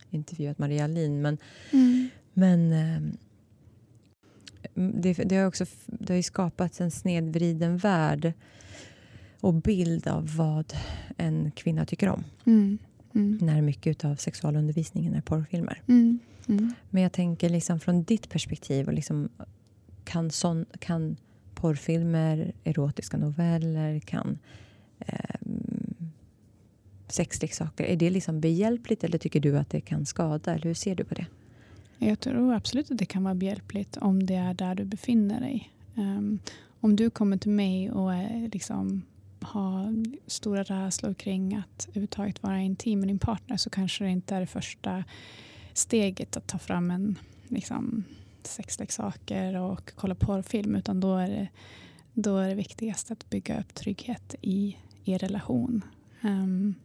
intervjuat 0.09 0.59
Maria 0.59 0.87
Lin. 0.87 1.21
Men, 1.21 1.37
mm. 1.71 2.09
men 2.33 2.73
eh, 2.73 3.01
det, 4.73 5.13
det, 5.13 5.35
har 5.35 5.47
också 5.47 5.65
det 5.85 6.13
har 6.13 6.21
skapats 6.21 6.81
en 6.81 6.91
snedvriden 6.91 7.77
värld 7.77 8.33
och 9.39 9.53
bild 9.53 10.07
av 10.07 10.35
vad 10.35 10.73
en 11.17 11.51
kvinna 11.51 11.85
tycker 11.85 12.09
om. 12.09 12.23
Mm. 12.45 12.77
Mm. 13.15 13.37
När 13.41 13.61
mycket 13.61 14.05
av 14.05 14.15
sexualundervisningen 14.15 15.13
är 15.13 15.21
porrfilmer. 15.21 15.81
Mm. 15.87 16.19
Mm. 16.47 16.73
Men 16.89 17.03
jag 17.03 17.11
tänker 17.11 17.49
liksom 17.49 17.79
från 17.79 18.03
ditt 18.03 18.29
perspektiv, 18.29 18.87
och 18.87 18.93
liksom, 18.93 19.29
kan, 20.03 20.31
sån, 20.31 20.65
kan 20.79 21.17
porrfilmer, 21.55 22.53
erotiska 22.63 23.17
noveller, 23.17 23.99
kan 23.99 24.39
eh, 24.99 25.35
sexleksaker, 27.13 27.83
är 27.83 27.95
det 27.95 28.09
liksom 28.09 28.39
behjälpligt 28.39 29.03
eller 29.03 29.17
tycker 29.17 29.39
du 29.39 29.57
att 29.57 29.69
det 29.69 29.81
kan 29.81 30.05
skada? 30.05 30.53
Eller 30.53 30.63
hur 30.63 30.73
ser 30.73 30.95
du 30.95 31.03
på 31.03 31.13
det? 31.13 31.25
Jag 31.97 32.19
tror 32.19 32.53
absolut 32.53 32.91
att 32.91 32.97
det 32.97 33.05
kan 33.05 33.23
vara 33.23 33.35
behjälpligt 33.35 33.97
om 33.97 34.25
det 34.25 34.35
är 34.35 34.53
där 34.53 34.75
du 34.75 34.85
befinner 34.85 35.41
dig. 35.41 35.71
Um, 35.95 36.39
om 36.79 36.95
du 36.95 37.09
kommer 37.09 37.37
till 37.37 37.51
mig 37.51 37.91
och 37.91 38.13
är, 38.13 38.49
liksom, 38.53 39.01
har 39.41 40.05
stora 40.27 40.63
rädslor 40.63 41.13
kring 41.13 41.55
att 41.55 41.85
överhuvudtaget 41.89 42.43
vara 42.43 42.61
intim 42.61 42.99
med 42.99 43.09
din 43.09 43.19
partner 43.19 43.57
så 43.57 43.69
kanske 43.69 44.03
det 44.03 44.09
inte 44.09 44.35
är 44.35 44.39
det 44.39 44.47
första 44.47 45.03
steget 45.73 46.37
att 46.37 46.47
ta 46.47 46.57
fram 46.57 46.91
en 46.91 47.19
liksom, 47.47 48.03
sexleksaker 48.43 49.59
och 49.59 49.91
kolla 49.95 50.15
porrfilm 50.15 50.75
utan 50.75 50.99
då 50.99 51.17
är 51.17 51.29
det, 51.29 51.47
då 52.13 52.37
är 52.37 52.49
det 52.49 52.55
viktigast 52.55 53.11
att 53.11 53.29
bygga 53.29 53.59
upp 53.59 53.73
trygghet 53.73 54.35
i 54.41 54.77
er 55.05 55.19
relation. 55.19 55.81
Um, 56.21 56.75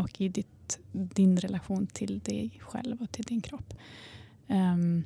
och 0.00 0.20
i 0.20 0.28
ditt, 0.28 0.78
din 0.92 1.36
relation 1.36 1.86
till 1.86 2.18
dig 2.18 2.60
själv 2.60 3.02
och 3.02 3.12
till 3.12 3.24
din 3.24 3.40
kropp. 3.40 3.74
Um, 4.46 5.04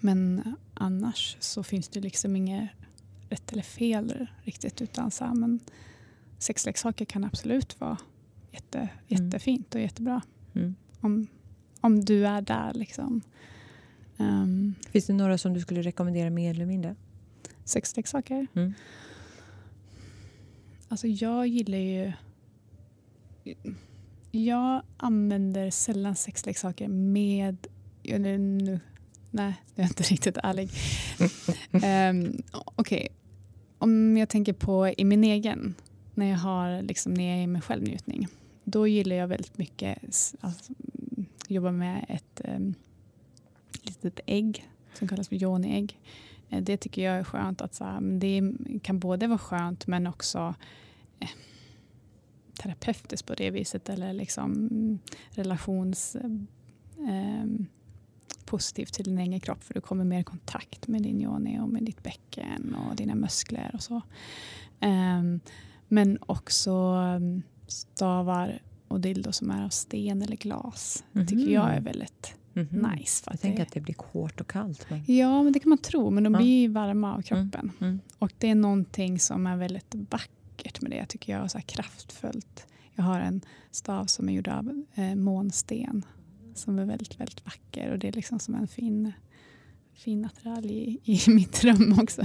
men 0.00 0.54
annars 0.74 1.36
så 1.40 1.62
finns 1.62 1.88
det 1.88 2.00
liksom 2.00 2.36
inget 2.36 2.70
rätt 3.28 3.52
eller 3.52 3.62
fel 3.62 4.26
riktigt. 4.42 4.82
Utan 4.82 5.10
så 5.10 5.24
här, 5.24 5.34
men 5.34 5.60
sexleksaker 6.38 7.04
kan 7.04 7.24
absolut 7.24 7.80
vara 7.80 7.98
jätte, 8.50 8.78
mm. 8.78 8.90
jättefint 9.06 9.74
och 9.74 9.80
jättebra. 9.80 10.22
Mm. 10.54 10.74
Om, 11.00 11.26
om 11.80 12.04
du 12.04 12.26
är 12.26 12.42
där. 12.42 12.74
Liksom. 12.74 13.20
Um, 14.16 14.74
finns 14.90 15.06
det 15.06 15.12
några 15.12 15.38
som 15.38 15.54
du 15.54 15.60
skulle 15.60 15.82
rekommendera 15.82 16.30
mer 16.30 16.50
eller 16.50 16.66
mindre? 16.66 16.94
Sexleksaker? 17.64 18.46
Mm. 18.54 18.74
Alltså 20.88 21.06
jag 21.06 21.46
gillar 21.46 21.78
ju 21.78 22.12
jag 24.30 24.82
använder 24.96 25.70
sällan 25.70 26.16
sexleksaker 26.16 26.88
med... 26.88 27.66
Eller 28.04 28.38
nu, 28.38 28.80
nej, 29.30 29.54
jag 29.74 29.84
är 29.84 29.88
inte 29.88 30.02
riktigt 30.12 30.38
ärlig. 30.42 30.70
um, 31.72 32.42
Okej, 32.52 32.98
okay. 32.98 33.08
om 33.78 34.16
jag 34.16 34.28
tänker 34.28 34.52
på 34.52 34.88
i 34.88 35.04
min 35.04 35.24
egen, 35.24 35.74
när 36.14 36.26
jag 36.26 36.38
har 36.38 36.82
liksom, 36.82 37.14
när 37.14 37.24
jag 37.24 37.42
är 37.42 37.46
mig 37.46 37.62
självnjutning. 37.62 38.28
Då 38.64 38.86
gillar 38.86 39.16
jag 39.16 39.28
väldigt 39.28 39.58
mycket 39.58 39.98
alltså, 40.40 40.72
jobba 41.48 41.72
med 41.72 42.06
ett 42.08 42.40
um, 42.44 42.74
litet 43.82 44.20
ägg 44.26 44.68
som 44.94 45.08
kallas 45.08 45.28
för 45.28 45.36
yoni-ägg. 45.36 45.98
Eh, 46.48 46.62
det 46.62 46.76
tycker 46.76 47.02
jag 47.02 47.16
är 47.16 47.24
skönt. 47.24 47.60
att 47.60 47.74
så 47.74 47.84
här, 47.84 48.00
Det 48.00 48.52
kan 48.82 48.98
både 48.98 49.26
vara 49.26 49.38
skönt 49.38 49.86
men 49.86 50.06
också 50.06 50.54
eh, 51.20 51.28
terapeutiskt 52.58 53.26
på 53.26 53.34
det 53.34 53.50
viset 53.50 53.88
eller 53.88 54.12
liksom 54.12 54.68
relations 55.30 56.16
eh, 56.16 57.44
positivt 58.44 58.92
till 58.92 59.04
din 59.04 59.18
egen 59.18 59.40
kropp 59.40 59.64
för 59.64 59.74
du 59.74 59.80
kommer 59.80 60.04
mer 60.04 60.20
i 60.20 60.24
kontakt 60.24 60.88
med 60.88 61.02
din 61.02 61.22
yoni 61.22 61.58
och 61.60 61.68
med 61.68 61.82
ditt 61.84 62.02
bäcken 62.02 62.74
och 62.74 62.96
dina 62.96 63.14
muskler 63.14 63.70
och 63.74 63.82
så. 63.82 63.94
Um, 64.80 65.40
Men 65.88 66.18
också 66.26 66.72
um, 67.16 67.42
stavar 67.66 68.62
och 68.88 69.00
dildo 69.00 69.32
som 69.32 69.50
är 69.50 69.64
av 69.64 69.68
sten 69.68 70.22
eller 70.22 70.36
glas. 70.36 71.04
Det 71.12 71.26
tycker 71.26 71.52
jag 71.52 71.74
är 71.74 71.80
väldigt 71.80 72.34
Mhm. 72.52 72.90
nice. 72.96 73.24
För 73.24 73.30
Jag 73.32 73.40
tänker 73.40 73.62
att 73.62 73.72
det 73.72 73.80
blir 73.80 73.94
hårt 74.12 74.40
och 74.40 74.46
kallt. 74.50 74.86
Men... 74.90 75.04
Ja, 75.06 75.42
men 75.42 75.52
det 75.52 75.60
kan 75.60 75.68
man 75.68 75.78
tro. 75.78 76.10
Men 76.10 76.24
de 76.24 76.32
Ja. 76.34 76.40
blir 76.40 76.68
varma 76.68 77.14
av 77.14 77.22
kroppen. 77.22 77.72
Mm. 77.80 78.00
Och 78.18 78.32
det 78.38 78.50
är 78.50 78.54
någonting 78.54 79.18
som 79.20 79.46
är 79.46 79.56
väldigt 79.56 79.94
vackert 79.94 80.30
med 80.80 80.90
det 80.90 81.06
tycker 81.06 81.32
jag. 81.32 81.50
Så 81.50 81.58
här 81.58 81.64
kraftfullt. 81.64 82.66
Jag 82.94 83.04
har 83.04 83.20
en 83.20 83.40
stav 83.70 84.06
som 84.06 84.28
är 84.28 84.32
gjord 84.32 84.48
av 84.48 84.84
eh, 84.94 85.14
månsten. 85.14 86.04
Som 86.54 86.78
är 86.78 86.84
väldigt, 86.84 87.20
väldigt 87.20 87.46
vacker. 87.46 87.90
Och 87.90 87.98
det 87.98 88.08
är 88.08 88.12
liksom 88.12 88.38
som 88.38 88.54
en 88.54 88.68
fin, 88.68 89.12
fin 89.92 90.24
attiralj 90.24 90.72
i, 90.72 91.00
i 91.04 91.20
mitt 91.30 91.64
rum 91.64 91.98
också. 92.00 92.22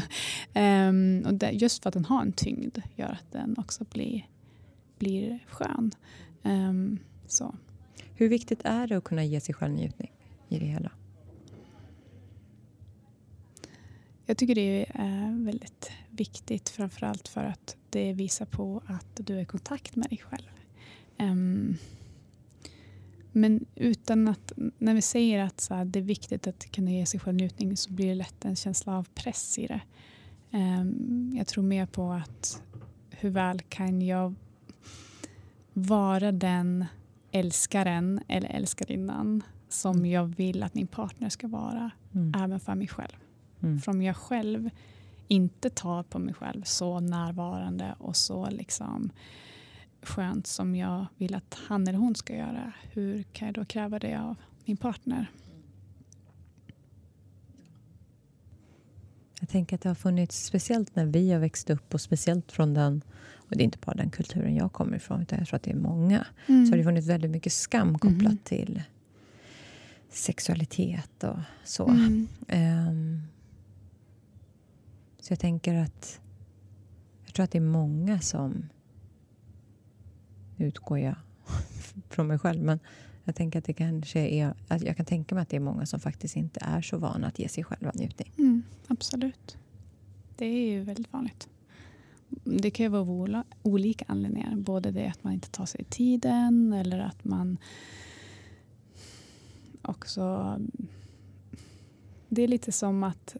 Ehm, 0.53 1.23
och 1.25 1.33
det, 1.33 1.51
just 1.51 1.83
för 1.83 1.89
att 1.89 1.93
den 1.93 2.05
har 2.05 2.21
en 2.21 2.33
tyngd 2.33 2.77
gör 2.95 3.09
att 3.09 3.31
den 3.31 3.55
också 3.57 3.85
blir, 3.91 4.27
blir 4.99 5.39
skön. 5.47 5.91
Ehm, 6.43 6.99
så. 7.27 7.55
Hur 8.15 8.29
viktigt 8.29 8.61
är 8.63 8.87
det 8.87 8.97
att 8.97 9.03
kunna 9.03 9.23
ge 9.23 9.41
sig 9.41 9.55
själv 9.55 9.73
njutning 9.73 10.11
i 10.49 10.59
det 10.59 10.65
hela? 10.65 10.91
Jag 14.25 14.37
tycker 14.37 14.55
det 14.55 14.85
är 14.89 15.45
väldigt 15.45 15.91
viktigt 16.15 16.69
framförallt 16.69 17.27
för 17.27 17.43
att 17.43 17.77
det 17.89 18.13
visar 18.13 18.45
på 18.45 18.81
att 18.87 19.19
du 19.25 19.37
är 19.37 19.41
i 19.41 19.45
kontakt 19.45 19.95
med 19.95 20.09
dig 20.09 20.17
själv. 20.17 20.49
Ehm, 21.17 21.75
men 23.31 23.65
utan 23.75 24.27
att, 24.27 24.51
när 24.77 24.93
vi 24.93 25.01
säger 25.01 25.39
att 25.39 25.61
så 25.61 25.73
här, 25.75 25.85
det 25.85 25.99
är 25.99 26.03
viktigt 26.03 26.47
att 26.47 26.71
kunna 26.71 26.91
ge 26.91 27.05
sig 27.05 27.19
själv 27.19 27.35
njutning 27.37 27.77
så 27.77 27.91
blir 27.93 28.07
det 28.07 28.15
lätt 28.15 28.45
en 28.45 28.55
känsla 28.55 28.97
av 28.97 29.07
press 29.15 29.59
i 29.59 29.67
det. 29.67 29.81
Ehm, 30.51 31.33
jag 31.37 31.47
tror 31.47 31.63
mer 31.63 31.85
på 31.85 32.11
att 32.11 32.61
hur 33.09 33.29
väl 33.29 33.61
kan 33.61 34.01
jag 34.01 34.35
vara 35.73 36.31
den 36.31 36.85
älskaren 37.31 38.21
eller 38.27 38.49
älskarinnan 38.49 39.43
som 39.69 39.95
Mm. 39.97 40.11
jag 40.11 40.25
vill 40.25 40.63
att 40.63 40.73
min 40.73 40.87
partner 40.87 41.29
ska 41.29 41.47
vara 41.47 41.91
Mm. 42.15 42.33
även 42.43 42.59
för 42.59 42.75
mig 42.75 42.87
själv. 42.87 43.15
Mm. 43.61 43.79
För 43.79 43.91
om 43.91 44.01
jag 44.01 44.17
själv 44.17 44.69
inte 45.27 45.69
tar 45.69 46.03
på 46.03 46.19
mig 46.19 46.33
själv 46.33 46.63
så 46.63 46.99
närvarande 46.99 47.95
och 47.99 48.15
så 48.15 48.49
liksom 48.49 49.09
skönt 50.01 50.47
som 50.47 50.75
jag 50.75 51.05
vill 51.17 51.35
att 51.35 51.57
han 51.67 51.87
eller 51.87 51.99
hon 51.99 52.15
ska 52.15 52.35
göra. 52.35 52.73
Hur 52.91 53.23
kan 53.23 53.45
jag 53.45 53.55
då 53.55 53.65
kräva 53.65 53.99
det 53.99 54.15
av 54.21 54.35
min 54.65 54.77
partner? 54.77 55.31
Jag 59.39 59.49
tänker 59.49 59.75
att 59.75 59.81
det 59.81 59.89
har 59.89 59.95
funnits, 59.95 60.45
speciellt 60.45 60.95
när 60.95 61.05
vi 61.05 61.31
har 61.31 61.39
växt 61.39 61.69
upp 61.69 61.93
och 61.93 62.01
speciellt 62.01 62.51
från 62.51 62.73
den, 62.73 63.01
och 63.35 63.49
det 63.57 63.61
är 63.61 63.65
inte 63.65 63.77
bara 63.85 63.95
den 63.95 64.09
kulturen 64.09 64.55
jag 64.55 64.73
kommer 64.73 64.97
ifrån, 64.97 65.21
utan 65.21 65.39
jag 65.39 65.47
tror 65.47 65.55
att 65.57 65.63
det 65.63 65.71
är 65.71 65.75
många, 65.75 66.27
så 66.45 66.53
har 66.53 66.77
det 66.77 66.83
funnits 66.83 67.07
väldigt 67.07 67.31
mycket 67.31 67.53
skam 67.53 67.99
kopplat 67.99 68.21
Mhm. 68.31 68.37
till 68.37 68.81
sexualitet 70.09 71.23
och 71.23 71.37
så. 71.63 71.87
Mm. 71.87 72.27
Ehm, 72.47 73.21
så 75.23 75.31
jag 75.31 75.39
tänker 75.39 75.73
att 75.73 76.21
jag 77.25 77.33
tror 77.33 77.43
att 77.43 77.51
det 77.51 77.57
är 77.57 77.61
många 77.61 78.19
som 78.19 78.69
nu 80.55 80.65
utgår 80.65 80.99
jag 80.99 81.15
från 82.09 82.27
mig 82.27 82.39
själv, 82.39 82.61
men 82.63 82.79
jag 83.23 83.35
tänker 83.35 83.59
att 83.59 83.65
det 83.65 83.73
kanske 83.73 84.19
är, 84.19 84.53
att 84.67 84.81
jag 84.81 84.97
kan 84.97 85.05
tänka 85.05 85.35
mig 85.35 85.41
att 85.41 85.49
det 85.49 85.55
är 85.55 85.59
många 85.59 85.85
som 85.85 85.99
faktiskt 85.99 86.35
inte 86.35 86.59
är 86.63 86.81
så 86.81 86.97
vana 86.97 87.27
att 87.27 87.39
ge 87.39 87.49
sig 87.49 87.63
själva 87.63 87.91
njutning. 87.93 88.31
Mm, 88.37 88.63
absolut. 88.87 89.57
Det 90.35 90.45
är 90.45 90.71
ju 90.71 90.83
väldigt 90.83 91.13
vanligt. 91.13 91.49
Det 92.43 92.71
kan 92.71 92.83
ju 92.83 92.89
vara 92.89 93.39
av 93.39 93.43
olika 93.61 94.05
anledningar. 94.07 94.55
Både 94.55 94.91
det 94.91 95.07
att 95.07 95.23
man 95.23 95.33
inte 95.33 95.49
tar 95.49 95.65
sig 95.65 95.83
tiden 95.89 96.73
eller 96.73 96.99
att 96.99 97.23
man 97.23 97.57
också... 99.81 100.57
Det 102.29 102.41
är 102.41 102.47
lite 102.47 102.71
som 102.71 103.03
att 103.03 103.35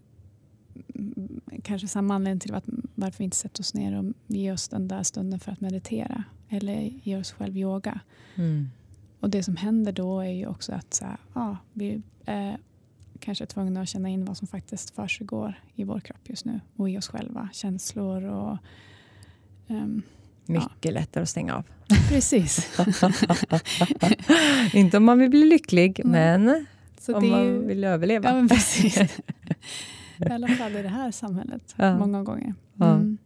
kanske 1.64 1.88
samma 1.88 2.16
anledning 2.16 2.40
till 2.40 2.54
att, 2.56 2.64
varför 2.96 3.18
vi 3.18 3.24
inte 3.24 3.38
sätter 3.38 3.62
oss 3.62 3.74
ner 3.74 3.98
och 4.00 4.06
ger 4.28 4.54
oss 4.54 4.68
den 4.68 4.88
där 4.88 5.04
stunden 5.04 5.40
för 5.40 5.52
att 5.52 5.62
meditera 5.62 6.24
eller 6.50 6.82
ger 7.04 7.20
oss 7.20 7.32
själv 7.32 7.58
yoga. 7.58 8.00
Mm. 8.36 8.70
Och 9.20 9.30
det 9.30 9.44
som 9.44 9.56
händer 9.56 9.92
då 9.92 10.20
är 10.20 10.30
ju 10.32 10.48
också 10.48 10.72
att 10.74 10.94
så 10.94 11.06
här, 11.06 11.18
ja, 11.34 11.58
vi 11.74 12.02
är 12.26 12.58
kanske 13.20 13.46
tvungna 13.46 13.82
att 13.82 13.90
känna 13.90 14.10
in 14.10 14.26
vad 14.26 14.38
som 14.38 14.48
faktiskt 14.48 14.96
försiggår 14.96 15.54
i 15.76 15.84
vår 15.84 16.00
kropp 16.00 16.30
just 16.30 16.46
nu 16.46 16.60
och 16.76 16.90
i 16.90 16.98
oss 16.98 17.08
själva. 17.08 17.50
Känslor 17.54 18.24
och... 18.24 18.58
ehm, 19.68 20.02
Mycket 20.46 20.94
lättare 20.94 21.22
att 21.24 21.30
stänga 21.30 21.56
av. 21.56 21.64
precis. 22.10 22.80
inte 24.74 24.98
om 24.98 25.04
man 25.04 25.20
vill 25.20 25.30
bli 25.30 25.46
lycklig, 25.46 26.02
Nej. 26.06 26.40
men 26.40 26.66
Så 27.00 27.16
om 27.18 27.24
är 27.24 27.30
man 27.30 27.44
ju, 27.46 27.66
vill 27.66 27.84
överleva. 27.84 28.30
ja, 28.42 28.48
precis. 28.50 28.98
I 30.28 30.34
alla 30.34 30.48
fall 30.48 30.76
i 30.76 30.82
det 30.82 30.90
här 30.90 31.12
samhället, 31.12 31.76
Ja. 31.78 31.98
många 31.98 32.24
gånger. 32.24 32.54
Ja. 32.76 32.94
Mm. 32.94 33.18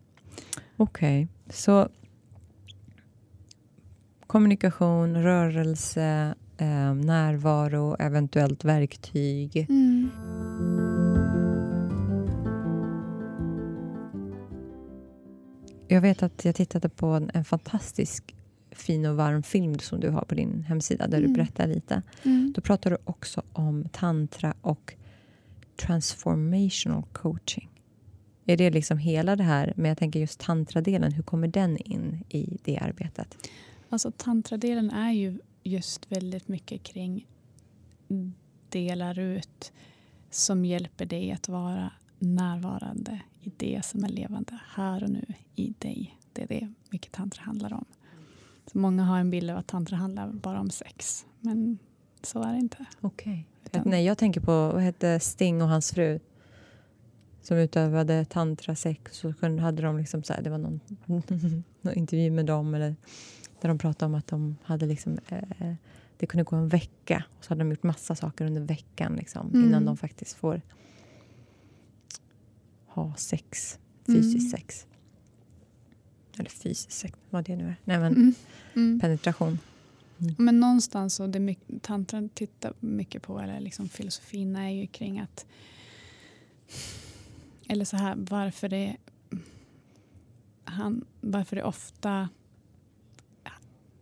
Okej, 0.77 1.27
så 1.49 1.89
kommunikation, 4.27 5.23
rörelse, 5.23 6.35
eh, 6.57 6.93
närvaro, 6.93 7.95
eventuellt 7.99 8.65
verktyg. 8.65 9.65
Mm. 9.69 10.09
Jag 15.87 16.01
vet 16.01 16.23
att 16.23 16.45
jag 16.45 16.55
tittade 16.55 16.89
på 16.89 17.07
en, 17.07 17.31
en 17.33 17.45
fantastisk 17.45 18.35
fin 18.71 19.05
och 19.05 19.15
varm 19.15 19.43
film 19.43 19.79
som 19.79 19.99
du 19.99 20.09
har 20.09 20.21
på 20.21 20.35
din 20.35 20.63
hemsida 20.63 21.07
där 21.07 21.17
du 21.17 21.23
Mm. 21.23 21.33
berättar 21.33 21.67
lite. 21.67 22.01
Mm. 22.23 22.53
Då 22.55 22.61
pratar 22.61 22.89
du 22.89 22.97
också 23.03 23.41
om 23.53 23.89
tantra 23.91 24.53
och 24.61 24.93
transformational 25.77 27.03
coaching. 27.11 27.69
Är 28.45 28.57
det 28.57 28.69
liksom 28.69 28.97
hela 28.97 29.35
det 29.35 29.43
här, 29.43 29.73
men 29.75 29.89
jag 29.89 29.97
tänker 29.97 30.19
just 30.19 30.39
tantradelen, 30.39 31.11
hur 31.11 31.23
kommer 31.23 31.47
den 31.47 31.77
in 31.77 32.23
i 32.29 32.57
det 32.63 32.77
arbetet? 32.77 33.37
Alltså 33.89 34.11
tantradelen 34.11 34.91
är 34.91 35.11
ju 35.11 35.39
just 35.63 36.11
väldigt 36.11 36.47
mycket 36.47 36.83
kring 36.83 37.27
delar 38.69 39.19
ut 39.19 39.71
som 40.29 40.65
hjälper 40.65 41.05
dig 41.05 41.31
att 41.31 41.49
vara 41.49 41.91
närvarande 42.19 43.21
i 43.41 43.51
det 43.57 43.85
som 43.85 44.03
är 44.03 44.09
levande 44.09 44.59
här 44.75 45.03
och 45.03 45.09
nu 45.09 45.25
i 45.55 45.73
dig. 45.79 46.17
Det 46.33 46.43
är 46.43 46.47
det 46.47 46.73
mycket 46.89 47.11
tantra 47.11 47.43
handlar 47.43 47.73
om. 47.73 47.85
Så 48.71 48.77
många 48.77 49.03
har 49.03 49.19
en 49.19 49.29
bild 49.29 49.49
av 49.49 49.57
att 49.57 49.67
tantra 49.67 49.97
handlar 49.97 50.31
bara 50.31 50.59
om 50.59 50.69
sex. 50.69 51.25
Men 51.39 51.77
så 52.21 52.43
är 52.43 52.51
det 52.53 52.57
inte. 52.59 52.85
Okej. 53.01 53.47
Utan- 53.65 53.81
Nej, 53.85 54.05
jag 54.05 54.17
tänker 54.17 54.41
på, 54.41 54.51
vad 54.71 54.81
hette 54.81 55.19
Sting 55.19 55.61
och 55.61 55.67
hans 55.67 55.91
fru? 55.91 56.19
Som 57.41 57.57
utövade 57.57 58.25
tantrasex. 58.25 59.17
Så 59.17 59.33
kunde- 59.33 59.61
hade 59.61 59.81
de 59.81 59.97
liksom 59.97 60.23
så 60.23 60.33
här, 60.33 60.41
det 60.41 60.49
var 60.49 60.57
någon, 60.57 60.79
någon 61.81 61.93
intervju 61.93 62.31
med 62.31 62.45
dem 62.45 62.73
eller, 62.75 62.95
där 63.61 63.69
de 63.69 63.77
pratade 63.77 64.05
om 64.05 64.15
att 64.15 64.27
de 64.27 64.57
hade 64.63 64.85
liksom, 64.85 65.19
eh, 65.27 65.73
det 66.17 66.25
kunde 66.25 66.43
gå 66.43 66.55
en 66.55 66.67
vecka 66.67 67.23
och 67.37 67.43
så 67.45 67.49
hade 67.49 67.61
de 67.61 67.69
gjort 67.69 67.83
massa 67.83 68.15
saker 68.15 68.45
under 68.45 68.61
veckan 68.61 69.15
liksom, 69.15 69.47
Mm. 69.53 69.67
innan 69.67 69.85
de 69.85 69.97
faktiskt 69.97 70.33
får 70.37 70.61
ha 72.87 73.13
sex, 73.17 73.79
fysiskt 74.05 74.39
Mm. 74.39 74.49
sex. 74.49 74.85
Eller 76.39 76.49
fysiskt 76.49 76.91
sex, 76.91 77.19
vad 77.29 77.43
det 77.45 77.55
nu 77.55 77.63
är. 77.67 77.75
Nej 77.83 77.99
men 77.99 78.33
Mm. 78.75 78.99
Mm. 80.19 80.35
Men 80.37 80.59
någonstans, 80.59 81.19
och 81.19 81.29
det 81.29 81.39
mycket, 81.39 81.83
tantran 81.83 82.29
tittar 82.29 82.73
mycket 82.79 83.21
på, 83.23 83.39
eller 83.39 83.59
liksom 83.59 83.89
filosofin 83.89 84.55
är 84.55 84.69
ju 84.69 84.87
kring 84.87 85.19
att 85.19 85.45
eller 87.69 87.85
så 87.85 87.97
här, 87.97 88.15
varför 88.17 88.69
det 88.69 88.97
han, 90.63 91.05
varför 91.21 91.55
det 91.55 91.63
ofta 91.63 92.29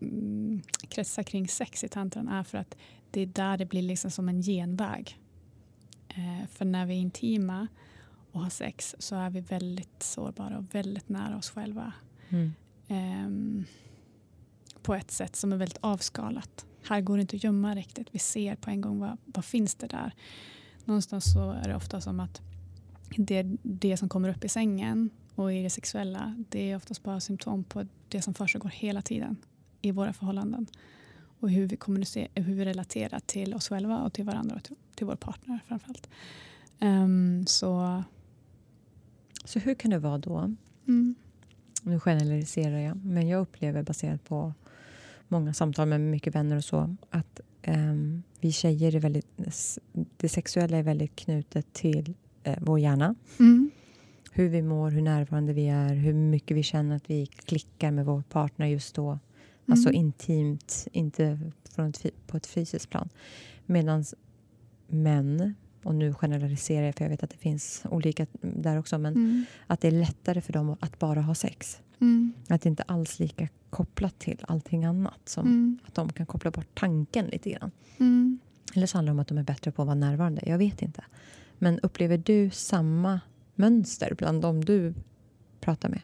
mm, 0.01 0.61
kretsar 0.87 1.23
kring 1.23 1.47
sex 1.47 1.83
i 1.83 1.87
tantran 1.87 2.27
är 2.27 2.43
för 2.43 2.57
att 2.57 2.77
det 3.11 3.21
är 3.21 3.25
där 3.25 3.57
det 3.57 3.65
blir 3.65 3.81
liksom 3.81 4.11
som 4.11 4.29
en 4.29 4.41
genväg. 4.41 5.19
Eh, 6.09 6.47
för 6.49 6.65
när 6.65 6.85
vi 6.85 6.93
är 6.93 6.99
intima 6.99 7.67
och 8.31 8.41
har 8.41 8.49
sex 8.49 8.95
så 8.99 9.15
är 9.15 9.29
vi 9.29 9.39
väldigt 9.39 10.03
sårbara 10.03 10.57
och 10.57 10.75
väldigt 10.75 11.09
nära 11.09 11.37
oss 11.37 11.49
själva. 11.49 11.93
Mm. 12.29 12.53
Ehm, 12.87 13.65
på 14.85 14.95
ett 14.95 15.11
sätt 15.11 15.35
som 15.35 15.53
är 15.53 15.57
väldigt 15.57 15.77
avskalat. 15.81 16.65
Här 16.83 17.01
går 17.01 17.17
det 17.17 17.21
inte 17.21 17.35
att 17.35 17.43
gömma 17.43 17.75
riktigt. 17.75 18.07
Vi 18.11 18.19
ser 18.19 18.55
på 18.55 18.69
en 18.69 18.81
gång 18.81 18.99
vad, 18.99 19.17
vad 19.25 19.45
finns 19.45 19.75
det 19.75 19.87
där. 19.87 20.13
Någonstans 20.85 21.33
så 21.33 21.51
är 21.51 21.67
det 21.67 21.75
ofta 21.75 22.01
som 22.01 22.19
att 22.19 22.41
det, 23.17 23.43
det 23.61 23.97
som 23.97 24.09
kommer 24.09 24.29
upp 24.29 24.43
i 24.43 24.49
sängen 24.49 25.09
och 25.35 25.53
i 25.53 25.63
det 25.63 25.69
sexuella 25.69 26.35
det 26.49 26.71
är 26.71 26.75
oftast 26.75 27.03
bara 27.03 27.19
symptom 27.19 27.63
på 27.63 27.85
det 28.09 28.21
som 28.21 28.33
försiggår 28.33 28.69
hela 28.69 29.01
tiden 29.01 29.37
i 29.81 29.91
våra 29.91 30.13
förhållanden. 30.13 30.67
Och 31.39 31.49
hur 31.49 31.67
vi 31.67 31.75
kommunicerar, 31.77 32.29
hur 32.33 32.55
vi 32.55 32.65
relaterar 32.65 33.19
till 33.19 33.53
oss 33.53 33.69
själva 33.69 33.99
och 33.99 34.13
till 34.13 34.25
varandra 34.25 34.55
och 34.55 34.63
till, 34.63 34.75
till 34.95 35.05
vår 35.05 35.15
partner 35.15 35.59
framförallt. 35.67 36.09
Um, 36.81 37.45
så 37.47 38.03
Så 39.45 39.59
hur 39.59 39.75
kan 39.75 39.91
det 39.91 39.99
vara 39.99 40.17
då 40.17 40.55
mm, 40.87 41.15
nu 41.85 41.99
generaliserar 41.99 42.77
jag, 42.77 43.05
men 43.05 43.27
jag 43.27 43.41
upplever 43.41 43.83
baserat 43.83 44.23
på 44.23 44.53
många 45.27 45.53
samtal 45.53 45.87
med 45.87 46.01
mycket 46.01 46.35
vänner 46.35 46.55
och 46.55 46.63
så 46.63 46.95
att 47.09 47.41
um, 47.67 48.23
vi 48.39 48.51
tjejer 48.51 48.95
är 48.95 48.99
väldigt, 48.99 49.27
det 50.17 50.29
sexuella 50.29 50.77
är 50.77 50.83
väldigt 50.83 51.15
knutet 51.15 51.73
till 51.73 52.13
uh, 52.47 52.53
vår 52.61 52.79
hjärna. 52.79 53.15
Mm. 53.39 53.71
Hur 54.31 54.49
vi 54.49 54.61
mår, 54.61 54.91
hur 54.91 55.01
närvarande 55.01 55.53
vi 55.53 55.67
är, 55.67 55.93
hur 55.93 56.13
mycket 56.13 56.57
vi 56.57 56.63
känner 56.63 56.95
att 56.95 57.09
vi 57.09 57.25
klickar 57.25 57.91
med 57.91 58.05
vår 58.05 58.21
partner 58.21 58.65
just 58.65 58.95
då. 58.95 59.19
Alltså 59.67 59.89
Mm. 59.89 60.01
intimt, 60.01 60.87
inte 60.91 61.39
ett, 61.77 62.27
på 62.27 62.37
ett 62.37 62.45
fysiskt 62.45 62.89
plan. 62.89 63.09
Medan 63.65 64.05
män, 64.87 65.55
och 65.85 65.95
nu 65.95 66.13
generaliserar 66.13 66.85
jag 66.85 66.95
för 66.95 67.05
jag 67.05 67.09
vet 67.09 67.23
att 67.23 67.29
det 67.29 67.37
finns 67.37 67.83
olika 67.89 68.27
där 68.41 68.79
också, 68.79 68.97
men 68.97 69.13
Mm. 69.15 69.45
att 69.67 69.81
det 69.81 69.87
är 69.87 69.91
lättare 69.91 70.41
för 70.41 70.53
dem 70.53 70.77
att 70.79 70.99
bara 70.99 71.21
ha 71.21 71.35
sex. 71.35 71.81
Mm. 72.01 72.33
Att 72.49 72.61
det 72.61 72.69
inte 72.69 72.83
alls 72.83 73.19
lika 73.19 73.47
kopplat 73.69 74.19
till 74.19 74.45
allting 74.47 74.85
annat. 74.85 75.19
Som 75.29 75.45
Mm. 75.47 75.79
Att 75.85 75.93
de 75.95 76.13
kan 76.13 76.25
koppla 76.25 76.51
bort 76.51 76.67
tanken 76.79 77.25
lite 77.25 77.49
grann. 77.51 77.71
Mm. 77.97 78.39
Eller 78.75 78.87
så 78.87 78.97
handlar 78.97 79.11
det 79.11 79.15
om 79.15 79.19
att 79.19 79.27
de 79.27 79.37
är 79.37 79.43
bättre 79.43 79.71
på 79.71 79.81
att 79.81 79.85
vara 79.85 79.95
närvarande. 79.95 80.41
Jag 80.45 80.57
vet 80.57 80.81
inte. 80.81 81.03
Men 81.57 81.79
upplever 81.79 82.17
du 82.17 82.49
samma 82.49 83.19
mönster 83.55 84.13
bland 84.17 84.41
de 84.41 84.65
du 84.65 84.93
pratar 85.59 85.89
med? 85.89 86.01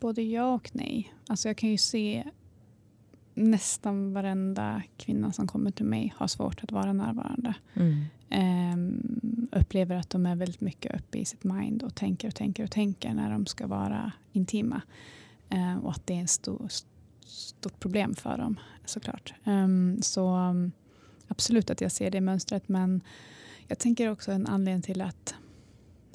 Både 0.00 0.22
ja 0.22 0.54
och 0.54 0.70
nej. 0.72 1.14
Alltså 1.26 1.48
jag 1.48 1.56
kan 1.56 1.70
ju 1.70 1.78
se 1.78 2.24
nästan 3.38 4.12
varenda 4.12 4.82
kvinna 4.96 5.32
som 5.32 5.46
kommer 5.46 5.70
till 5.70 5.84
mig 5.84 6.14
har 6.16 6.26
svårt 6.26 6.64
att 6.64 6.72
vara 6.72 6.92
närvarande. 6.92 7.54
Mm. 7.74 8.04
Ehm, 8.30 9.48
upplever 9.52 9.96
att 9.96 10.10
de 10.10 10.26
är 10.26 10.36
väldigt 10.36 10.60
mycket 10.60 11.00
uppe 11.00 11.18
i 11.18 11.24
sitt 11.24 11.44
mind 11.44 11.82
och 11.82 11.94
tänker 11.94 12.28
och 12.28 12.34
tänker 12.34 12.64
och 12.64 12.70
tänker 12.70 13.14
när 13.14 13.30
de 13.30 13.46
ska 13.46 13.66
vara 13.66 14.12
intima. 14.32 14.82
Ehm, 15.48 15.78
och 15.78 15.90
att 15.90 16.06
det 16.06 16.18
är 16.18 16.24
ett 16.24 16.30
stor, 16.30 16.68
stort 17.24 17.80
problem 17.80 18.14
för 18.14 18.38
dem 18.38 18.60
såklart. 18.84 19.34
Ehm, 19.44 20.02
så 20.02 20.36
um, 20.36 20.72
absolut 21.28 21.70
att 21.70 21.80
jag 21.80 21.92
ser 21.92 22.10
det 22.10 22.20
mönstret 22.20 22.68
men 22.68 23.00
jag 23.66 23.78
tänker 23.78 24.10
också 24.10 24.32
en 24.32 24.46
anledning 24.46 24.82
till 24.82 25.00
att 25.00 25.34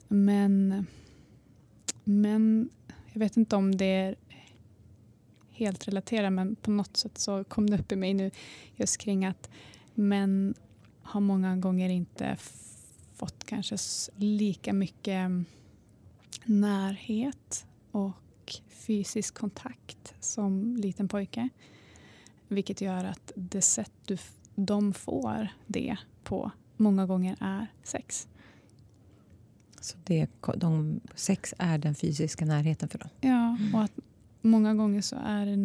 män, 0.07 0.85
män 2.03 2.69
jag 3.13 3.19
vet 3.19 3.37
inte 3.37 3.55
om 3.55 3.77
det 3.77 3.85
är 3.85 4.15
helt 5.53 5.87
relaterat 5.87 6.33
men 6.33 6.55
på 6.55 6.71
något 6.71 6.97
sätt 6.97 7.17
så 7.17 7.43
kom 7.43 7.69
det 7.69 7.79
upp 7.79 7.91
i 7.91 7.95
mig 7.95 8.13
nu 8.13 8.31
just 8.75 8.97
kring 8.97 9.25
att 9.25 9.49
män 9.93 10.53
har 11.01 11.21
många 11.21 11.55
gånger 11.55 11.89
inte 11.89 12.37
fått 13.13 13.43
kanske 13.43 13.77
lika 14.15 14.73
mycket 14.73 15.13
mm, 15.13 15.45
närhet 16.45 17.65
och 17.91 18.53
fysisk 18.69 19.33
kontakt 19.33 20.13
som 20.19 20.77
liten 20.77 21.07
pojke. 21.07 21.49
Vilket 22.47 22.81
gör 22.81 23.03
att 23.03 23.31
det 23.35 23.61
sätt 23.61 23.91
du, 24.05 24.17
de 24.55 24.93
får 24.93 25.47
det 25.67 25.97
på 26.23 26.51
många 26.77 27.05
gånger 27.05 27.37
är 27.39 27.67
sex. 27.83 28.27
Så 29.79 29.97
det, 30.03 30.27
de, 30.55 31.01
sex 31.15 31.53
är 31.57 31.77
den 31.77 31.95
fysiska 31.95 32.45
närheten 32.45 32.89
för 32.89 32.99
dem. 32.99 33.09
Ja, 33.21 33.57
och 33.73 33.83
att 33.83 33.91
många 34.43 34.73
gånger 34.75 35.01
så 35.01 35.15
är 35.23 35.45
det 35.45 35.57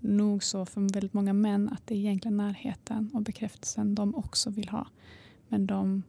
nog 0.00 0.44
så 0.44 0.66
för 0.66 0.80
väldigt 0.80 1.12
många 1.14 1.32
män 1.32 1.68
att 1.68 1.86
det 1.86 1.94
är 1.94 1.98
egentligen 1.98 2.36
närheten 2.36 3.10
och 3.14 3.22
bekräftelsen 3.22 3.94
de 3.94 4.14
också 4.14 4.50
vill 4.50 4.68
ha. 4.68 4.86
Men 5.48 5.66
de 5.66 6.02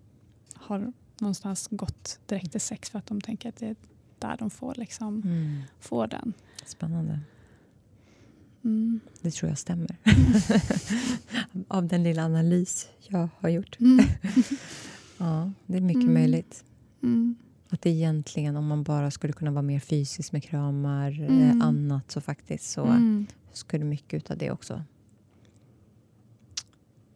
har 0.54 0.94
någonstans 1.20 1.68
gått 1.72 2.20
direkt 2.26 2.52
till 2.52 2.62
sex 2.62 2.90
för 2.90 3.00
att 3.00 3.06
de 3.08 3.22
tänker 3.22 3.50
att 3.50 3.56
det 3.56 3.68
är 3.68 3.76
där 4.20 4.36
de 4.40 4.50
får, 4.50 4.76
liksom, 4.76 5.24
får 5.80 6.08
den. 6.08 6.34
Spännande. 6.66 7.20
Mm. 8.64 9.00
Det 9.22 9.32
tror 9.32 9.50
jag 9.50 9.58
stämmer. 9.58 9.98
Av 11.68 11.88
den 11.88 12.04
lilla 12.04 12.26
analys 12.26 12.88
jag 13.08 13.30
har 13.40 13.50
gjort. 13.50 13.80
Mm. 13.80 14.06
Ja, 15.18 15.52
det 15.66 15.78
är 15.78 15.82
mycket 15.82 16.02
Mm. 16.04 16.14
möjligt. 16.14 16.64
Att 17.70 17.86
egentligen, 17.86 18.56
om 18.58 18.68
man 18.68 18.84
bara 18.84 19.12
skulle 19.12 19.34
kunna 19.34 19.52
vara 19.52 19.62
mer 19.62 19.80
fysisk 19.80 20.32
med 20.32 20.44
kramar, 20.44 21.12
Mm. 21.20 21.62
eh, 21.62 21.68
annat 21.68 22.12
så 22.12 22.22
faktiskt 22.22 22.70
så 22.72 22.86
Mm. 22.86 23.26
skulle 23.52 23.86
mycket 23.86 24.32
av 24.32 24.38
det 24.38 24.52
också 24.52 24.84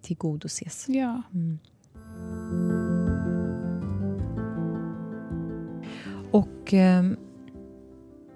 tillgodoses. 0.02 0.86
Ja. 0.89 1.22
Mm. 1.34 1.60
Och 6.32 6.74
eh, 6.74 7.04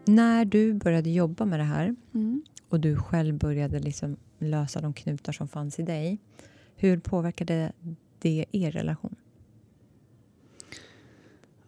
när 0.05 0.45
du 0.45 0.73
började 0.73 1.09
jobba 1.09 1.45
med 1.45 1.59
det 1.59 1.63
här 1.63 1.95
Mm. 2.13 2.41
och 2.69 2.79
du 2.79 2.95
själv 2.95 3.37
började 3.37 3.79
liksom 3.79 4.17
lösa 4.39 4.81
de 4.81 4.93
knutar 4.93 5.33
som 5.33 5.47
fanns 5.47 5.79
i 5.79 5.83
dig. 5.83 6.17
Hur 6.75 6.97
påverkade 6.99 7.71
det 8.19 8.45
er 8.51 8.71
relation? 8.71 9.15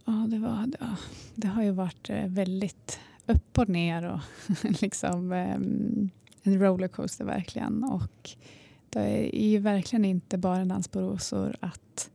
Ja, 0.05 0.27
det, 0.29 0.39
var, 0.39 0.69
ja, 0.79 0.95
det 1.35 1.47
har 1.47 1.63
ju 1.63 1.71
varit 1.71 2.09
eh, 2.09 2.27
väldigt 2.27 2.99
upp 3.25 3.57
och 3.57 3.69
ner 3.69 4.03
och 4.05 4.19
liksom 4.81 5.31
ehm, 5.31 6.09
en 6.43 6.59
rollercoaster 6.59 7.25
verkligen. 7.25 7.83
Och 7.83 8.29
det 8.89 9.35
är 9.41 9.49
ju 9.49 9.59
verkligen 9.59 10.05
inte 10.05 10.37
bara 10.37 10.57
en 10.57 10.67
dans 10.67 10.87
på 10.87 11.01
rosor 11.01 11.55
att, 11.59 12.09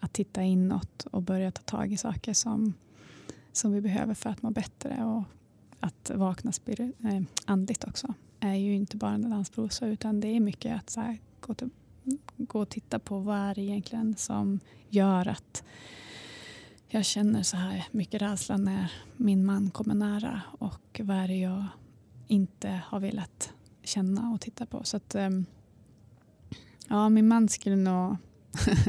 att 0.00 0.12
titta 0.12 0.42
inåt 0.42 1.06
och 1.10 1.22
börja 1.22 1.50
ta 1.50 1.62
tag 1.62 1.92
i 1.92 1.96
saker 1.96 2.32
som, 2.32 2.74
som 3.52 3.72
vi 3.72 3.80
behöver 3.80 4.14
för 4.14 4.30
att 4.30 4.42
må 4.42 4.50
bättre 4.50 5.04
och 5.04 5.22
att 5.80 6.10
vakna 6.14 6.52
spirit, 6.52 6.96
eh, 7.04 7.22
andligt 7.44 7.84
också. 7.84 8.14
är 8.40 8.54
ju 8.54 8.74
inte 8.74 8.96
bara 8.96 9.12
en 9.12 9.30
dans 9.30 9.50
på 9.50 9.62
rosor 9.62 9.88
utan 9.88 10.20
det 10.20 10.28
är 10.28 10.40
mycket 10.40 10.76
att 10.76 10.90
så 10.90 11.00
här, 11.00 11.18
gå, 11.40 11.54
till, 11.54 11.70
gå 12.36 12.60
och 12.60 12.68
titta 12.68 12.98
på 12.98 13.18
vad 13.18 13.38
är 13.38 13.54
det 13.54 13.62
egentligen 13.62 14.16
som 14.16 14.60
gör 14.88 15.28
att 15.28 15.64
jag 16.92 17.04
känner 17.04 17.42
så 17.42 17.56
här 17.56 17.86
mycket 17.90 18.22
rädsla 18.22 18.56
när 18.56 18.92
min 19.16 19.44
man 19.44 19.70
kommer 19.70 19.94
nära 19.94 20.42
och 20.58 21.00
vad 21.04 21.16
är 21.16 21.28
det 21.28 21.36
jag 21.36 21.64
inte 22.26 22.80
har 22.86 23.00
velat 23.00 23.52
känna 23.82 24.30
och 24.30 24.40
titta 24.40 24.66
på. 24.66 24.84
Så 24.84 24.96
att, 24.96 25.14
ehm, 25.14 25.46
ja, 26.88 27.08
min 27.08 27.28
man 27.28 27.48
skulle 27.48 27.76
nog 27.76 28.16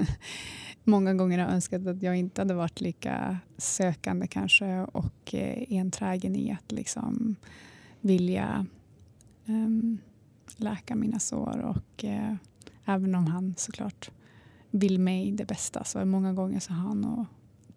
många 0.83 1.13
gånger 1.13 1.39
ha 1.39 1.47
önskat 1.47 1.87
att 1.87 2.03
jag 2.03 2.15
inte 2.15 2.41
hade 2.41 2.53
varit 2.53 2.81
lika 2.81 3.37
sökande 3.57 4.27
kanske 4.27 4.81
och 4.81 5.33
eh, 5.35 5.79
enträgen 5.79 6.35
i 6.35 6.51
att 6.51 6.71
liksom 6.71 7.35
vilja 8.01 8.65
um, 9.45 9.97
läka 10.57 10.95
mina 10.95 11.19
sår 11.19 11.57
och 11.57 12.03
uh, 12.03 12.35
även 12.85 13.15
om 13.15 13.27
han 13.27 13.55
såklart 13.57 14.11
vill 14.71 14.99
mig 14.99 15.31
det 15.31 15.45
bästa 15.45 15.83
så 15.83 16.05
många 16.05 16.33
gånger 16.33 16.59
så 16.59 16.73
har 16.73 16.87
han 16.87 17.05
och 17.05 17.25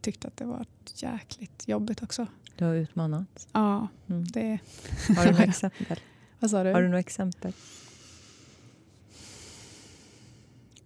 tyckt 0.05 0.25
att 0.25 0.37
det 0.37 0.45
var 0.45 0.67
jäkligt 0.95 1.69
jobbigt 1.69 2.03
också. 2.03 2.27
Du 2.57 2.65
har 2.65 2.75
utmanat. 2.75 3.49
Ja, 3.53 3.89
Mm. 4.07 4.25
det... 4.25 4.59
Har 5.17 5.25
du 5.25 5.31
några 5.31 5.45
exempel? 5.49 6.01
Vad 6.41 6.51
sa 6.51 6.63
du? 6.65 6.73
Har 6.73 6.83
du 6.83 6.89
några 6.89 6.99
exempel? 7.01 7.53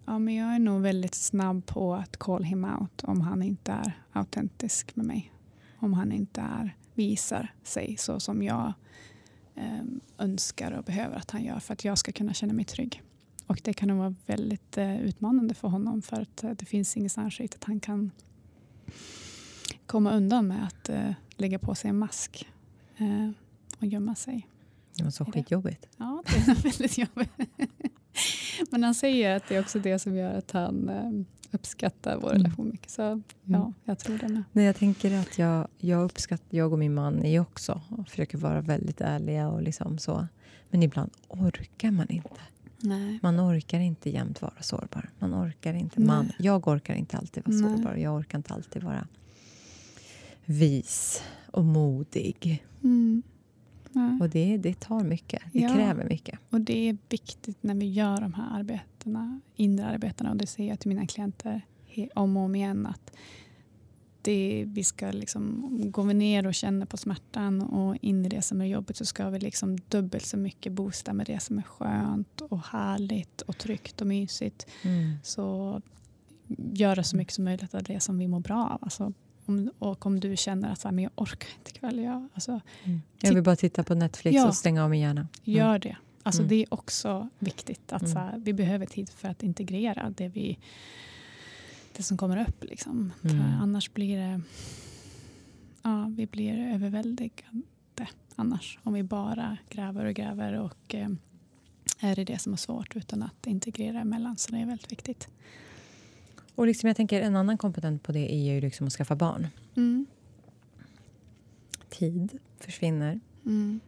Ja, 0.05 0.19
men 0.19 0.35
jag 0.35 0.55
är 0.55 0.59
nog 0.59 0.81
väldigt 0.81 1.15
snabb 1.15 1.65
på 1.65 1.93
att 1.95 2.17
call 2.17 2.43
him 2.43 2.65
out 2.65 3.03
om 3.03 3.21
han 3.21 3.43
inte 3.43 3.71
är 3.71 3.99
autentisk 4.11 4.95
med 4.95 5.05
mig. 5.05 5.31
Om 5.79 5.93
han 5.93 6.11
inte 6.11 6.41
är, 6.41 6.75
visar 6.93 7.53
sig 7.63 7.97
så 7.97 8.19
som 8.19 8.43
jag 8.43 8.73
eh, 9.55 9.81
önskar 10.17 10.71
och 10.71 10.83
behöver 10.83 11.15
att 11.17 11.31
han 11.31 11.43
gör 11.43 11.59
för 11.59 11.73
att 11.73 11.85
jag 11.85 11.97
ska 11.97 12.11
kunna 12.11 12.33
känna 12.33 12.53
mig 12.53 12.65
trygg. 12.65 13.01
Och 13.47 13.61
det 13.63 13.73
kan 13.73 13.87
nog 13.87 13.97
vara 13.97 14.15
väldigt 14.25 14.77
eh, 14.77 15.01
utmanande 15.01 15.53
för 15.53 15.67
honom 15.67 16.01
för 16.01 16.21
att 16.21 16.43
eh, 16.43 16.51
det 16.51 16.65
finns 16.65 16.97
ingenstans 16.97 17.39
riktigt 17.39 17.61
att 17.61 17.67
han 17.67 17.79
kan 17.79 18.11
komma 19.85 20.11
undan 20.15 20.47
med 20.47 20.63
att 20.67 20.89
eh, 20.89 21.11
lägga 21.37 21.59
på 21.59 21.75
sig 21.75 21.89
en 21.89 21.97
mask 21.97 22.47
eh, 22.97 23.29
och 23.79 23.85
gömma 23.85 24.15
sig. 24.15 24.47
Det 24.97 25.03
var 25.03 25.11
så 25.11 25.25
skitjobbigt. 25.25 25.87
Ja, 25.97 26.23
det 26.25 26.51
är 26.51 26.55
väldigt 26.63 26.97
jobbigt. 26.97 27.31
Men 28.71 28.83
han 28.83 28.95
säger 28.95 29.35
att 29.35 29.43
det 29.49 29.55
är 29.55 29.59
också 29.61 29.79
det 29.79 29.99
som 29.99 30.15
gör 30.15 30.33
att 30.37 30.51
han 30.51 30.89
eh, 30.89 31.11
uppskattar 31.51 32.17
vår 32.17 32.29
Mm. 32.31 32.43
relation 32.43 32.69
mycket. 32.69 32.91
Så 32.91 33.21
ja, 33.43 33.73
jag 33.85 33.99
tror 33.99 34.17
det 34.17 34.27
med. 34.27 34.43
Nej, 34.51 34.65
jag 34.65 34.75
tänker 34.75 35.19
att 35.19 35.37
jag, 35.37 35.67
jag 35.77 36.03
uppskattar, 36.03 36.57
jag 36.57 36.73
och 36.73 36.79
min 36.79 36.93
man 36.93 37.25
är 37.25 37.39
också 37.39 37.81
och 37.89 38.07
försöker 38.09 38.37
vara 38.37 38.61
väldigt 38.61 39.01
ärliga 39.01 39.49
och 39.49 39.61
liksom 39.61 39.97
så. 39.97 40.27
Men 40.69 40.83
ibland 40.83 41.11
orkar 41.27 41.91
man 41.91 42.09
inte. 42.09 42.29
Nej. 42.81 43.19
Man 43.21 43.39
orkar 43.39 43.79
inte 43.79 44.09
jämt 44.09 44.41
vara 44.41 44.61
sårbar. 44.61 45.09
Man 45.19 45.33
orkar 45.33 45.73
inte. 45.73 45.99
Nej. 45.99 46.07
Man, 46.07 46.31
jag 46.39 46.67
orkar 46.67 46.93
inte 46.95 47.17
alltid 47.17 47.43
vara 47.47 47.57
Nej. 47.57 47.77
sårbar. 47.77 47.95
Jag 47.95 48.15
orkar 48.15 48.37
inte 48.37 48.53
alltid 48.53 48.83
vara 48.83 49.07
vis 50.45 51.23
och 51.51 51.65
modig. 51.65 52.63
Mm. 52.83 53.23
Och 54.21 54.29
det, 54.29 54.57
det 54.57 54.79
tar 54.79 55.03
mycket. 55.03 55.41
Det 55.53 55.59
Ja. 55.59 55.73
kräver 55.73 56.05
mycket. 56.09 56.39
Och 56.49 56.61
det 56.61 56.89
är 56.89 56.97
viktigt 57.09 57.57
när 57.63 57.75
vi 57.75 57.85
gör 57.91 58.21
de 58.21 58.33
här 58.33 58.59
arbetena, 58.59 59.41
inre 59.55 59.85
arbetena. 59.85 60.29
Och 60.31 60.37
det 60.37 60.47
säger 60.47 60.69
jag 60.69 60.79
till 60.79 60.89
mina 60.89 61.07
klienter 61.07 61.61
om 62.15 62.37
och 62.37 62.43
om 62.43 62.55
igen. 62.55 62.85
Att 62.85 63.11
det, 64.21 64.63
vi 64.67 64.83
ska 64.83 65.11
liksom, 65.11 65.65
går 65.91 66.03
vi 66.03 66.13
ner 66.13 66.47
och 66.47 66.53
känner 66.53 66.85
på 66.85 66.97
smärtan 66.97 67.61
och 67.61 67.97
in 68.01 68.25
i 68.25 68.29
det 68.29 68.41
som 68.41 68.61
är 68.61 68.65
jobbigt 68.65 68.97
så 68.97 69.05
ska 69.05 69.29
vi 69.29 69.39
liksom 69.39 69.77
dubbelt 69.87 70.25
så 70.25 70.37
mycket 70.37 70.71
boosta 70.73 71.13
med 71.13 71.25
det 71.25 71.39
som 71.39 71.57
är 71.57 71.63
skönt 71.63 72.41
och 72.41 72.59
härligt 72.65 73.41
och 73.41 73.57
tryggt 73.57 74.01
och 74.01 74.07
mysigt. 74.07 74.67
Mm. 74.83 75.15
Så 75.23 75.81
göra 76.73 77.03
så 77.03 77.17
mycket 77.17 77.33
som 77.33 77.43
möjligt 77.43 77.73
av 77.73 77.83
det 77.83 77.99
som 77.99 78.17
vi 78.17 78.27
mår 78.27 78.39
bra 78.39 78.69
av. 78.69 78.77
Alltså, 78.81 79.13
om, 79.45 79.71
och 79.79 80.05
om 80.05 80.19
du 80.19 80.37
känner 80.37 80.71
att 80.71 80.79
så 80.79 80.87
här, 80.87 80.95
men 80.95 81.03
jag 81.03 81.11
orkar 81.15 81.49
inte 81.57 81.69
ikväll. 81.71 81.99
Jag, 81.99 82.27
alltså, 82.33 82.59
Mm. 82.83 83.01
Jag 83.21 83.33
vill 83.33 83.43
bara 83.43 83.55
titta 83.55 83.83
på 83.83 83.95
Netflix 83.95 84.35
Ja. 84.35 84.47
och 84.47 84.55
stänga 84.55 84.83
av 84.83 84.89
min 84.89 84.99
hjärna. 85.01 85.21
Mm. 85.21 85.29
Gör 85.43 85.79
det. 85.79 85.97
Alltså, 86.23 86.41
Mm. 86.41 86.49
Det 86.49 86.55
är 86.55 86.73
också 86.73 87.29
viktigt. 87.39 87.91
att 87.93 88.01
Mm. 88.01 88.13
så 88.13 88.19
här, 88.19 88.37
Vi 88.37 88.53
behöver 88.53 88.85
tid 88.85 89.09
för 89.09 89.27
att 89.27 89.43
integrera 89.43 90.09
det, 90.17 90.27
vi, 90.27 90.57
det 91.99 92.03
som 92.03 92.17
kommer 92.17 92.47
upp. 92.47 92.63
Liksom. 92.63 93.11
Mm. 93.23 93.37
För 93.37 93.63
annars 93.63 93.93
blir 93.93 94.17
det... 94.17 94.41
Ja, 95.81 96.11
vi 96.17 96.25
blir 96.27 96.73
överväldigande 96.73 97.63
annars. 98.35 98.79
Om 98.83 98.93
vi 98.93 99.03
bara 99.03 99.57
gräver 99.69 100.05
och 100.05 100.13
gräver 100.13 100.53
och 100.53 100.95
eh, 100.95 101.09
är 101.99 102.19
i 102.19 102.25
det 102.25 102.39
som 102.39 102.53
är 102.53 102.57
svårt 102.57 102.95
utan 102.95 103.23
att 103.23 103.47
integrera 103.47 103.99
emellan. 104.01 104.37
Så 104.37 104.51
det 104.51 104.57
är 104.57 104.65
väldigt 104.65 104.91
viktigt. 104.91 105.27
Och 106.55 106.67
liksom 106.67 106.87
jag 106.87 106.95
tänker 106.97 107.21
en 107.21 107.35
annan 107.35 107.57
komponent 107.57 108.03
på 108.03 108.11
det 108.11 108.33
är 108.33 108.53
ju 108.53 108.61
liksom 108.61 108.87
att 108.87 108.93
skaffa 108.93 109.15
barn. 109.15 109.47
Mm. 109.75 110.05
Tid 111.89 112.37
försvinner. 112.59 113.19
Mm. 113.45 113.79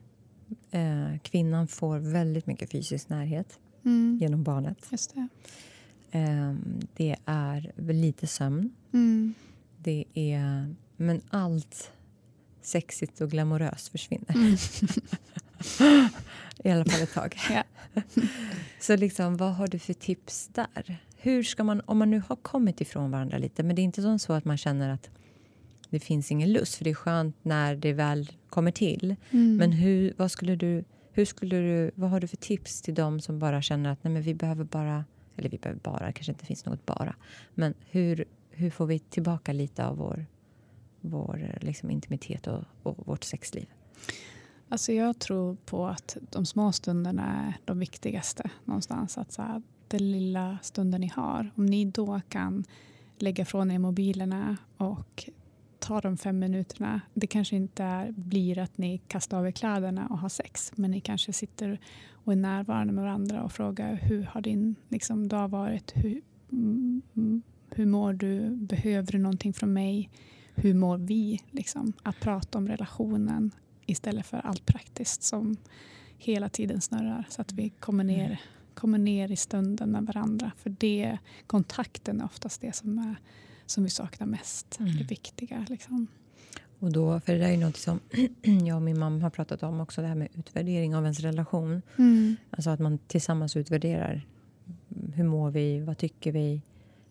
Eh, 0.72 1.20
kvinnan 1.20 1.68
får 1.68 1.99
väldigt 1.99 2.47
mycket 2.47 2.72
fysisk 2.72 3.09
närhet 3.09 3.59
Mm. 3.84 4.18
genom 4.22 4.43
barnet. 4.43 4.88
Just 4.91 5.14
det. 5.16 5.28
Eh, 6.12 6.53
det 6.93 7.16
är 7.26 7.72
lite 7.93 8.28
sömn. 8.28 8.72
Mm. 8.93 9.34
Det 9.78 10.05
är... 10.14 10.76
Men 10.97 11.22
allt 11.30 11.91
sexigt 12.62 13.22
och 13.22 13.32
glamoröst 13.32 13.88
försvinner. 13.88 14.36
Mm. 14.36 14.57
I 16.64 16.70
alla 16.70 16.86
fall 16.86 17.01
ett 17.01 17.14
tag. 17.14 17.36
Ja. 17.49 17.64
Så 18.80 18.95
liksom, 18.95 19.38
vad 19.38 19.55
har 19.55 19.68
du 19.68 19.80
för 19.80 19.93
tips 19.93 20.49
där? 20.53 20.97
Hur 21.18 21.43
ska 21.43 21.64
man, 21.64 21.82
om 21.86 21.97
man 21.97 22.12
nu 22.12 22.22
har 22.28 22.36
kommit 22.36 22.82
ifrån 22.82 23.12
varandra 23.12 23.38
lite, 23.38 23.64
men 23.64 23.76
det 23.76 23.82
är 23.82 23.84
inte 23.84 24.01
som 24.01 24.20
så 24.20 24.34
att 24.34 24.45
man 24.45 24.57
känner 24.57 24.89
att 24.89 25.09
det 25.89 25.99
finns 25.99 26.32
ingen 26.32 26.53
lust, 26.53 26.76
för 26.76 26.84
det 26.84 26.89
är 26.89 26.95
skönt 26.95 27.36
när 27.41 27.76
det 27.76 27.93
väl 27.93 28.32
kommer 28.49 28.72
till. 28.72 29.16
Mm. 29.32 29.55
Men 29.57 29.72
hur, 29.72 30.14
vad 30.18 30.32
skulle 30.32 30.55
du, 30.55 30.84
hur 31.12 31.26
skulle 31.26 31.57
du, 31.57 31.91
vad 31.95 32.09
har 32.09 32.20
du 32.20 32.28
för 32.28 32.38
tips 32.38 32.82
till 32.82 32.93
dem 32.93 33.20
som 33.20 33.39
bara 33.39 33.62
känner 33.62 33.89
att 33.89 34.03
nej 34.03 34.14
men 34.14 34.22
vi 34.22 34.34
behöver 34.34 34.64
bara, 34.64 35.05
eller 35.42 35.50
vi 35.50 35.58
behöver 35.58 35.80
bara, 35.80 36.12
kanske 36.12 36.32
inte 36.32 36.46
finns 36.46 36.66
något 36.66 36.86
bara, 36.86 37.16
men 37.54 37.74
hur, 37.89 38.26
hur 38.50 38.70
får 38.70 38.86
vi 38.86 39.00
tillbaka 39.00 39.54
lite 39.54 39.86
av 39.86 39.98
vår, 39.98 40.26
vår 41.02 41.58
liksom 41.62 41.92
intimitet 41.92 42.48
och, 42.48 42.64
och 42.84 43.08
vårt 43.08 43.24
sexliv? 43.24 43.66
Alltså 44.70 44.92
jag 44.92 45.20
tror 45.20 45.58
på 45.66 45.88
att 45.88 46.18
de 46.30 46.46
små 46.46 46.72
stunderna 46.72 47.48
är 47.48 47.58
de 47.66 47.80
viktigaste 47.80 48.50
någonstans. 48.66 49.18
Att 49.18 49.32
så 49.32 49.42
här, 49.42 49.62
den 49.88 50.12
lilla 50.12 50.58
stunden 50.62 51.02
ni 51.02 51.08
har, 51.08 51.52
om 51.56 51.66
ni 51.66 51.86
då 51.86 52.22
kan 52.30 52.64
lägga 53.18 53.46
från 53.46 53.72
er 53.72 53.80
mobilerna 53.80 54.58
och 54.78 55.30
ta 55.80 56.02
de 56.02 56.18
fem 56.18 56.39
minuterna. 56.39 57.02
Det 57.14 57.28
kanske 57.28 57.56
inte 57.56 57.84
är, 57.84 58.12
blir 58.12 58.60
att 58.60 58.78
ni 58.78 58.98
kastar 58.98 59.38
av 59.38 59.48
er 59.48 59.52
kläderna 59.52 60.08
och 60.08 60.20
har 60.20 60.30
sex, 60.30 60.72
men 60.76 60.92
ni 60.92 61.02
kanske 61.02 61.34
sitter 61.34 61.80
och 62.24 62.34
är 62.34 62.38
närvarande 62.38 62.93
med 62.93 63.03
varandra 63.03 63.43
och 63.43 63.51
frågar 63.51 63.95
hur 63.95 64.24
har 64.24 64.41
din 64.41 64.76
liksom, 64.89 65.28
dag 65.28 65.47
varit? 65.47 65.91
Hur, 65.95 66.22
mm, 66.51 67.01
mm, 67.15 67.41
hur 67.69 67.86
mår 67.86 68.13
du? 68.13 68.49
Behöver 68.49 69.11
du 69.11 69.17
någonting 69.17 69.53
från 69.53 69.74
mig? 69.74 70.09
Hur 70.55 70.74
mår 70.74 70.97
vi? 70.97 71.41
Liksom, 71.51 71.93
att 72.03 72.19
prata 72.19 72.57
om 72.57 72.67
relationen 72.67 73.51
istället 73.86 74.26
för 74.26 74.38
allt 74.38 74.65
praktiskt 74.65 75.24
som 75.24 75.57
hela 76.17 76.49
tiden 76.49 76.82
snurrar. 76.82 77.26
Så 77.30 77.41
att 77.41 77.53
vi 77.53 77.69
kommer 77.69 78.03
ner, 78.03 78.41
kommer 78.74 78.97
ner 78.97 79.32
i 79.32 79.36
stunden 79.36 79.91
med 79.91 80.05
varandra. 80.05 80.51
För 80.57 80.69
det, 80.69 81.17
kontakten 81.47 82.22
är 82.22 82.26
oftast 82.26 82.61
det 82.61 82.76
som, 82.76 82.99
är, 82.99 83.15
som 83.65 83.84
vi 83.84 83.89
saknar 83.89 84.28
mest. 84.28 84.80
Mm. 84.80 84.97
Det 84.97 85.03
viktiga. 85.03 85.65
Liksom. 85.69 86.07
Och 86.82 86.92
då, 86.92 87.20
för 87.20 87.34
det 87.34 87.40
där 87.40 87.50
är 87.52 87.58
något 87.58 87.78
som 87.78 88.00
jag 88.66 88.76
och 88.76 88.82
min 88.82 89.00
mamma 89.00 89.22
har 89.22 89.30
pratat 89.30 89.64
om 89.64 89.80
också, 89.80 90.02
det 90.02 90.08
här 90.08 90.16
med 90.16 90.28
utvärdering 90.38 90.96
av 90.96 91.04
ens 91.04 91.20
relation. 91.20 91.82
Alltså 92.50 92.70
att 92.70 92.80
man 92.80 92.98
tillsammans 92.98 93.56
utvärderar. 93.58 94.22
Hur 95.14 95.24
mår 95.24 95.52
vi? 95.52 95.80
Vad 95.80 95.98
tycker 95.98 96.32
vi? 96.32 96.62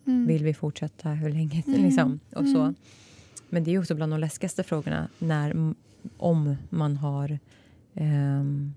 Mm. 0.05 0.27
Vill 0.27 0.43
vi 0.43 0.53
fortsätta? 0.53 1.09
Hur 1.09 1.29
länge? 1.29 1.63
Mm. 1.67 1.83
Liksom, 1.83 2.19
och 2.35 2.45
så. 2.47 2.61
Mm. 2.61 2.75
Men 3.49 3.63
det 3.63 3.71
är 3.71 3.79
också 3.79 3.95
bland 3.95 4.13
de 4.13 4.19
läskigaste 4.19 4.63
frågorna 4.63 5.07
när, 5.19 5.73
om 6.17 6.55
man 6.69 6.97
har 6.97 7.39
ehm, 7.93 8.73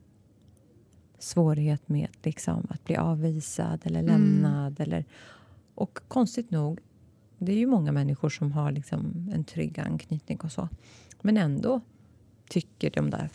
svårighet 1.18 1.88
med 1.88 2.08
liksom, 2.22 2.66
att 2.70 2.84
bli 2.84 2.96
avvisad 2.96 3.80
eller 3.84 4.00
Mm. 4.00 4.12
lämnad. 4.12 4.80
Eller, 4.80 5.04
och 5.74 5.98
konstigt 6.08 6.50
nog, 6.50 6.80
det 7.38 7.52
är 7.52 7.56
ju 7.56 7.66
många 7.66 7.92
människor 7.92 8.28
som 8.28 8.52
har 8.52 8.72
liksom 8.72 9.30
en 9.34 9.44
trygg 9.44 9.80
anknytning 9.80 10.38
och 10.40 10.52
så. 10.52 10.68
Men 11.22 11.36
ändå 11.36 11.80
tycker 12.48 12.90
de 12.90 13.10
där 13.10 13.28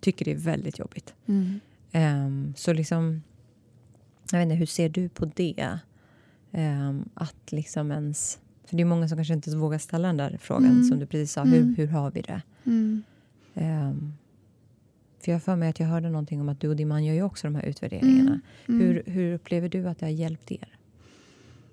tycker 0.00 0.24
det 0.24 0.30
är 0.30 0.36
väldigt 0.36 0.78
jobbigt. 0.78 1.14
Mm. 1.26 1.60
Ehm, 1.92 2.54
så 2.56 2.72
liksom, 2.72 3.22
jag 4.32 4.38
vet 4.38 4.44
inte, 4.44 4.54
hur 4.54 4.66
ser 4.66 4.88
du 4.88 5.08
på 5.08 5.24
det? 5.24 5.78
Ehm, 6.52 7.08
att 7.14 7.52
liksom 7.52 7.92
ens... 7.92 8.38
För 8.64 8.76
det 8.76 8.82
är 8.82 8.84
många 8.84 9.08
som 9.08 9.18
kanske 9.18 9.34
inte 9.34 9.56
vågar 9.56 9.78
ställa 9.78 10.08
den 10.08 10.16
där 10.16 10.38
frågan 10.40 10.70
Mm. 10.70 10.84
som 10.84 10.98
du 10.98 11.06
precis 11.06 11.32
sa. 11.32 11.40
Mm. 11.40 11.52
Hur, 11.54 11.76
hur 11.76 11.86
har 11.86 12.10
vi 12.10 12.20
det? 12.22 12.42
Mm. 12.64 13.02
Ehm, 13.54 14.12
för 15.20 15.32
jag 15.32 15.42
för 15.42 15.56
mig 15.56 15.68
att 15.68 15.80
jag 15.80 15.86
hörde 15.86 16.10
någonting 16.10 16.40
om 16.40 16.48
att 16.48 16.60
du 16.60 16.68
och 16.68 16.76
din 16.76 16.88
man 16.88 17.04
gör 17.04 17.14
ju 17.14 17.22
också 17.22 17.46
de 17.46 17.54
här 17.54 17.62
utvärderingarna. 17.62 18.40
Mm. 18.68 18.80
Hur, 18.80 19.02
hur 19.06 19.34
upplever 19.34 19.68
du 19.68 19.88
att 19.88 19.98
det 19.98 20.06
har 20.06 20.10
hjälpt 20.10 20.52
er? 20.52 20.78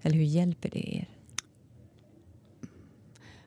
Eller 0.02 0.16
hur 0.16 0.24
hjälper 0.24 0.70
det 0.70 0.96
er? 0.96 1.08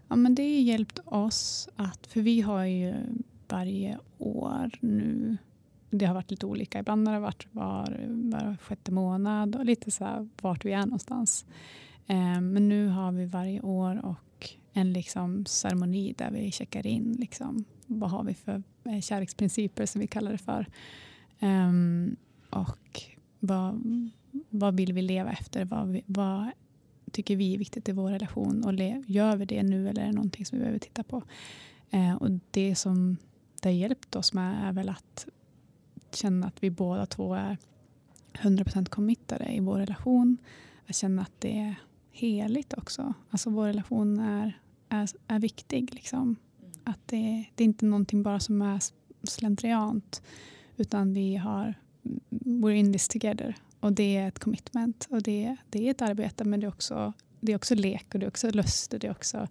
Ja, 0.08 0.16
men 0.16 0.34
det 0.34 0.42
har 0.42 0.60
hjälpt 0.60 0.98
oss 1.04 1.68
att, 1.76 2.06
för 2.06 2.20
vi 2.20 2.40
har 2.40 2.64
ju 2.64 2.94
varje 3.48 3.98
år 4.18 4.70
nu, 4.80 5.36
det 5.90 6.06
har 6.06 6.14
varit 6.14 6.30
lite 6.30 6.46
olika, 6.46 6.78
ibland 6.78 7.08
har 7.08 7.14
det 7.14 7.20
varit 7.20 7.46
var, 7.52 8.06
var 8.08 8.56
sjätte 8.56 8.92
månad 8.92 9.56
och 9.56 9.64
lite 9.64 9.90
så 9.90 10.04
här 10.04 10.28
vart 10.42 10.64
vi 10.64 10.72
är 10.72 10.86
någonstans. 10.86 11.46
Eh, 12.06 12.40
men 12.40 12.68
nu 12.68 12.88
har 12.88 13.12
vi 13.12 13.26
varje 13.26 13.60
år 13.60 14.04
och 14.04 14.50
en 14.72 14.92
liksom 14.92 15.46
ceremoni 15.46 16.14
där 16.18 16.30
vi 16.30 16.50
checkar 16.50 16.86
in 16.86 17.16
liksom, 17.18 17.64
vad 17.86 18.10
har 18.10 18.24
vi 18.24 18.34
för 18.34 18.62
eh, 18.84 19.00
kärleksprinciper 19.00 19.86
som 19.86 20.00
vi 20.00 20.06
kallar 20.06 20.32
det 20.32 20.38
för. 20.38 20.66
Eh, 21.38 21.72
och 22.50 23.02
vad, 23.40 23.82
vad 24.50 24.76
vill 24.76 24.92
vi 24.92 25.02
leva 25.02 25.32
efter? 25.32 25.64
Vad, 25.64 26.00
vad 26.06 26.50
tycker 27.16 27.36
vi 27.36 27.54
är 27.54 27.58
viktigt 27.58 27.88
i 27.88 27.92
vår 27.92 28.10
relation 28.10 28.64
och 28.64 28.74
gör 29.10 29.36
vi 29.36 29.44
det 29.44 29.62
nu 29.62 29.88
eller 29.88 30.02
är 30.02 30.06
det 30.06 30.12
någonting 30.12 30.46
som 30.46 30.58
vi 30.58 30.60
behöver 30.60 30.78
titta 30.78 31.02
på? 31.02 31.22
Eh, 31.90 32.14
och 32.14 32.30
det 32.50 32.74
som 32.74 33.16
det 33.62 33.68
har 33.68 33.74
hjälpt 33.74 34.16
oss 34.16 34.32
med 34.32 34.68
är 34.68 34.72
väl 34.72 34.88
att 34.88 35.26
känna 36.12 36.46
att 36.46 36.62
vi 36.62 36.70
båda 36.70 37.06
två 37.06 37.34
är 37.34 37.56
100% 38.32 38.88
committade 38.88 39.52
i 39.52 39.60
vår 39.60 39.78
relation. 39.78 40.38
Att 40.86 40.96
känna 40.96 41.22
att 41.22 41.32
det 41.38 41.58
är 41.58 41.74
heligt 42.12 42.74
också. 42.74 43.14
Alltså 43.30 43.50
vår 43.50 43.66
relation 43.66 44.18
är, 44.18 44.60
är, 44.88 45.08
är 45.26 45.38
viktig. 45.38 45.94
Liksom. 45.94 46.36
Att 46.84 47.00
det, 47.06 47.44
det 47.54 47.64
är 47.64 47.66
inte 47.66 47.86
någonting 47.86 48.22
bara 48.22 48.40
som 48.40 48.62
är 48.62 48.80
slentriant 49.22 50.22
utan 50.76 51.14
vi 51.14 51.36
har 51.36 51.74
we're 52.30 52.74
in 52.74 52.92
this 52.92 53.08
together. 53.08 53.54
Och 53.86 53.92
det 53.92 54.16
är 54.16 54.28
ett 54.28 54.38
commitment 54.38 55.06
och 55.10 55.22
det, 55.22 55.56
det 55.70 55.86
är 55.86 55.90
ett 55.90 56.02
arbete 56.02 56.44
men 56.44 56.60
det 56.60 56.66
är 56.66 56.68
också, 56.68 57.12
det 57.40 57.52
är 57.52 57.56
också 57.56 57.74
lek 57.74 58.14
och 58.14 58.20
det 58.20 58.26
är 58.26 58.28
också 58.28 58.50
lust 58.50 58.92
och 58.92 58.98
det 58.98 59.06
är 59.06 59.10
också 59.10 59.48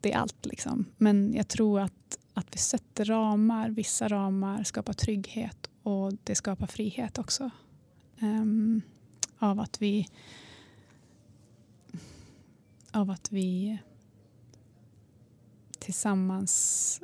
det 0.00 0.12
är 0.12 0.16
allt 0.16 0.46
liksom. 0.46 0.84
Men 0.96 1.34
jag 1.34 1.48
tror 1.48 1.80
att, 1.80 2.18
att 2.34 2.46
vi 2.54 2.58
sätter 2.58 3.04
ramar, 3.04 3.68
vissa 3.68 4.08
ramar 4.08 4.62
skapar 4.64 4.92
trygghet 4.92 5.70
och 5.82 6.12
det 6.24 6.34
skapar 6.34 6.66
frihet 6.66 7.18
också. 7.18 7.50
Um, 8.20 8.82
av 9.38 9.60
att 9.60 9.82
vi 9.82 10.06
av 12.90 13.10
att 13.10 13.32
vi 13.32 13.78
tillsammans 15.78 17.00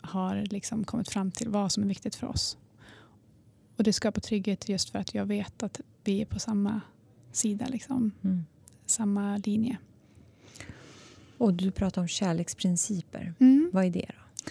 har 0.00 0.46
liksom 0.50 0.84
kommit 0.84 1.08
fram 1.08 1.30
till 1.30 1.48
vad 1.48 1.72
som 1.72 1.82
är 1.82 1.88
viktigt 1.88 2.14
för 2.14 2.26
oss. 2.26 2.56
Och 3.82 3.84
det 3.84 3.92
skapar 3.92 4.20
trygghet 4.20 4.68
just 4.68 4.90
för 4.90 4.98
att 4.98 5.14
jag 5.14 5.26
vet 5.26 5.62
att 5.62 5.80
vi 6.04 6.20
är 6.20 6.24
på 6.24 6.38
samma 6.38 6.80
sida, 7.32 7.66
liksom, 7.66 8.12
Mm. 8.22 8.44
samma 8.86 9.36
linje. 9.36 9.76
Och 11.38 11.54
du 11.54 11.70
pratar 11.70 12.02
om 12.02 12.08
kärleksprinciper. 12.08 13.34
Vad 13.72 13.84
är 13.84 13.90
det 13.90 14.06
då? 14.08 14.50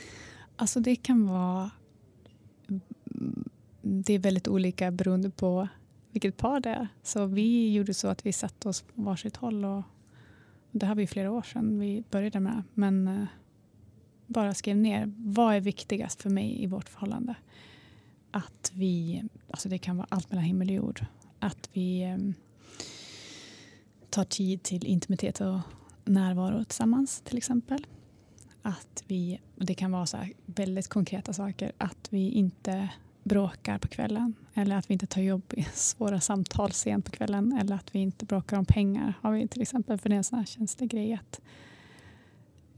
Alltså 0.56 0.80
det 0.80 0.96
kan 0.96 1.28
vara... 1.28 1.72
Det 3.82 4.14
är 4.14 4.20
väldigt 4.20 4.48
olika 4.48 4.92
beroende 4.92 5.30
på 5.30 5.68
vilket 6.12 6.38
par 6.38 6.60
det 6.60 6.70
är. 6.70 6.88
Så 7.04 7.26
vi 7.26 7.74
gjorde 7.74 7.94
så 7.94 8.08
att 8.08 8.26
vi 8.26 8.34
satte 8.34 8.70
oss 8.70 8.82
på 8.82 9.02
varsitt 9.02 9.36
håll 9.38 9.66
och 9.66 9.84
det 10.72 10.86
här 10.86 10.96
var 10.96 11.02
ju 11.02 11.08
flera 11.08 11.32
år 11.32 11.42
sedan 11.42 11.80
vi 11.80 12.04
började 12.10 12.40
med 12.40 12.64
men 12.74 13.08
eh, 13.08 13.26
bara 14.28 14.54
skrev 14.54 14.78
ner 14.78 15.14
vad 15.18 15.56
är 15.56 15.62
viktigast 15.62 16.22
för 16.22 16.30
mig 16.30 16.64
i 16.64 16.68
vårt 16.68 16.90
förhållande. 16.90 17.36
Att 18.32 18.72
vi, 18.74 19.24
alltså 19.50 19.70
det 19.70 19.78
kan 19.78 19.98
vara 19.98 20.08
allt 20.10 20.30
mellan 20.32 20.46
himmel 20.46 20.70
och 20.70 20.76
jord, 20.76 21.06
att 21.40 21.70
vi 21.74 22.04
eh, 22.04 22.18
tar 24.10 24.24
tid 24.24 24.64
till 24.64 24.86
intimitet 24.86 25.42
och 25.42 25.60
närvaro 26.06 26.64
tillsammans 26.64 27.22
till 27.22 27.38
exempel. 27.38 27.88
Att 28.62 29.04
vi, 29.08 29.40
och 29.58 29.66
det 29.66 29.74
kan 29.74 29.92
vara 29.92 30.06
så 30.06 30.18
väldigt 30.46 30.88
konkreta 30.88 31.34
saker, 31.34 31.72
att 31.78 32.08
vi 32.10 32.30
inte 32.30 32.90
bråkar 33.24 33.78
på 33.78 33.88
kvällen 33.88 34.34
eller 34.54 34.76
att 34.76 34.90
vi 34.90 34.94
inte 34.94 35.08
tar 35.08 35.22
jobb 35.22 35.54
i 35.54 35.64
svåra 35.74 36.20
samtal 36.20 36.72
sent 36.72 37.06
på 37.06 37.12
kvällen 37.12 37.58
eller 37.62 37.76
att 37.76 37.96
vi 37.96 38.00
inte 38.00 38.26
bråkar 38.26 38.58
om 38.58 38.66
pengar 38.66 39.14
har 39.22 39.32
vi 39.32 39.48
till 39.48 39.62
exempel 39.62 39.98
för 39.98 40.10
det 40.10 40.16
är 40.16 40.18
en 40.18 40.24
sån 40.24 40.40
här 40.40 40.46
känslig 40.46 40.90
grej 40.90 41.14
att, 41.14 41.42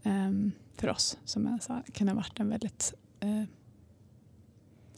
um, 0.04 0.52
för 0.76 0.90
oss 0.90 1.18
som 1.26 1.48
är 1.48 1.60
så 1.60 1.74
här, 1.74 1.84
kan 1.94 2.08
ha 2.08 2.16
varit 2.16 2.40
en 2.40 2.50
väldigt 2.50 2.94
uh, 3.24 3.44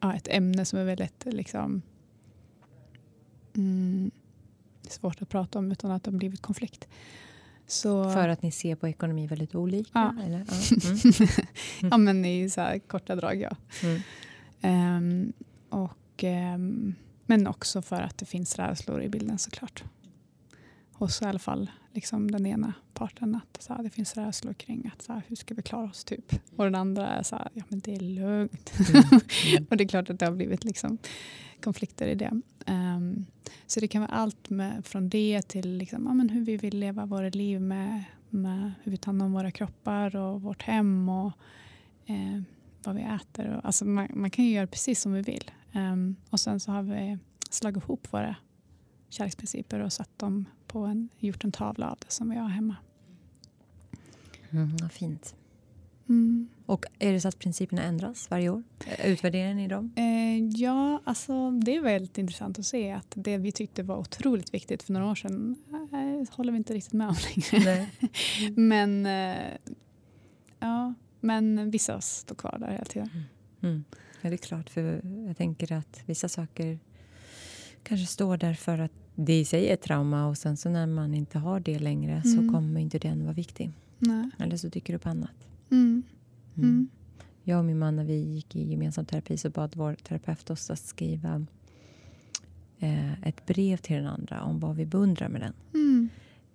ja, 0.05 0.15
ett 0.15 0.27
ämne 0.27 0.65
som 0.65 0.79
är 0.79 0.83
väldigt 0.83 1.25
liksom 1.25 1.81
mm, 3.55 4.11
svårt 4.87 5.21
att 5.21 5.29
prata 5.29 5.59
om 5.59 5.71
utan 5.71 5.91
att 5.91 6.03
det 6.03 6.11
har 6.11 6.17
blivit 6.17 6.41
konflikt. 6.41 6.87
Så, 7.67 8.11
för 8.11 8.29
att 8.29 8.41
ni 8.41 8.51
ser 8.51 8.75
på 8.75 8.87
ekonomi 8.87 9.27
väldigt 9.27 9.55
olika? 9.55 9.89
Ja, 9.93 10.23
eller? 10.25 10.45
Ja. 10.47 10.55
Mm. 11.79 11.89
ja 11.91 11.97
men 11.97 12.25
i 12.25 12.49
så 12.49 12.79
korta 12.87 13.15
drag 13.15 13.41
ja. 13.41 13.55
Mm. 13.83 14.01
Um, 14.97 15.33
och, 15.69 16.23
um, 16.23 16.95
men 17.25 17.47
också 17.47 17.81
för 17.81 18.01
att 18.01 18.17
det 18.17 18.25
finns 18.25 18.55
rädslor 18.55 19.01
i 19.01 19.09
bilden 19.09 19.37
såklart. 19.37 19.83
Hos 20.91 21.21
i 21.21 21.25
alla 21.25 21.39
fall 21.39 21.71
liksom 21.95 22.31
den 22.31 22.45
ena 22.45 22.73
parten. 22.93 23.35
Att 23.35 23.61
så 23.61 23.73
här, 23.73 23.83
det 23.83 23.89
finns 23.89 24.17
rädslor 24.17 24.53
kring 24.53 24.91
att 24.95 25.01
så 25.01 25.13
här, 25.13 25.21
hur 25.27 25.35
ska 25.35 25.53
vi 25.53 25.61
klara 25.61 25.89
oss 25.89 26.03
typ. 26.03 26.33
Och 26.55 26.63
den 26.63 26.75
andra 26.75 27.07
är 27.07 27.23
så 27.23 27.35
här, 27.35 27.49
ja 27.53 27.63
men 27.69 27.79
det 27.79 27.95
är 27.95 27.99
lugnt. 27.99 28.73
Mm. 28.89 29.65
Och 29.69 29.77
det 29.77 29.83
är 29.83 29.87
klart 29.87 30.09
att 30.09 30.19
det 30.19 30.25
har 30.25 30.33
blivit 30.33 30.63
liksom, 30.63 30.97
konflikter 31.61 32.07
i 32.07 32.15
det. 32.15 32.41
Um, 32.67 33.25
så 33.67 33.79
det 33.79 33.87
kan 33.87 34.01
vara 34.01 34.11
allt 34.11 34.49
med, 34.49 34.85
från 34.85 35.09
det 35.09 35.41
till 35.41 35.77
liksom, 35.77 36.05
ja, 36.05 36.13
men 36.13 36.29
hur 36.29 36.45
vi 36.45 36.57
vill 36.57 36.79
leva 36.79 37.05
våra 37.05 37.29
liv 37.29 37.61
med, 37.61 38.03
med 38.29 38.71
hur 38.83 38.91
vi 38.91 38.97
tar 38.97 39.11
hand 39.11 39.21
om 39.21 39.33
våra 39.33 39.51
kroppar 39.51 40.15
och 40.15 40.41
vårt 40.41 40.63
hem. 40.63 41.09
och 41.09 41.31
eh, 42.05 42.41
vad 42.85 42.95
vi 42.95 43.01
äter. 43.01 43.47
Och, 43.47 43.65
alltså 43.65 43.85
man, 43.85 44.07
man, 44.13 44.29
kan 44.29 44.45
ju 44.45 44.51
göra 44.51 44.67
precis 44.67 45.01
som 45.01 45.13
vi 45.13 45.21
vill. 45.21 45.51
Um, 45.73 46.15
och 46.29 46.39
sen 46.39 46.59
så 46.59 46.71
har 46.71 46.83
vi 46.83 47.17
slagit 47.49 47.83
ihop 47.83 48.13
våra 48.13 48.35
kärleksprinciper 49.09 49.79
och 49.79 49.93
satt 49.93 50.19
dem 50.19 50.45
på 50.67 50.79
en, 50.79 51.09
gjort 51.19 51.43
en 51.43 51.51
tavla 51.51 51.91
av 51.91 51.97
det 51.99 52.11
som 52.11 52.29
vi 52.29 52.35
har 52.35 52.47
hemma. 52.47 52.75
Mm, 54.49 54.77
vad 54.81 54.91
fint. 54.91 55.35
Mm. 56.09 56.47
Och 56.65 56.85
är 56.99 57.13
det 57.13 57.21
så 57.21 57.27
att 57.27 57.39
principerna 57.39 57.83
ändras 57.83 58.31
varje 58.31 58.49
år? 58.49 58.63
Utvärderar 59.03 59.53
ni 59.53 59.67
dem? 59.67 59.93
Eh, 59.95 60.61
ja, 60.61 61.01
alltså 61.03 61.51
det 61.51 61.75
är 61.75 61.81
väldigt 61.81 62.17
intressant 62.17 62.59
att 62.59 62.65
se 62.65 62.91
att 62.91 63.13
det 63.15 63.37
vi 63.37 63.51
tyckte 63.51 63.83
var 63.83 63.97
otroligt 63.97 64.53
viktigt 64.53 64.83
för 64.83 64.93
några 64.93 65.05
år 65.05 65.15
sedan 65.15 65.55
eh, 65.71 66.35
håller 66.35 66.51
vi 66.51 66.57
inte 66.57 66.73
riktigt 66.73 66.93
med 66.93 67.07
om 67.07 67.15
längre. 67.35 67.87
Men 68.55 69.05
eh, 69.05 69.57
ja, 70.59 70.93
men 71.19 71.71
vissa 71.71 72.01
står 72.01 72.35
kvar 72.35 72.57
där 72.59 72.71
hela 72.71 72.85
tiden. 72.85 73.09
Mm. 73.13 73.23
mm. 73.61 73.83
Ja, 74.21 74.29
det 74.29 74.35
är 74.35 74.37
klart. 74.37 74.69
För 74.69 75.01
jag 75.27 75.37
tänker 75.37 75.71
att 75.73 76.01
vissa 76.05 76.29
saker 76.29 76.79
kanske 77.83 78.07
står 78.07 78.37
där 78.37 78.53
för 78.53 78.79
att 78.79 78.91
det 79.15 79.39
i 79.39 79.45
sig 79.45 79.69
är 79.69 79.75
trauma 79.75 80.27
och 80.27 80.37
sen 80.37 80.57
så 80.57 80.69
när 80.69 80.87
man 80.87 81.13
inte 81.13 81.39
har 81.39 81.59
det 81.59 81.79
längre 81.79 82.11
mm. 82.11 82.23
så 82.23 82.53
kommer 82.53 82.81
inte 82.81 82.99
den 82.99 83.23
vara 83.23 83.33
viktig. 83.33 83.71
Nej. 83.99 84.29
Eller 84.39 84.57
så 84.57 84.67
dyker 84.67 84.93
det 84.93 84.97
upp 84.97 85.07
annat. 85.07 85.47
Mm. 85.71 86.03
mm. 86.55 86.69
Mm. 86.69 86.89
Jag 87.43 87.59
och 87.59 87.65
min 87.65 87.79
man 87.79 87.95
när 87.95 88.03
vi 88.03 88.15
gick 88.15 88.55
i 88.55 88.71
gemensam 88.71 89.05
terapi 89.05 89.37
så 89.37 89.49
bad 89.49 89.75
vår 89.75 89.95
terapeut 89.95 90.49
oss 90.49 90.69
att 90.69 90.79
skriva 90.79 91.45
eh, 92.79 93.27
ett 93.27 93.45
brev 93.45 93.77
till 93.77 93.95
den 93.95 94.07
andra 94.07 94.41
om 94.41 94.59
vad 94.59 94.75
vi 94.75 94.85
beundrar 94.85 95.29
med 95.29 95.41
den. 95.41 95.53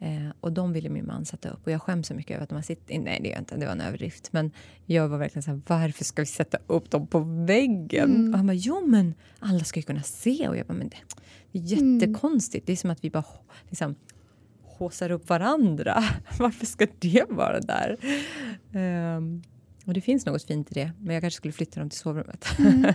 Mm. 0.00 0.26
Eh, 0.26 0.32
och 0.40 0.52
de 0.52 0.72
ville 0.72 0.88
min 0.88 1.06
man 1.06 1.24
sätta 1.24 1.48
upp. 1.48 1.66
Och 1.66 1.72
jag 1.72 1.82
skäms 1.82 2.06
så 2.06 2.14
mycket 2.14 2.34
över 2.34 2.42
att 2.42 2.48
de 2.48 2.54
har 2.54 2.62
sitter... 2.62 2.98
Nej, 2.98 3.18
det 3.22 3.28
gör 3.28 3.34
jag 3.34 3.40
inte. 3.40 3.56
Det 3.56 3.66
var 3.66 3.72
en 3.72 3.80
överdrift. 3.80 4.32
Men 4.32 4.50
jag 4.86 5.08
var 5.08 5.18
verkligen 5.18 5.42
så 5.42 5.50
här, 5.50 5.60
varför 5.66 6.04
ska 6.04 6.22
vi 6.22 6.26
sätta 6.26 6.58
upp 6.66 6.90
dem 6.90 7.06
på 7.06 7.20
väggen? 7.20 8.14
Mm. 8.14 8.32
Och 8.32 8.36
han 8.36 8.46
bara, 8.46 8.54
jo 8.54 8.86
men 8.86 9.14
alla 9.38 9.64
ska 9.64 9.80
ju 9.80 9.84
kunna 9.84 10.02
se. 10.02 10.48
Och 10.48 10.56
jag 10.56 10.66
bara, 10.66 10.74
men 10.74 10.88
det, 10.88 10.96
det 11.52 11.58
är 11.58 11.62
jättekonstigt. 11.62 12.62
Mm. 12.62 12.66
Det 12.66 12.72
är 12.72 12.76
som 12.76 12.90
att 12.90 13.04
vi 13.04 13.10
bara 13.10 13.24
liksom, 13.68 13.94
håsar 14.62 15.10
upp 15.10 15.28
varandra. 15.28 16.04
varför 16.38 16.66
ska 16.66 16.86
det 16.98 17.24
vara 17.28 17.60
där? 17.60 17.96
Um, 19.16 19.42
och 19.86 19.94
det 19.94 20.00
finns 20.00 20.26
något 20.26 20.42
fint 20.42 20.70
i 20.70 20.74
det, 20.74 20.92
men 20.98 21.14
jag 21.14 21.22
kanske 21.22 21.36
skulle 21.36 21.52
flytta 21.52 21.80
dem 21.80 21.90
till 21.90 21.98
sovrummet. 21.98 22.46
Mm. 22.58 22.94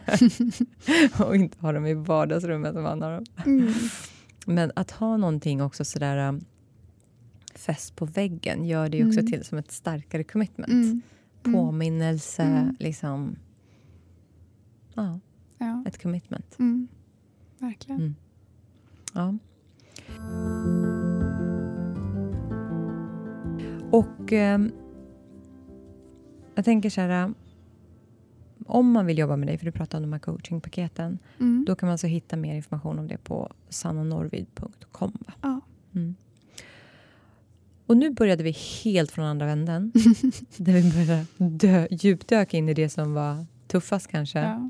och 1.20 1.36
inte 1.36 1.58
ha 1.60 1.72
dem 1.72 1.86
i 1.86 1.94
vardagsrummet 1.94 2.74
som 2.74 2.86
han 2.86 3.02
har 3.02 3.12
dem. 3.12 3.26
Mm. 3.46 3.74
Men 4.46 4.72
att 4.76 4.92
ha 4.92 5.18
någonting 5.18 5.62
också 5.62 5.86
sådär 5.86 6.30
um, 6.30 6.46
fäst 7.66 7.96
på 7.96 8.06
väggen 8.06 8.66
gör 8.66 8.90
det 8.90 9.06
också 9.06 9.20
mm. 9.20 9.32
till 9.32 9.44
som 9.44 9.58
ett 9.58 9.72
starkare 9.72 10.24
commitment. 10.24 10.72
Mm. 10.72 11.02
mm. 11.44 11.54
Påminnelse, 11.54 12.44
mm. 12.44 12.76
liksom. 12.80 13.36
Ja, 14.94 15.20
ja, 15.58 15.84
ett 15.88 16.02
commitment. 16.02 16.56
Mm. 16.60 16.88
Verkligen. 17.60 18.02
Mm. 18.02 18.16
Ja. 19.14 19.38
Och 23.92 24.34
eh, 24.34 24.60
jag 26.56 26.66
tänker 26.66 26.90
så 26.90 27.02
här. 27.02 27.34
Om 28.68 28.92
man 28.92 29.06
vill 29.06 29.18
jobba 29.18 29.36
med 29.36 29.48
dig, 29.48 29.58
för 29.58 29.66
du 29.66 29.72
pratade 29.72 29.98
om 29.98 30.10
de 30.10 30.14
här 30.14 30.20
coachingpaketen, 30.20 31.20
då 31.68 31.76
kan 31.76 31.88
man 31.88 31.92
alltså 31.92 32.08
hitta 32.08 32.38
mer 32.38 32.56
information 32.56 33.00
om 33.00 33.08
det 33.08 33.18
på 33.18 33.52
sannanorvid.com. 33.70 35.24
Ja. 35.42 35.62
Mm. 35.96 36.16
Och 37.86 37.98
nu 37.98 38.10
började 38.10 38.44
vi 38.44 38.52
helt 38.84 39.12
från 39.12 39.26
andra 39.26 39.52
änden. 39.52 39.92
där 40.58 40.74
vi 40.74 40.92
började 40.92 41.26
dö, 41.38 41.88
djupdöka 41.92 42.58
in 42.58 42.70
i 42.70 42.74
det 42.74 42.90
som 42.90 43.14
var 43.14 43.46
tuffast 43.68 44.08
kanske. 44.08 44.40
Ja. 44.40 44.70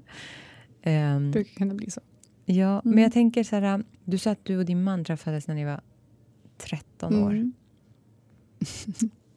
Um, 1.16 1.34
kan 1.58 1.70
det 1.70 1.76
bli 1.76 1.92
så. 1.92 2.02
Ja, 2.46 2.82
mm. 2.82 2.96
men 2.96 3.04
jag 3.04 3.14
tänker 3.14 3.44
så 3.44 3.56
här. 3.56 3.84
Du 4.04 4.18
sa 4.18 4.32
att 4.32 4.46
du 4.46 4.58
och 4.58 4.66
din 4.66 4.84
man 4.84 5.06
träffades 5.06 5.48
när 5.48 5.56
ni 5.56 5.66
var 5.66 5.82
13 6.58 7.24
år. 7.24 7.32
Mm. 7.32 7.54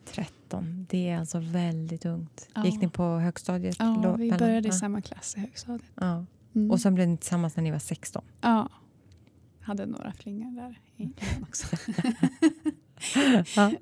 13, 0.04 0.86
det 0.90 1.08
är 1.08 1.18
alltså 1.18 1.38
väldigt 1.38 2.04
ungt. 2.04 2.48
Ja. 2.54 2.64
Gick 2.64 2.80
ni 2.80 2.88
på 2.88 3.18
högstadiet? 3.18 3.76
Ja, 3.78 4.16
vi 4.18 4.32
började 4.32 4.68
i 4.68 4.72
samma 4.72 5.00
klass 5.00 5.34
i 5.36 5.40
högstadiet. 5.40 5.90
Ja. 5.94 6.24
Mm. 6.54 6.70
Och 6.70 6.80
sen 6.80 6.94
blev 6.94 7.08
ni 7.08 7.16
tillsammans 7.16 7.56
när 7.56 7.62
ni 7.62 7.70
var 7.70 7.78
16? 7.78 8.24
Ja. 8.40 8.68
Hade 9.60 9.86
några 9.86 10.12
flingor 10.12 10.50
där 10.50 10.80
i 10.96 11.08
också. 11.42 11.76
ja. 13.56 13.72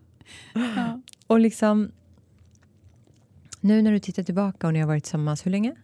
ja. 0.55 1.01
Och 1.27 1.41
liksom... 1.41 1.91
Nu 3.61 3.83
när 3.83 3.93
du 3.93 3.99
tittar 3.99 4.23
tillbaka 4.23 4.67
och 4.67 4.73
ni 4.73 4.81
har 4.81 4.87
varit 4.87 5.05
tillsammans, 5.05 5.47
hur 5.47 5.51
länge? 5.51 5.75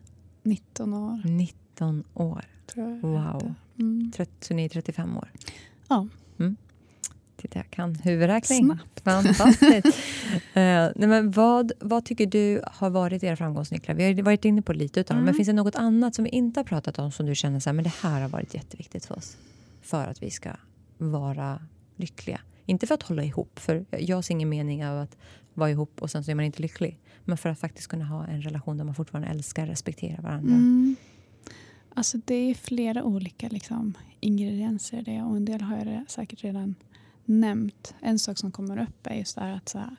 19 0.43 0.95
år. 0.95 1.21
19 1.25 2.05
år. 2.15 2.45
wow. 3.01 3.55
Mm. 3.79 4.13
Så 4.41 4.55
ni 4.55 4.65
är 4.65 4.69
35 4.69 5.17
år? 5.17 5.29
Ja. 5.89 6.09
Mm. 6.39 6.57
Titta, 7.37 7.59
jag 7.59 7.71
kan 7.71 7.95
huvudräkning. 7.95 8.65
Snabbt. 8.65 9.01
Fantastiskt. 9.01 9.87
uh, 9.87 9.93
nej, 10.55 10.93
men 10.95 11.31
vad, 11.31 11.73
vad 11.81 12.05
tycker 12.05 12.27
du 12.27 12.63
har 12.67 12.91
varit 12.91 13.23
era 13.23 13.37
framgångsnycklar? 13.37 13.95
Vi 13.95 14.05
har 14.05 14.23
varit 14.23 14.45
inne 14.45 14.63
på 14.63 14.73
lite 14.73 15.01
utav 15.01 15.15
mm. 15.15 15.25
men 15.25 15.35
finns 15.35 15.47
det 15.47 15.53
något 15.53 15.77
annat 15.77 16.15
som 16.15 16.25
vi 16.25 16.31
inte 16.31 16.61
har 16.61 16.65
pratat 16.65 16.99
om 16.99 17.13
som 17.13 17.27
du 17.27 17.35
känner 17.35 17.61
så 17.61 17.71
här, 17.71 17.75
men 17.75 17.85
det 17.85 17.93
här 18.03 18.21
har 18.21 18.29
varit 18.29 18.55
jätteviktigt 18.55 19.07
för 19.07 19.17
oss? 19.17 19.37
För 19.83 20.07
att 20.07 20.23
vi 20.23 20.31
ska 20.31 20.51
vara 20.99 21.61
lyckliga. 21.97 22.41
Inte 22.67 22.87
för 22.87 22.95
att 22.95 23.03
hålla 23.03 23.25
ihop, 23.25 23.59
för 23.59 23.85
jag 23.91 24.25
ser 24.25 24.35
ingen 24.35 24.49
mening 24.49 24.87
av 24.87 24.99
att 24.99 25.17
vara 25.55 25.71
ihop 25.71 26.03
och 26.03 26.11
sen 26.11 26.25
så 26.25 26.31
är 26.31 26.35
man 26.35 26.45
inte 26.45 26.63
lycklig. 26.63 26.99
Men 27.25 27.39
för 27.39 27.49
att 27.49 27.59
faktiskt 27.59 27.89
kunna 27.89 28.05
ha 28.05 28.27
en 28.27 28.43
relation 28.43 28.77
där 28.77 28.85
man 28.85 28.95
fortfarande 28.95 29.29
älskar 29.29 29.63
och 29.63 29.69
respekterar 29.69 30.23
varandra. 30.23 30.55
Mm. 30.55 30.97
Alltså 31.95 32.19
det 32.25 32.35
är 32.35 32.55
flera 32.55 33.05
olika 33.05 33.49
liksom, 33.49 33.95
ingredienser 34.21 34.99
i 34.99 35.03
det 35.03 35.23
och 35.23 35.37
en 35.37 35.45
del 35.45 35.61
har 35.61 35.77
jag 35.77 36.11
säkert 36.11 36.45
redan 36.45 36.75
nämnt. 37.25 37.95
En 38.01 38.19
sak 38.19 38.39
som 38.39 38.53
kommer 38.53 38.83
upp 38.83 39.07
är 39.07 39.15
just 39.15 39.35
det 39.35 39.41
här 39.41 39.57
att, 39.57 39.69
så 39.69 39.79
här, 39.79 39.97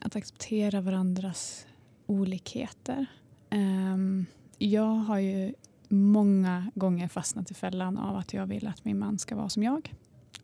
att 0.00 0.16
acceptera 0.16 0.80
varandras 0.80 1.66
olikheter. 2.06 3.06
Um, 3.50 4.26
jag 4.58 4.94
har 4.94 5.18
ju 5.18 5.54
många 5.88 6.70
gånger 6.74 7.08
fastnat 7.08 7.50
i 7.50 7.54
fällan 7.54 7.98
av 7.98 8.16
att 8.16 8.34
jag 8.34 8.46
vill 8.46 8.66
att 8.66 8.84
min 8.84 8.98
man 8.98 9.18
ska 9.18 9.36
vara 9.36 9.48
som 9.48 9.62
jag 9.62 9.94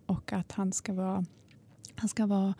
och 0.08 0.32
att 0.32 0.52
han 0.52 0.72
ska 0.72 0.92
vara, 0.92 1.24
han 1.94 2.08
ska 2.08 2.26
vara 2.26 2.54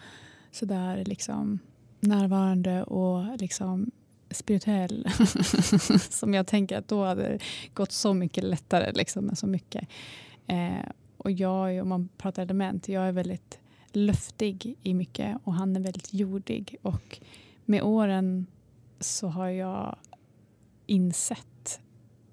sådär 0.51 1.05
liksom 1.05 1.59
närvarande 2.01 2.83
och 2.83 3.41
liksom 3.41 3.91
spirituell. 4.31 5.09
som 6.11 6.35
jag 6.35 6.47
tänker 6.47 6.79
att 6.79 6.89
då 6.89 7.05
hade 7.05 7.23
det 7.23 7.39
gått 7.75 7.93
så 7.93 8.15
mycket 8.15 8.45
lättare 8.45 8.93
liksom, 8.93 9.25
med 9.25 9.39
så 9.39 9.47
mycket. 9.47 9.89
Eh, 10.47 10.91
och 11.17 11.31
jag, 11.31 11.83
om 11.83 11.89
man 11.89 12.09
pratar 12.19 12.43
element, 12.43 12.89
jag 12.89 13.09
är 13.09 13.13
väldigt 13.13 13.59
luftig 13.93 14.77
i 14.83 14.95
mycket 14.95 15.39
och 15.45 15.55
han 15.55 15.77
är 15.77 15.81
väldigt 15.81 16.15
jordig. 16.15 16.77
Och 16.83 17.21
med 17.65 17.83
åren 17.83 18.47
så 19.01 19.29
har 19.29 19.49
jag 19.49 19.97
insett 20.87 21.81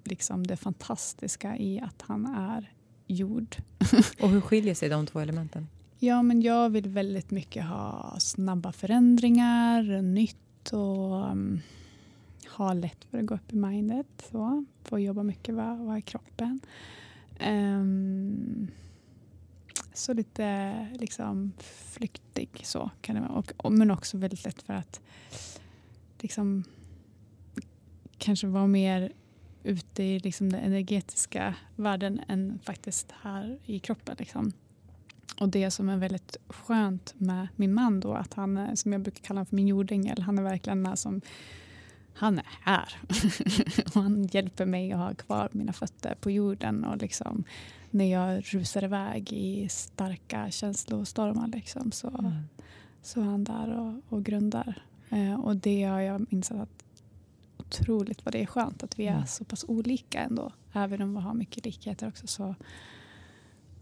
liksom 0.04 0.46
det 0.46 0.56
fantastiska 0.56 1.56
i 1.56 1.80
att 1.80 2.02
han 2.02 2.26
är 2.26 2.72
jord. 3.06 3.56
och 4.20 4.28
hur 4.28 4.40
skiljer 4.40 4.74
sig 4.74 4.88
de 4.88 5.06
två 5.06 5.20
elementen? 5.20 5.68
Ja, 5.98 6.22
men 6.22 6.42
jag 6.42 6.70
vill 6.70 6.88
väldigt 6.88 7.30
mycket 7.30 7.64
ha 7.64 8.16
snabba 8.18 8.72
förändringar, 8.72 10.02
nytt 10.02 10.72
och 10.72 11.30
um, 11.30 11.60
ha 12.56 12.72
lätt 12.72 13.04
för 13.04 13.18
att 13.18 13.26
gå 13.26 13.34
upp 13.34 13.52
i 13.52 13.56
mindet. 13.56 14.06
Så, 14.30 14.64
få 14.84 14.98
jobba 14.98 15.22
mycket 15.22 15.54
vad, 15.54 15.78
vad 15.78 15.96
är 15.96 16.00
kroppen. 16.00 16.60
Um, 17.46 18.70
så 19.94 20.12
lite 20.12 20.74
liksom 21.00 21.52
flyktig 21.58 22.48
så 22.62 22.90
kan 23.00 23.14
det 23.14 23.20
vara. 23.20 23.32
Och, 23.32 23.52
och, 23.56 23.72
men 23.72 23.90
också 23.90 24.18
väldigt 24.18 24.44
lätt 24.44 24.62
för 24.62 24.74
att 24.74 25.00
liksom 26.20 26.64
kanske 28.18 28.46
vara 28.46 28.66
mer 28.66 29.12
ute 29.66 30.02
i 30.02 30.18
liksom 30.18 30.52
den 30.52 30.60
energetiska 30.60 31.54
världen 31.76 32.20
än 32.28 32.58
faktiskt 32.62 33.12
här 33.22 33.58
i 33.64 33.78
kroppen. 33.78 34.16
Liksom. 34.18 34.52
Och 35.40 35.48
det 35.48 35.70
som 35.70 35.88
är 35.88 35.96
väldigt 35.96 36.36
skönt 36.48 37.14
med 37.18 37.48
min 37.56 37.74
man 37.74 38.00
då, 38.00 38.14
att 38.14 38.34
han 38.34 38.56
är, 38.56 38.74
som 38.74 38.92
jag 38.92 39.00
brukar 39.00 39.22
kalla 39.22 39.44
för 39.44 39.56
min 39.56 39.68
jordängel, 39.68 40.22
han 40.22 40.38
är 40.38 40.42
verkligen 40.42 40.82
den 40.82 40.96
som 40.96 41.20
han 42.14 42.38
är 42.38 42.46
här. 42.62 42.96
och 43.94 44.02
han 44.02 44.26
hjälper 44.26 44.66
mig 44.66 44.92
att 44.92 44.98
ha 44.98 45.14
kvar 45.14 45.48
mina 45.52 45.72
fötter 45.72 46.14
på 46.20 46.30
jorden. 46.30 46.84
Och 46.84 46.96
liksom, 46.96 47.44
när 47.90 48.12
jag 48.12 48.42
rusar 48.54 48.84
iväg 48.84 49.32
i 49.32 49.68
starka 49.68 50.50
känslostormar 50.50 51.48
liksom, 51.48 51.92
så, 51.92 52.08
mm. 52.08 52.32
så 53.02 53.20
är 53.20 53.24
han 53.24 53.44
där 53.44 53.78
och, 53.78 54.12
och 54.12 54.24
grundar. 54.24 54.82
Eh, 55.10 55.40
och 55.40 55.56
det 55.56 55.84
har 55.84 56.00
jag 56.00 56.26
insett 56.30 56.60
att 56.60 56.84
otroligt 57.66 58.24
vad 58.24 58.34
det 58.34 58.42
är 58.42 58.46
skönt 58.46 58.82
att 58.82 58.98
vi 58.98 59.06
är 59.06 59.14
mm. 59.14 59.26
så 59.26 59.44
pass 59.44 59.64
olika 59.68 60.20
ändå. 60.20 60.52
Även 60.72 61.02
om 61.02 61.14
vi 61.14 61.20
har 61.20 61.34
mycket 61.34 61.64
likheter 61.64 62.08
också 62.08 62.26
så 62.26 62.54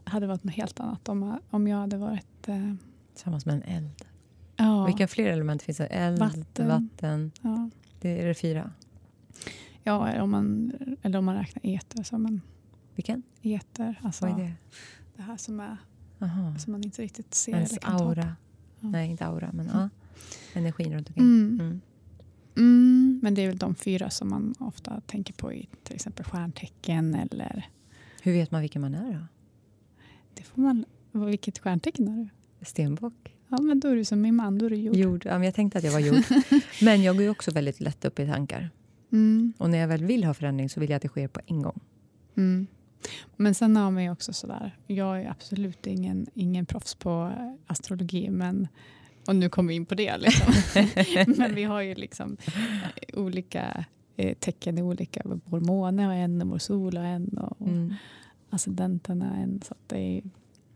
hade 0.04 0.26
det 0.26 0.28
varit 0.28 0.44
något 0.44 0.54
helt 0.54 0.80
annat 0.80 1.08
om, 1.08 1.40
om 1.50 1.68
jag 1.68 1.76
hade 1.78 1.96
varit... 1.96 2.48
Eh, 2.48 2.74
Tillsammans 3.14 3.46
med 3.46 3.54
en 3.54 3.62
eld. 3.62 4.04
Ja. 4.56 4.86
Vilka 4.86 5.08
fler 5.08 5.26
element 5.26 5.62
finns 5.62 5.78
det? 5.78 5.86
Eld, 5.86 6.18
vatten. 6.18 6.68
vatten. 6.68 7.32
Ja. 7.40 7.70
Det 8.00 8.22
är 8.22 8.26
det 8.26 8.34
fyra? 8.34 8.72
Ja, 9.82 10.22
om 10.22 10.30
man, 10.30 10.72
eller 11.02 11.18
om 11.18 11.24
man 11.24 11.36
räknar 11.36 11.66
eter 11.66 12.02
som 12.02 12.26
en... 12.26 12.40
Vilken? 12.94 13.22
Eter. 13.42 14.00
Alltså 14.02 14.26
Vad 14.26 14.40
är 14.40 14.44
det? 14.44 14.52
Det 15.16 15.22
här 15.22 15.36
som, 15.36 15.60
är, 15.60 15.76
Aha. 16.20 16.58
som 16.58 16.72
man 16.72 16.84
inte 16.84 17.02
riktigt 17.02 17.34
ser. 17.34 17.52
Ens 17.52 17.78
aura. 17.82 18.36
Ja. 18.80 18.88
Nej, 18.88 19.10
inte 19.10 19.26
aura, 19.26 19.50
men 19.52 19.68
mm. 19.68 19.80
ja. 19.80 19.88
Energin 20.54 20.92
runt 20.92 21.08
omkring. 21.08 21.24
Mm. 21.24 21.60
Mm. 21.60 21.80
Mm, 22.56 23.20
men 23.22 23.34
det 23.34 23.42
är 23.42 23.48
väl 23.48 23.58
de 23.58 23.74
fyra 23.74 24.10
som 24.10 24.30
man 24.30 24.54
ofta 24.58 25.00
tänker 25.06 25.34
på 25.34 25.52
i 25.52 25.68
till 25.82 25.94
exempel 25.94 26.24
stjärntecken 26.24 27.14
eller... 27.14 27.68
Hur 28.22 28.32
vet 28.32 28.50
man 28.50 28.60
vilken 28.60 28.82
man 28.82 28.94
är 28.94 29.12
då? 29.12 29.26
Det 30.34 30.42
får 30.42 30.62
man... 30.62 30.84
Vilket 31.12 31.58
stjärntecken 31.58 32.08
har 32.08 32.16
du? 32.16 32.28
Stenbock. 32.64 33.34
Ja, 33.48 33.60
men 33.60 33.80
då 33.80 33.88
är 33.88 33.96
du 33.96 34.04
som 34.04 34.20
min 34.20 34.36
man, 34.36 34.58
då 34.58 34.66
är 34.66 34.70
du 34.70 34.76
jord. 34.76 34.96
jord. 34.96 35.26
Ja, 35.26 35.32
men 35.32 35.42
jag 35.42 35.54
tänkte 35.54 35.78
att 35.78 35.84
jag 35.84 35.92
var 35.92 36.00
jord. 36.00 36.24
men 36.82 37.02
jag 37.02 37.16
går 37.16 37.28
också 37.28 37.50
väldigt 37.50 37.80
lätt 37.80 38.04
upp 38.04 38.18
i 38.18 38.26
tankar. 38.26 38.70
Mm. 39.12 39.52
Och 39.58 39.70
när 39.70 39.78
jag 39.78 39.88
väl 39.88 40.04
vill 40.04 40.24
ha 40.24 40.34
förändring 40.34 40.68
så 40.68 40.80
vill 40.80 40.90
jag 40.90 40.96
att 40.96 41.02
det 41.02 41.08
sker 41.08 41.28
på 41.28 41.40
en 41.46 41.62
gång. 41.62 41.80
Mm. 42.36 42.66
Men 43.36 43.54
sen 43.54 43.76
har 43.76 43.90
man 43.90 44.02
ju 44.02 44.10
också 44.10 44.32
sådär, 44.32 44.78
jag 44.86 45.22
är 45.22 45.30
absolut 45.30 45.86
ingen, 45.86 46.26
ingen 46.34 46.66
proffs 46.66 46.94
på 46.94 47.32
astrologi, 47.66 48.30
men 48.30 48.68
och 49.26 49.36
nu 49.36 49.48
kommer 49.48 49.68
vi 49.68 49.74
in 49.74 49.86
på 49.86 49.94
det. 49.94 50.16
Liksom. 50.16 50.54
men 51.38 51.54
vi 51.54 51.64
har 51.64 51.80
ju 51.80 51.94
liksom 51.94 52.36
olika 53.12 53.84
eh, 54.16 54.34
tecken 54.34 54.78
i 54.78 54.82
olika, 54.82 55.22
vår 55.24 55.60
måne 55.60 56.02
har 56.02 56.14
en 56.14 56.42
och 56.42 56.48
vår 56.48 56.58
sol 56.58 56.96
har 56.96 57.04
en 57.04 57.28
och, 57.38 57.66
mm. 57.66 57.94
har 59.20 59.36
en. 59.36 59.62
Så 59.62 59.74
det 59.86 59.98
är, 59.98 60.22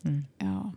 mm. 0.05 0.25
ja. 0.39 0.73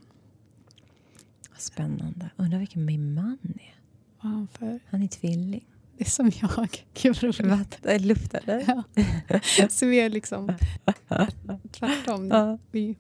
Spännande. 1.58 2.30
Undrar 2.38 2.60
vilken 2.60 2.86
min 2.86 3.14
man 3.14 3.38
är. 3.44 3.76
Vad 4.22 4.34
han 4.34 4.48
för? 4.48 4.80
Han 4.90 5.04
är 5.04 5.08
tvilling. 5.08 5.66
Det 5.98 6.04
är 6.04 6.10
som 6.10 6.32
jag. 6.42 6.86
Gud 7.02 7.16
vad 7.22 7.24
roligt. 7.24 7.60
Vatten, 7.60 8.08
luft 8.08 8.34
eller? 8.34 8.64
Ja. 8.68 8.84
Så 9.70 9.86
vi 9.86 10.00
är 10.00 10.10
liksom 10.10 10.54
tvärtom. 11.72 12.58
Vi, 12.72 12.96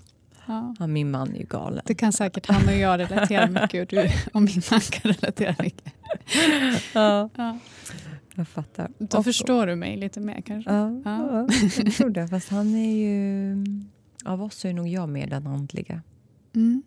ja. 0.48 0.76
ja. 0.80 0.88
min 0.88 1.12
man 1.12 1.32
är 1.32 1.39
ju 1.39 1.46
galen. 1.46 1.84
Det 1.86 1.96
kan 1.96 2.14
säkert 2.14 2.48
han 2.48 2.68
och 2.68 2.76
jag 2.76 3.00
relatera 3.00 3.48
mycket 3.48 3.82
och 3.82 3.88
du 3.88 4.10
och 4.34 4.42
min 4.42 4.62
man 4.72 4.80
kan 4.80 5.12
relatera 5.12 5.56
mycket. 5.60 5.94
Ja. 6.94 7.30
ja. 7.36 7.58
Jag 8.36 8.48
fattar. 8.48 8.92
Då 8.98 9.18
och, 9.18 9.24
förstår 9.24 9.68
du 9.68 9.76
mig 9.76 9.98
lite 9.98 10.20
mer 10.20 10.42
kanske? 10.42 10.72
Ja, 10.74 11.02
ja. 11.06 11.48
jag 11.78 11.94
tror 11.94 12.10
det. 12.10 12.28
Fast 12.28 12.50
han 12.50 12.76
är 12.76 12.96
ju... 12.96 13.66
Av 14.26 14.44
oss 14.44 14.66
är 14.66 14.74
nog 14.74 14.88
jag 14.88 15.10
mer 15.10 15.28
den 15.28 15.48
andliga. 15.48 16.02
Mm. 16.56 16.84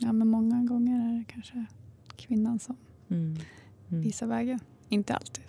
Ja, 0.00 0.12
men 0.12 0.28
många 0.28 0.62
gånger 0.62 1.08
är 1.08 1.18
det 1.18 1.24
kanske 1.32 1.64
kvinnan 2.16 2.58
som 2.58 2.76
mm. 3.10 3.36
Mm. 3.88 4.02
visar 4.02 4.26
vägen. 4.26 4.60
Inte 4.88 5.14
alltid, 5.14 5.44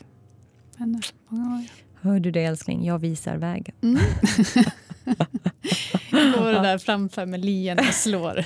men 0.78 1.01
många 1.28 1.43
gånger. 1.43 1.72
Hör 2.01 2.20
du 2.20 2.32
det 2.32 2.43
älskling? 2.43 2.86
Jag 2.86 2.99
visar 2.99 3.38
vägen. 3.38 3.76
Mm. 3.82 4.01
Går 6.12 6.51
där 6.51 6.78
framför 6.78 7.26
med 7.26 7.45
lien 7.45 7.80
och 7.80 7.86
slår. 7.86 8.45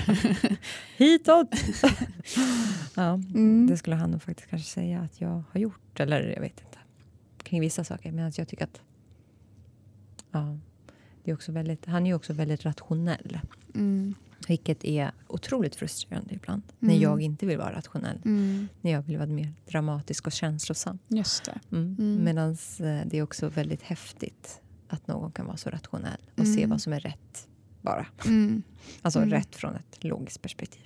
Hitåt! 0.96 1.48
ja, 2.94 3.14
mm. 3.14 3.66
Det 3.66 3.76
skulle 3.76 3.96
han 3.96 4.10
nog 4.10 4.22
faktiskt 4.22 4.50
kanske 4.50 4.70
säga 4.70 5.00
att 5.00 5.20
jag 5.20 5.42
har 5.52 5.60
gjort. 5.60 6.00
Eller 6.00 6.20
jag 6.20 6.40
vet 6.40 6.60
inte. 6.60 6.78
Kring 7.42 7.60
vissa 7.60 7.84
saker. 7.84 8.12
Men 8.12 8.32
jag 8.36 8.48
tycker 8.48 8.64
att... 8.64 8.80
Ja, 10.30 10.58
det 11.24 11.30
är 11.30 11.34
också 11.34 11.52
väldigt, 11.52 11.86
han 11.86 12.02
är 12.02 12.10
ju 12.10 12.14
också 12.14 12.32
väldigt 12.32 12.64
rationell. 12.64 13.38
Mm. 13.74 14.14
Vilket 14.48 14.84
är 14.84 15.12
otroligt 15.26 15.76
frustrerande 15.76 16.34
ibland. 16.34 16.62
Mm. 16.80 16.94
När 16.94 17.02
jag 17.02 17.20
inte 17.20 17.46
vill 17.46 17.58
vara 17.58 17.72
rationell. 17.72 18.18
Mm. 18.24 18.68
När 18.80 18.90
jag 18.90 19.02
vill 19.02 19.16
vara 19.16 19.26
mer 19.26 19.52
dramatisk 19.66 20.26
och 20.26 20.32
känslosam. 20.32 20.98
Just 21.08 21.44
det. 21.44 21.60
Mm. 21.72 21.96
mm. 21.98 22.24
Medan 22.24 22.50
eh, 22.50 23.06
det 23.06 23.18
är 23.18 23.22
också 23.22 23.48
väldigt 23.48 23.82
häftigt 23.82 24.60
att 24.94 25.08
någon 25.08 25.32
kan 25.32 25.46
vara 25.46 25.56
så 25.56 25.70
rationell 25.70 26.20
och 26.36 26.46
se 26.46 26.58
mm. 26.58 26.70
vad 26.70 26.80
som 26.80 26.92
är 26.92 27.00
rätt 27.00 27.48
bara. 27.82 28.06
Mm. 28.24 28.62
Alltså 29.02 29.20
rätt 29.20 29.56
från 29.56 29.74
ett 29.74 30.04
logiskt 30.04 30.42
perspektiv. 30.42 30.82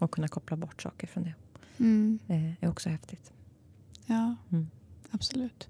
Och 0.00 0.10
kunna 0.10 0.28
koppla 0.28 0.56
bort 0.56 0.82
saker 0.82 1.06
från 1.06 1.24
det. 1.24 1.34
Eh, 2.34 2.64
är 2.64 2.68
också 2.68 2.88
häftigt. 2.88 3.32
Ja, 4.06 4.36
absolut. 5.10 5.68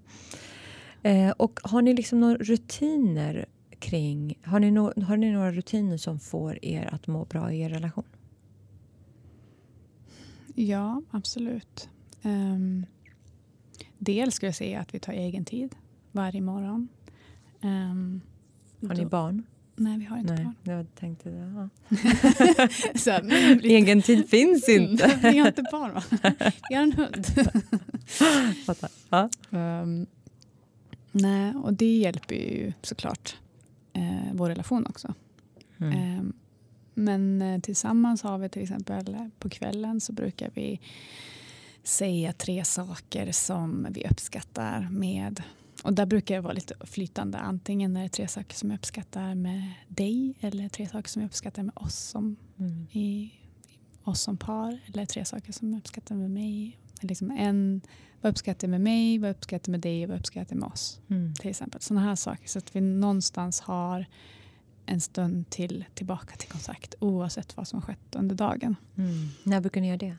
Eh, 1.02 1.30
och 1.30 1.60
har 1.62 1.82
ni 1.82 1.94
liksom 1.94 2.20
några 2.20 2.36
rutiner 2.36 3.46
kring... 3.78 4.38
Har 4.42 4.60
ni, 4.60 4.70
no, 4.70 5.02
har 5.02 5.16
ni 5.16 5.32
några 5.32 5.52
rutiner 5.52 5.96
som 5.96 6.18
får 6.18 6.64
er 6.64 6.94
att 6.94 7.06
må 7.06 7.24
bra 7.24 7.52
i 7.52 7.60
er 7.60 7.68
relation? 7.68 8.04
Ja, 10.54 11.02
absolut. 11.10 11.88
Um, 12.22 12.86
dels 13.98 14.34
skulle 14.34 14.48
jag 14.48 14.56
säga 14.56 14.80
att 14.80 14.94
vi 14.94 14.98
tar 14.98 15.12
egen 15.12 15.44
tid 15.44 15.76
varje 16.12 16.40
morgon. 16.40 16.88
Um, 17.60 18.20
har 18.88 18.94
ni 18.94 19.06
barn? 19.06 19.42
Nej, 19.76 19.98
vi 19.98 20.04
har 20.04 20.18
inte 20.18 20.34
Nej, 20.34 20.44
barn. 20.44 20.54
Jag 20.62 20.94
tänkte 20.94 21.30
det. 21.30 21.52
Ja. 21.54 21.68
Så, 22.94 23.10
Egen 23.62 24.02
tid 24.02 24.28
finns 24.28 24.68
inte. 24.68 25.18
vi 25.22 25.38
har 25.38 25.48
inte 25.48 25.62
barn, 25.72 25.94
va? 25.94 26.02
Vi 26.68 26.74
har 26.74 26.82
en 26.82 26.92
hund. 26.92 27.26
ja. 29.10 29.28
um, 29.50 30.06
nej, 31.12 31.54
och 31.54 31.72
det 31.72 31.96
hjälper 31.96 32.34
ju 32.34 32.72
såklart 32.82 33.36
eh, 33.92 34.32
vår 34.32 34.48
relation 34.48 34.86
också. 34.86 35.14
Mm. 35.78 35.92
Eh, 35.92 36.24
men 36.94 37.42
eh, 37.42 37.60
tillsammans 37.60 38.22
har 38.22 38.38
vi 38.38 38.48
till 38.48 38.62
exempel 38.62 39.14
eh, 39.14 39.26
på 39.38 39.48
kvällen 39.48 40.00
så 40.00 40.12
brukar 40.12 40.50
vi 40.54 40.80
säga 41.82 42.32
tre 42.32 42.64
saker 42.64 43.32
som 43.32 43.86
vi 43.90 44.06
uppskattar 44.10 44.88
med 44.90 45.42
och 45.82 45.92
där 45.92 46.06
brukar 46.06 46.34
det 46.34 46.40
vara 46.40 46.52
lite 46.52 46.74
flytande. 46.80 47.38
Antingen 47.38 47.96
är 47.96 48.02
det 48.02 48.08
tre 48.08 48.28
saker 48.28 48.56
som 48.56 48.70
jag 48.70 48.78
uppskattar 48.78 49.34
med 49.34 49.72
dig 49.88 50.34
eller 50.40 50.68
tre 50.68 50.88
saker 50.88 51.08
som 51.08 51.22
jag 51.22 51.26
uppskattar 51.26 51.62
med 51.62 51.72
oss 51.76 51.96
som, 51.96 52.36
mm. 52.58 52.86
i, 52.92 53.32
oss 54.04 54.20
som 54.20 54.36
par. 54.36 54.78
Eller 54.86 55.06
tre 55.06 55.24
saker 55.24 55.52
som 55.52 55.72
jag 55.72 55.78
uppskattar 55.78 56.14
med 56.14 56.30
mig. 56.30 56.78
Liksom 57.00 57.30
en, 57.30 57.80
vad 58.20 58.30
uppskattar 58.30 58.68
jag 58.68 58.70
med 58.70 58.80
mig, 58.80 59.18
vad 59.18 59.30
uppskattar 59.30 59.68
jag 59.68 59.72
med 59.72 59.80
dig 59.80 60.04
och 60.04 60.10
vad 60.10 60.18
uppskattar 60.18 60.54
jag 60.54 60.60
med 60.60 60.68
oss? 60.68 61.00
Mm. 61.08 61.34
Till 61.34 61.50
exempel. 61.50 61.80
Sådana 61.80 62.06
här 62.06 62.14
saker. 62.14 62.48
Så 62.48 62.58
att 62.58 62.76
vi 62.76 62.80
någonstans 62.80 63.60
har 63.60 64.06
en 64.86 65.00
stund 65.00 65.50
till 65.50 65.84
tillbaka 65.94 66.36
till 66.36 66.48
kontakt 66.48 66.94
oavsett 66.98 67.56
vad 67.56 67.68
som 67.68 67.82
skett 67.82 68.14
under 68.14 68.34
dagen. 68.34 68.76
Mm. 68.96 69.28
När 69.42 69.60
brukar 69.60 69.80
ni 69.80 69.86
göra 69.86 69.98
det? 69.98 70.16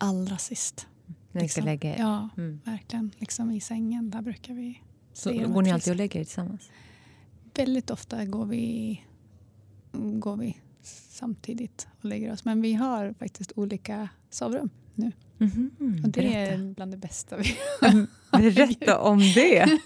Allra 0.00 0.38
sist. 0.38 0.86
När 1.32 1.42
ni 1.42 1.48
ska 1.48 1.60
liksom. 1.60 1.64
lägga 1.64 1.94
er? 1.94 1.98
Ja, 1.98 2.28
mm. 2.36 2.60
verkligen. 2.64 3.10
Liksom 3.18 3.50
I 3.50 3.60
sängen, 3.60 4.10
där 4.10 4.22
brukar 4.22 4.54
vi 4.54 4.82
Så 5.12 5.32
går 5.32 5.62
ni 5.62 5.72
alltid 5.72 5.90
och 5.90 5.96
lägger 5.96 6.20
er 6.20 6.24
tillsammans? 6.24 6.70
Väldigt 7.54 7.90
ofta 7.90 8.24
går 8.24 8.46
vi, 8.46 9.02
går 9.92 10.36
vi 10.36 10.56
samtidigt 11.08 11.88
och 11.98 12.04
lägger 12.04 12.32
oss. 12.32 12.44
Men 12.44 12.62
vi 12.62 12.74
har 12.74 13.12
faktiskt 13.18 13.52
olika 13.56 14.08
sovrum 14.30 14.70
nu. 14.94 15.12
Mhm, 15.38 15.70
Och 16.04 16.10
det 16.10 16.20
berätta. 16.20 16.38
är 16.38 16.74
bland 16.74 16.90
det 16.92 16.96
bästa 16.96 17.36
vi 17.36 17.56
berätta 18.32 18.98
om 19.00 19.18
det. 19.18 19.78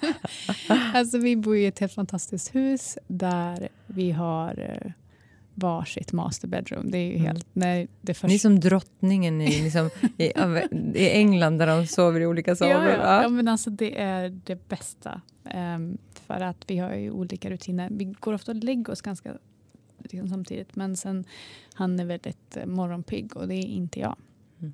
Alltså 0.95 1.19
vi 1.19 1.37
bor 1.37 1.57
i 1.57 1.67
ett 1.67 1.79
helt 1.79 1.93
fantastiskt 1.93 2.55
hus 2.55 2.99
där 3.09 3.69
vi 3.87 4.11
har 4.11 4.61
eh, 4.61 4.93
varsitt 5.55 6.13
master 6.13 6.49
bedroom. 6.49 6.91
Det 6.91 6.99
är 6.99 7.07
ju 7.07 7.15
Mm. 7.15 7.27
helt... 7.27 7.47
När 7.53 7.89
det 8.01 8.15
först... 8.15 8.29
Ni 8.29 8.35
är 8.35 8.39
som 8.39 8.61
drottningen 8.61 9.41
i, 9.41 9.63
liksom, 9.63 9.91
i, 10.17 10.33
i 10.95 11.11
England 11.11 11.59
där 11.59 11.67
de 11.67 11.87
sover 11.87 12.21
i 12.21 12.27
olika 12.27 12.57
sovrum. 12.57 12.83
Ja, 12.83 12.91
ja. 12.91 13.23
Ja. 13.23 13.29
men 13.29 13.49
alltså 13.49 13.71
det 13.71 14.01
är 14.01 14.41
det 14.45 14.69
bästa. 14.69 15.21
Ehm, 15.45 15.99
för 16.27 16.41
att 16.41 16.65
vi 16.67 16.79
har 16.79 16.95
ju 16.95 17.11
olika 17.11 17.51
rutiner. 17.51 17.89
Vi 17.91 18.05
går 18.05 18.33
ofta 18.33 18.53
och 18.53 18.65
lägger 18.65 18.91
oss 18.91 19.01
ganska 19.03 19.33
liksom, 19.99 20.29
samtidigt. 20.29 20.77
Men 20.77 20.97
sen 20.97 21.25
han 21.75 22.01
är 22.01 22.05
väldigt 22.05 22.57
eh, 22.57 22.67
morgonpigg 22.67 23.37
och 23.37 23.49
det 23.49 23.55
är 23.55 23.67
inte 23.67 24.01
jag. 24.01 24.17
Mm. 24.61 24.73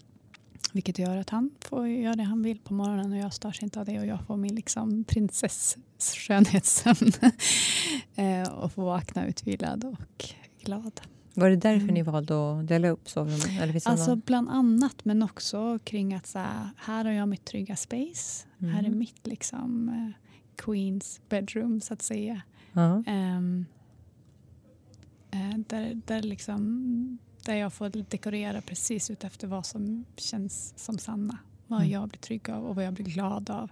Vilket 0.73 0.99
gör 0.99 1.17
att 1.17 1.31
han 1.31 1.51
får 1.61 1.89
göra 1.89 2.15
det 2.15 2.23
han 2.23 2.43
vill 2.43 2.59
på 2.59 2.75
morgonen 2.75 3.13
och 3.13 3.19
jag 3.19 3.35
störs 3.35 3.63
inte 3.63 3.81
av 3.81 3.87
det 3.87 3.99
och 3.99 4.07
jag 4.07 4.27
får 4.27 4.37
min 4.37 4.55
liksom 4.55 5.05
prinsess 5.05 5.77
skönhetssömn. 5.99 7.13
eh, 8.15 8.49
och 8.49 8.73
får 8.73 8.83
vakna 8.83 9.27
utvilad 9.27 9.85
och 9.85 10.25
glad. 10.69 11.01
Var 11.35 11.51
det 11.51 11.57
därför 11.57 11.83
Mm. 11.83 11.95
ni 11.95 12.03
valde 12.03 12.35
att 12.61 12.67
dela 12.69 12.89
upp 12.89 13.09
sovrummen? 13.09 13.59
Eller 13.61 13.73
finns 13.73 13.87
Alltså 13.87 14.11
någon- 14.11 14.23
bland 14.27 14.49
annat 14.51 15.05
men 15.05 15.23
också 15.23 15.79
kring 15.85 16.15
att 16.15 16.27
så 16.27 16.39
här, 16.39 16.69
här 16.77 17.05
har 17.05 17.13
jag 17.13 17.29
mitt 17.29 17.45
trygga 17.45 17.77
space. 17.77 18.47
Mm. 18.59 18.75
Här 18.75 18.85
är 18.85 18.91
mitt 18.91 19.27
liksom 19.27 19.89
eh, 19.89 20.11
Queens 20.57 21.21
bedroom 21.29 21.81
så 21.81 21.95
att 21.95 22.03
säga. 22.03 22.43
Ehm, 23.07 23.67
eh, 25.31 25.59
där, 25.69 26.01
där, 26.07 26.23
liksom, 26.23 27.19
där 27.45 27.55
jag 27.55 27.73
får 27.73 28.11
dekorera 28.11 28.61
precis 28.61 29.11
utefter 29.11 29.47
vad 29.49 29.67
som 29.67 30.05
känns 30.17 30.75
som 30.77 30.99
Sanna. 30.99 31.39
Vad 31.69 31.81
Mm. 31.81 31.93
jag 31.93 32.09
blir 32.09 32.19
trygg 32.19 32.51
av 32.51 32.67
och 32.67 32.75
vad 32.77 32.85
jag 32.85 32.95
blir 32.95 33.05
glad 33.05 33.51
av. 33.51 33.71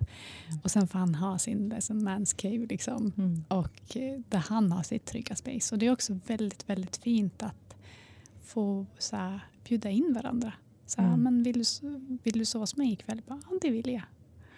Och 0.62 0.70
sen 0.70 0.88
får 0.88 0.98
han 0.98 1.14
ha 1.14 1.38
sin 1.38 1.68
liksom, 1.68 2.08
man's 2.08 2.36
cave 2.36 2.66
liksom, 2.66 3.12
Mm. 3.18 3.44
och 3.48 3.96
eh, 3.96 4.20
där 4.28 4.38
han 4.38 4.72
har 4.72 4.82
sitt 4.82 5.04
trygga 5.04 5.36
space. 5.36 5.74
Och 5.74 5.78
det 5.78 5.86
är 5.86 5.92
också 5.92 6.18
väldigt, 6.26 6.68
väldigt 6.70 6.96
fint 6.96 7.42
att 7.42 7.76
få 8.44 8.86
så 8.98 9.16
här, 9.16 9.40
bjuda 9.68 9.90
in 9.90 10.12
varandra. 10.14 10.52
Så 10.86 11.00
här, 11.00 11.08
Mm. 11.08 11.22
men 11.22 11.42
vill, 11.42 11.58
du, 11.80 12.18
vill 12.22 12.38
du 12.38 12.44
sova 12.44 12.62
hos 12.62 12.76
mig 12.76 12.92
ikväll? 12.92 13.22
Bara, 13.26 13.40
Ja, 13.50 13.58
det 13.62 13.70
vill 13.70 13.88
jag. 13.92 14.02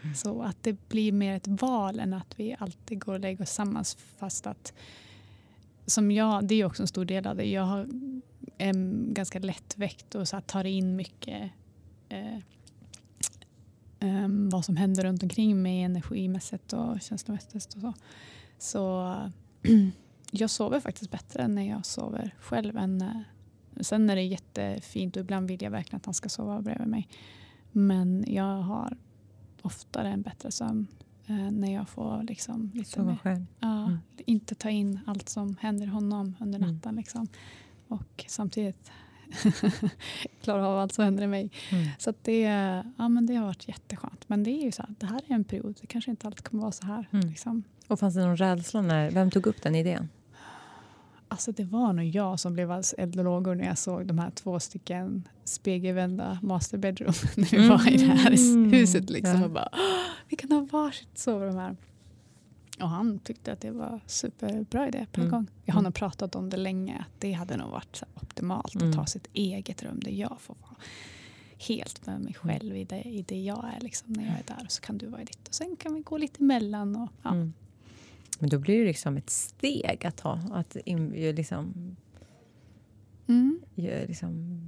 Mm. 0.03 0.15
Så 0.15 0.43
att 0.43 0.63
det 0.63 0.89
blir 0.89 1.13
mer 1.13 1.35
ett 1.37 1.47
val 1.49 2.01
än 2.01 2.15
att 2.15 2.35
vi 2.41 2.57
alltid 2.59 3.01
går 3.01 3.13
och 3.13 3.21
lägger 3.21 3.43
oss 3.43 3.49
tillsammans. 3.49 3.95
Fast 4.19 4.47
att, 4.47 4.73
som 5.87 6.11
jag, 6.11 6.47
det 6.49 6.55
är 6.55 6.65
också 6.65 6.83
en 6.83 6.87
stor 6.87 7.05
del 7.05 7.27
av 7.27 7.37
det. 7.37 7.45
Jag 7.45 7.63
har, 7.63 7.89
är 8.59 8.73
ganska 9.13 9.39
lättväckt 9.39 10.15
och 10.15 10.29
så 10.29 10.37
här, 10.37 10.41
tar 10.41 10.65
in 10.65 10.97
mycket 10.97 11.51
eh, 12.09 12.39
em, 14.01 14.49
vad 14.49 14.65
som 14.65 14.77
händer 14.77 15.03
runt 15.05 15.23
omkring 15.23 15.63
mig 15.63 15.83
energimässigt 15.83 16.73
och 16.73 17.01
känslomässigt 17.01 17.75
och 17.75 17.81
så. 17.81 17.95
Så 18.59 19.15
jag 20.31 20.51
sover 20.51 20.81
faktiskt 20.81 21.11
bättre 21.11 21.49
när 21.49 21.63
jag 21.69 21.87
sover 21.87 22.35
själv 22.41 22.77
än 22.77 23.03
eh, 23.03 23.21
Sen 23.81 24.11
är 24.11 24.17
det 24.17 24.23
jättefint 24.23 25.17
och 25.17 25.21
ibland 25.21 25.49
vill 25.49 25.63
jag 25.63 25.71
verkligen 25.71 25.97
att 25.97 26.05
han 26.05 26.15
ska 26.15 26.29
sova 26.29 26.63
bredvid 26.63 26.89
mig. 26.89 27.09
Men 27.73 28.25
jag 28.29 28.57
har 28.63 28.97
oftare 29.63 30.09
en 30.11 30.23
bättre 30.23 30.51
sömn 30.51 30.87
eh, 31.27 31.51
när 31.51 31.75
jag 31.75 31.89
får 31.89 32.23
liksom 32.23 32.71
lite 32.75 32.91
Sova 32.91 33.11
mer, 33.11 33.17
själv. 33.17 33.47
ja, 33.61 33.85
Mm. 33.85 33.99
inte 34.27 34.55
ta 34.55 34.71
in 34.71 35.01
allt 35.07 35.29
som 35.29 35.57
händer 35.61 35.87
honom 35.87 36.35
under 36.41 36.59
Mm. 36.59 36.75
natten. 36.75 36.97
Liksom. 36.97 37.29
Och 37.89 38.25
samtidigt 38.29 38.91
klara 40.43 40.69
av 40.69 40.79
allt 40.79 40.93
som 40.93 41.05
händer 41.05 41.23
i 41.23 41.27
mig. 41.27 41.51
Mm. 41.71 41.89
Så 41.99 42.11
att 42.11 42.25
det, 42.25 42.41
ja, 42.99 43.09
men 43.09 43.27
det 43.27 43.35
har 43.35 43.47
varit 43.47 43.69
jätteskönt. 43.69 44.29
Men 44.29 44.43
det 44.43 44.51
är 44.51 44.65
ju 44.65 44.73
så 44.73 44.83
här, 44.83 44.95
det 44.99 45.07
här 45.07 45.21
är 45.29 45.35
en 45.35 45.45
period. 45.45 45.79
Det 45.81 45.87
kanske 45.87 46.11
inte 46.11 46.27
alltid 46.27 46.45
kommer 46.45 46.61
vara 46.63 46.73
så 46.73 46.87
här. 46.87 47.09
Mm. 47.13 47.27
Liksom. 47.29 47.63
Och 47.89 48.01
fanns 48.01 48.15
det 48.15 48.27
någon 48.27 48.37
rädsla? 48.37 48.83
När, 48.83 49.11
vem 49.11 49.31
tog 49.31 49.47
upp 49.47 49.63
den 49.63 49.75
idén? 49.75 50.09
Alltså 51.31 51.53
det 51.53 51.65
var 51.65 51.93
nog 51.93 52.05
jag 52.07 52.41
som 52.41 52.55
blev 52.55 52.71
alldeles 52.71 52.95
eld 52.99 53.19
och 53.19 53.25
lågor 53.25 53.55
när 53.55 53.65
jag 53.65 53.79
såg 53.79 54.07
de 54.07 54.19
här 54.19 54.31
två 54.31 54.61
stycken 54.61 55.29
spegelvända 55.45 56.39
master 56.43 56.79
bedroom 56.79 57.13
när 57.37 57.45
vi 57.51 57.69
var 57.69 57.93
i 57.93 57.97
det 57.97 58.07
här 58.07 58.53
Mm. 58.55 58.73
huset. 58.73 59.11
Liksom, 59.11 59.39
Ja. 59.39 59.45
och 59.45 59.51
bara, 59.51 59.69
"Åh, 59.73 59.79
vi 60.29 60.37
kan 60.37 60.53
ha 60.53 60.61
varsitt 60.73 61.19
sovrum 61.19 61.57
här. 61.57 61.77
Och 62.81 62.89
han 62.89 63.19
tyckte 63.19 63.53
att 63.53 63.61
det 63.61 63.71
var 63.71 64.01
superbra 64.07 64.89
idé 64.89 65.07
på 65.13 65.21
en 65.21 65.27
Mm. 65.27 65.31
gång. 65.39 65.51
Jag 65.65 65.75
har 65.75 65.81
Mm. 65.81 65.85
nog 65.85 65.95
pratat 65.95 66.35
om 66.35 66.51
det 66.51 66.57
länge. 66.57 66.99
Att 66.99 67.21
det 67.21 67.33
hade 67.33 67.57
nog 67.57 67.71
varit 67.71 68.03
optimalt 68.15 68.75
Mm. 68.75 68.91
att 68.91 68.97
ha 68.97 69.07
sitt 69.07 69.29
eget 69.33 69.83
rum 69.83 70.01
där 70.01 70.11
jag 70.11 70.41
får 70.41 70.57
vara 70.63 70.75
helt 71.69 72.07
med 72.07 72.21
mig 72.21 72.35
själv 72.35 72.77
i 72.77 72.85
det, 72.85 73.03
i 73.03 73.23
det 73.29 73.41
jag 73.41 73.65
är 73.77 73.81
liksom, 73.81 74.13
när 74.13 74.25
jag 74.25 74.35
är 74.35 74.45
där. 74.57 74.65
Och 74.65 74.73
så 74.73 74.81
kan 74.83 74.99
du 74.99 75.07
vara 75.07 75.23
i 75.23 75.25
ditt. 75.25 75.49
Och 75.49 75.55
sen 75.55 75.77
kan 75.77 75.95
vi 75.95 76.01
gå 76.01 76.19
lite 76.19 76.43
emellan. 76.43 76.97
Och, 76.97 77.09
ja. 77.23 77.31
Mm. 77.31 77.53
Men 78.39 78.51
då 78.51 78.59
blir 78.59 78.79
det 78.81 78.85
liksom 78.85 79.17
ett 79.17 79.31
steg 79.31 80.07
att 80.07 80.17
ta. 80.17 80.41
Att 80.53 80.77
in, 80.77 81.15
ju 81.15 81.33
liksom, 81.33 81.97
Mm. 83.27 83.61
liksom 84.09 84.61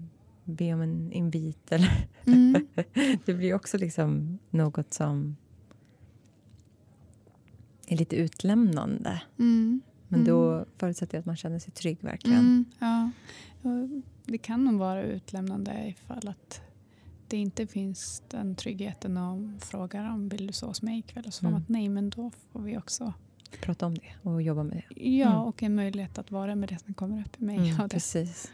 be 0.45 0.75
om 0.75 0.81
en 0.81 1.13
invit. 1.13 1.73
Eller, 1.73 2.07
Mm. 2.27 2.67
det 3.25 3.35
blir 3.35 3.55
också 3.55 3.79
liksom 3.79 4.39
något 4.51 4.95
som 4.95 5.37
är 7.95 7.97
lite 7.97 8.17
utlämnande. 8.17 9.23
Mm. 9.39 9.81
Men 10.09 10.21
Mm. 10.21 10.33
då 10.33 10.65
förutsätter 10.79 11.15
jag 11.17 11.21
att 11.21 11.27
man 11.27 11.37
känner 11.37 11.59
sig 11.59 11.73
trygg 11.73 11.99
verkligen. 12.01 12.39
Mm, 12.39 12.65
ja. 12.79 13.11
Det 14.25 14.39
kan 14.39 14.65
nog 14.65 14.75
vara 14.79 15.03
utlämnande 15.03 15.85
ifall 15.89 16.29
att 16.29 16.61
det 17.29 17.37
inte 17.37 17.67
finns 17.67 18.23
den 18.29 18.55
tryggheten 18.55 19.17
om 19.17 19.59
frågar 19.61 20.11
om 20.11 20.29
vill 20.29 20.47
du 20.47 20.53
sova 20.53 20.71
hos 20.71 20.83
mig 20.83 20.99
ikväll 20.99 21.25
och 21.27 21.35
så 21.35 21.47
Mm. 21.47 21.59
att 21.63 21.69
nej 21.69 21.89
men 21.89 22.11
då 22.11 22.31
får 22.53 22.61
vi 22.61 22.79
också 22.79 23.13
Prata 23.63 23.87
om 23.87 23.95
det 23.95 24.13
och 24.31 24.43
jobba 24.43 24.63
med 24.63 24.77
det. 24.77 25.09
ja 25.11 25.27
Mm. 25.31 25.41
och 25.43 25.63
en 25.63 25.75
möjlighet 25.75 26.19
att 26.19 26.31
vara 26.31 26.55
med 26.55 26.69
det 26.69 26.79
som 26.79 26.95
kommer 26.95 27.21
upp 27.21 27.41
i 27.43 27.45
mig. 27.45 27.57
Mm, 27.71 27.89
precis. 27.89 28.51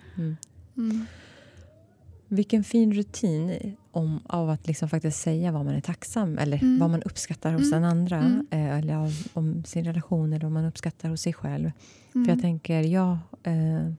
Mm. 2.28 2.32
Mm. 2.32 2.36
Vilken 2.36 2.64
fin 2.64 2.92
rutin 2.92 3.76
om, 3.90 4.20
av 4.26 4.50
att 4.50 4.66
liksom 4.66 4.88
faktiskt 4.88 5.20
säga 5.20 5.52
vad 5.52 5.64
man 5.64 5.74
är 5.74 5.80
tacksam 5.80 6.38
eller 6.38 6.56
Mm. 6.62 6.78
vad 6.78 6.90
man 6.90 7.02
uppskattar 7.02 7.52
hos 7.52 7.72
Mm. 7.72 7.82
den 7.82 7.90
andra. 7.90 8.16
Mm. 8.18 8.46
Eh, 8.50 8.78
eller 8.78 8.94
av, 8.96 9.12
om 9.32 9.64
sin 9.64 9.84
relation 9.84 10.32
eller 10.32 10.42
vad 10.44 10.52
man 10.52 10.64
uppskattar 10.64 11.08
hos 11.08 11.20
sig 11.22 11.32
själv. 11.32 11.70
Mm. 12.14 12.24
För 12.24 12.32
jag 12.32 12.40
tänker, 12.42 12.80
jag 12.82 13.18
eh, 13.42 13.90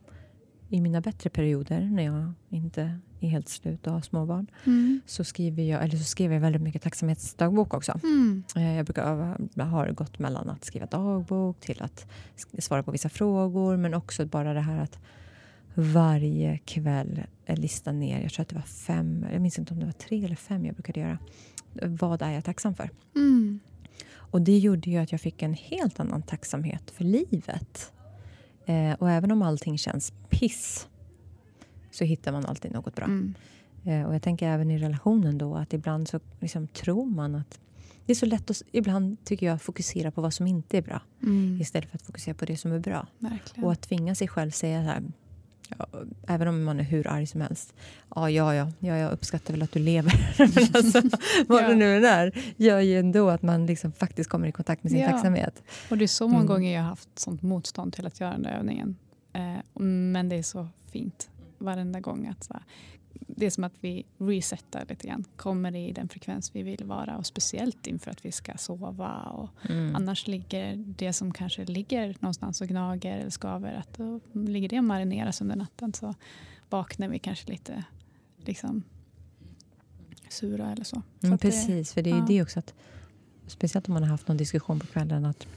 i 0.69 0.81
mina 0.81 1.01
bättre 1.01 1.29
perioder 1.29 1.81
när 1.81 2.03
jag 2.03 2.33
inte 2.49 2.99
är 3.19 3.27
helt 3.29 3.49
slut 3.49 3.87
och 3.87 3.93
har 3.93 4.01
småbarn 4.01 4.47
Mm. 4.65 5.01
så 5.05 5.23
skriver 5.23 5.63
jag, 5.63 5.83
eller 5.83 5.97
så 5.97 6.03
skriver 6.03 6.33
jag 6.35 6.41
väldigt 6.41 6.61
mycket 6.61 6.81
tacksamhetsdagbok 6.81 7.73
också. 7.73 7.99
Mm. 8.03 8.43
Eh, 8.55 8.75
Jag 8.75 8.85
brukar 8.85 9.03
öva, 9.03 9.37
jag 9.53 9.65
har 9.65 9.91
gått 9.91 10.19
mellan 10.19 10.49
att 10.49 10.65
skriva 10.65 10.85
dagbok 10.85 11.59
till 11.59 11.81
att 11.81 12.05
svara 12.59 12.83
på 12.83 12.91
vissa 12.91 13.09
frågor 13.09 13.77
men 13.77 13.93
också 13.93 14.25
bara 14.25 14.53
det 14.53 14.61
här 14.61 14.79
att 14.83 14.99
varje 15.79 16.57
kväll 16.57 17.23
eh, 17.45 17.57
lista 17.57 17.91
ner, 17.91 18.21
jag 18.21 18.31
tror 18.31 18.41
att 18.41 18.49
det 18.49 18.55
var 18.55 18.61
fem, 18.61 19.25
jag 19.31 19.41
minns 19.41 19.59
inte 19.59 19.73
om 19.73 19.79
det 19.79 19.85
var 19.85 19.93
tre 19.93 20.25
eller 20.25 20.35
fem 20.35 20.65
jag 20.65 20.75
brukade 20.75 20.99
göra. 20.99 21.17
Vad 21.81 22.21
är 22.21 22.31
jag 22.31 22.43
tacksam 22.43 22.75
för? 22.75 22.89
Mm. 23.15 23.59
Och 24.09 24.41
det 24.41 24.57
gjorde 24.57 24.89
ju 24.89 24.97
att 24.97 25.11
jag 25.11 25.21
fick 25.21 25.41
en 25.41 25.53
helt 25.53 25.99
annan 25.99 26.21
tacksamhet 26.21 26.91
för 26.91 27.03
livet. 27.03 27.93
Eh, 28.65 28.93
och 28.93 29.11
även 29.11 29.31
om 29.31 29.41
allting 29.41 29.77
känns 29.77 30.13
piss 30.29 30.87
så 31.91 32.03
hittar 32.03 32.31
man 32.31 32.45
alltid 32.45 32.71
något 32.71 32.95
bra. 32.95 33.05
Mm. 33.05 33.33
Eh, 33.85 34.03
och 34.03 34.15
jag 34.15 34.21
tänker 34.21 34.47
även 34.47 34.71
i 34.71 34.77
relationen 34.77 35.37
då 35.37 35.55
att 35.55 35.73
ibland 35.73 36.07
så 36.07 36.19
liksom 36.39 36.67
tror 36.67 37.05
man 37.05 37.35
att 37.35 37.59
det 38.05 38.13
är 38.13 38.15
så 38.15 38.25
lätt 38.25 38.49
att 38.49 38.61
ibland 38.71 39.23
tycker 39.23 39.45
jag 39.45 39.61
fokusera 39.61 40.11
på 40.11 40.21
vad 40.21 40.33
som 40.33 40.47
inte 40.47 40.77
är 40.77 40.81
bra 40.81 41.01
Mm. 41.23 41.61
istället 41.61 41.89
för 41.89 41.97
att 41.97 42.01
fokusera 42.01 42.35
på 42.35 42.45
det 42.45 42.57
som 42.57 42.71
är 42.71 42.79
bra. 42.79 43.07
Verkligen. 43.19 43.65
Och 43.65 43.71
att 43.71 43.81
tvinga 43.81 44.15
sig 44.15 44.27
själv 44.27 44.51
säga 44.51 44.83
så 44.83 44.89
här 44.89 45.03
ja, 45.77 45.85
även 46.27 46.47
om 46.47 46.63
man 46.63 46.79
är 46.79 46.83
hur 46.83 47.07
arg 47.07 47.27
som 47.27 47.41
helst. 47.41 47.73
Ja, 48.15 48.29
ja, 48.29 48.55
ja, 48.55 48.71
ja 48.79 48.97
jag 48.97 49.11
uppskattar 49.11 49.53
väl 49.53 49.61
att 49.61 49.71
du 49.71 49.79
lever. 49.79 50.13
Men 50.55 50.67
alltså, 50.73 51.01
vad 51.47 51.63
Ja. 51.63 51.67
det 51.69 51.75
nu 51.75 51.97
än 51.97 52.05
är 52.05 52.31
gör 52.57 52.79
ju 52.79 52.99
ändå 52.99 53.29
att 53.29 53.41
man 53.41 53.65
liksom 53.65 53.91
faktiskt 53.91 54.29
kommer 54.29 54.47
i 54.47 54.51
kontakt 54.51 54.83
med 54.83 54.91
sin 54.91 55.01
Ja. 55.01 55.11
tacksamhet. 55.11 55.63
Och 55.89 55.97
det 55.97 56.05
är 56.05 56.07
så 56.07 56.27
många 56.27 56.35
Mm. 56.43 56.47
gånger 56.47 56.73
jag 56.75 56.81
har 56.81 56.89
haft 56.89 57.19
sånt 57.19 57.41
motstånd 57.41 57.93
till 57.93 58.05
att 58.07 58.19
göra 58.19 58.31
den 58.31 58.43
där 58.43 58.57
övningen. 58.57 58.95
Eh, 59.33 59.81
men 59.83 60.29
det 60.29 60.35
är 60.35 60.43
så 60.43 60.67
fint 60.91 61.29
varenda 61.57 61.99
gång. 61.99 62.27
att 62.27 62.43
så 62.43 62.53
här, 62.53 62.63
Det 63.27 63.45
är 63.45 63.49
som 63.49 63.63
att 63.63 63.73
vi 63.79 64.05
resetar 64.17 64.85
lite 64.89 65.07
grann. 65.07 65.23
Kommer 65.35 65.75
i 65.75 65.91
den 65.91 66.09
frekvens 66.09 66.55
vi 66.55 66.63
vill 66.63 66.83
vara. 66.85 67.17
Och 67.17 67.25
speciellt 67.25 67.87
inför 67.87 68.11
att 68.11 68.25
vi 68.25 68.31
ska 68.31 68.57
sova. 68.57 69.13
Och 69.21 69.49
Mm. 69.69 69.95
Annars 69.95 70.27
ligger 70.27 70.75
det 70.75 71.13
som 71.13 71.33
kanske 71.33 71.65
ligger 71.65 72.15
någonstans 72.19 72.61
och 72.61 72.67
gnager 72.67 73.17
eller 73.17 73.29
skaver. 73.29 73.73
Att 73.73 73.93
då 73.97 74.19
ligger 74.33 74.69
det 74.69 74.77
och 74.77 74.83
marineras 74.83 75.41
under 75.41 75.55
natten. 75.55 75.93
Så 75.93 76.13
vaknar 76.69 77.07
vi 77.07 77.19
kanske 77.19 77.51
lite 77.51 77.83
liksom, 78.37 78.83
sura 80.29 80.71
eller 80.71 80.83
så. 80.83 80.95
så 81.19 81.25
Mm, 81.27 81.35
att 81.35 81.41
det- 81.41 81.47
precis, 81.47 81.93
för 81.93 82.01
det 82.01 82.09
är 82.09 82.13
ju 82.13 82.19
ja. 82.19 82.25
det 82.27 82.41
också 82.41 82.59
att 82.59 82.73
speciellt 83.47 83.87
om 83.87 83.93
man 83.93 84.03
har 84.03 84.09
haft 84.09 84.27
någon 84.27 84.37
diskussion 84.37 84.79
på 84.79 84.87
kvällen 84.87 85.25
att 85.25 85.47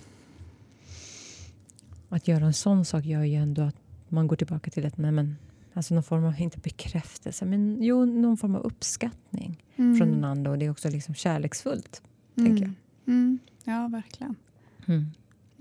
att 2.09 2.29
göra 2.29 2.45
en 2.45 2.55
sån 2.55 2.85
sak 2.85 3.05
gör 3.05 3.23
ju 3.23 3.35
ändå 3.35 3.63
att 3.63 3.77
man 4.09 4.27
går 4.27 4.37
tillbaka 4.37 4.71
till 4.71 4.85
ett, 4.85 4.97
nej 4.99 5.13
men, 5.13 5.37
alltså 5.75 5.95
någon 5.95 6.03
form 6.03 6.25
av, 6.25 6.41
inte 6.41 6.59
bekräftelse, 6.59 7.45
men 7.45 7.83
jo, 7.83 8.05
någon 8.05 8.37
form 8.37 8.55
av 8.55 8.62
uppskattning 8.62 9.64
Mm. 9.77 9.97
från 9.97 10.11
den 10.11 10.25
andra 10.25 10.51
och 10.51 10.59
det 10.59 10.66
är 10.66 10.71
också 10.71 10.89
liksom 10.91 11.14
kärleksfullt, 11.14 12.03
Mm. 12.37 12.51
tänker 12.51 12.64
jag. 12.64 12.75
Mm. 13.14 13.39
Ja, 13.64 13.89
verkligen. 13.89 14.35
Mm. 14.87 15.07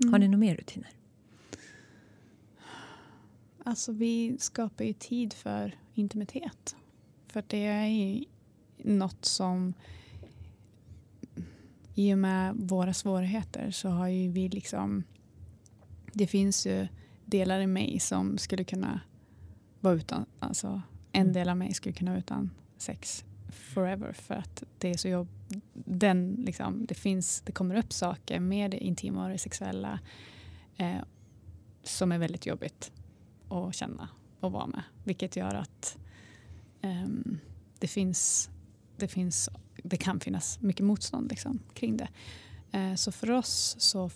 Mm. 0.02 0.12
Har 0.12 0.18
ni 0.18 0.28
några 0.28 0.38
mer 0.38 0.56
rutiner? 0.56 0.88
Alltså 3.64 3.92
vi 3.92 4.36
skapar 4.38 4.84
ju 4.84 4.92
tid 4.92 5.32
för 5.32 5.74
intimitet. 5.94 6.76
För 7.26 7.44
det 7.46 7.66
är 7.66 7.86
ju 7.86 8.24
något 8.76 9.24
som 9.24 9.74
i 11.94 12.14
och 12.14 12.18
med 12.18 12.54
våra 12.56 12.94
svårigheter 12.94 13.70
så 13.70 13.88
har 13.88 14.08
ju 14.08 14.28
vi 14.30 14.48
liksom 14.48 15.04
det 16.12 16.26
finns 16.26 16.66
ju 16.66 16.88
delar 17.24 17.60
i 17.60 17.66
mig 17.66 18.00
som 18.00 18.38
skulle 18.38 18.64
kunna 18.64 19.00
vara 19.80 19.94
utan, 19.94 20.26
alltså 20.38 20.82
en 21.12 21.22
Mm. 21.22 21.32
del 21.32 21.48
av 21.48 21.56
mig 21.56 21.74
skulle 21.74 21.92
kunna 21.92 22.10
vara 22.10 22.18
utan 22.18 22.50
sex 22.78 23.24
forever 23.48 24.12
för 24.12 24.34
att 24.34 24.62
det 24.78 24.90
är 24.90 24.96
så 24.96 25.08
jobb, 25.08 25.28
den 25.74 26.34
liksom, 26.46 26.86
det 26.86 26.94
finns, 26.94 27.40
det 27.40 27.52
kommer 27.52 27.74
upp 27.74 27.92
saker 27.92 28.40
med 28.40 28.70
det 28.70 28.78
intima 28.78 29.24
och 29.24 29.30
det 29.30 29.38
sexuella 29.38 29.98
eh, 30.76 30.96
som 31.82 32.12
är 32.12 32.18
väldigt 32.18 32.46
jobbigt 32.46 32.92
att 33.48 33.74
känna 33.74 34.08
och 34.40 34.52
vara 34.52 34.66
med. 34.66 34.82
Vilket 35.04 35.36
gör 35.36 35.54
att 35.54 35.98
ehm, 36.80 37.38
det, 37.78 37.88
finns, 37.88 38.50
det, 38.96 39.08
finns, 39.08 39.48
det 39.82 39.96
kan 39.96 40.20
finnas 40.20 40.60
mycket 40.60 40.86
motstånd 40.86 41.30
liksom, 41.30 41.58
kring 41.74 41.96
det. 41.96 42.08
Eh, 42.72 42.94
så 42.94 43.12
för 43.12 43.30
oss 43.30 43.76
så 43.78 44.10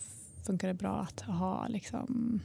funkar 0.45 0.67
det 0.67 0.73
bra 0.73 0.99
att 1.01 1.21
ha 1.21 1.67
liksom, 1.67 2.39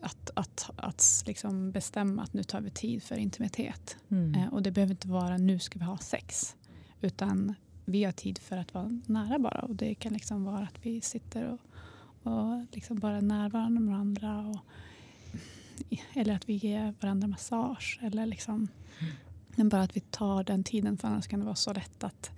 att, 0.00 0.30
att, 0.34 0.70
att 0.76 1.22
liksom 1.26 1.70
bestämma 1.70 2.22
att 2.22 2.32
nu 2.32 2.42
tar 2.42 2.60
vi 2.60 2.70
tid 2.70 3.02
för 3.02 3.16
intimitet. 3.16 3.96
Mm. 4.08 4.34
Eh, 4.34 4.52
och 4.54 4.62
det 4.62 4.70
behöver 4.70 4.92
inte 4.92 5.08
vara 5.08 5.36
nu 5.36 5.58
ska 5.58 5.78
vi 5.78 5.84
ha 5.84 5.98
sex. 5.98 6.56
Utan 7.00 7.54
vi 7.84 8.04
har 8.04 8.12
tid 8.12 8.38
för 8.38 8.56
att 8.56 8.74
vara 8.74 9.00
nära 9.06 9.38
bara. 9.38 9.60
Och 9.60 9.74
det 9.74 9.94
kan 9.94 10.12
liksom 10.12 10.44
vara 10.44 10.62
att 10.62 10.86
vi 10.86 11.00
sitter 11.00 11.44
och, 11.44 11.60
och 12.32 12.66
liksom 12.72 12.98
bara 12.98 13.16
är 13.16 13.22
närvarande 13.22 13.80
med 13.80 13.92
varandra. 13.92 14.46
Och, 14.48 14.58
eller 16.14 16.34
att 16.34 16.48
vi 16.48 16.54
ger 16.54 16.94
varandra 17.00 17.28
massage. 17.28 17.98
Eller 18.02 18.26
liksom, 18.26 18.68
men 19.56 19.68
bara 19.68 19.82
att 19.82 19.96
vi 19.96 20.00
tar 20.00 20.44
den 20.44 20.64
tiden 20.64 20.98
för 20.98 21.08
annars 21.08 21.26
kan 21.26 21.38
det 21.40 21.44
vara 21.44 21.56
så 21.56 21.72
lätt 21.72 22.04
att 22.04 22.30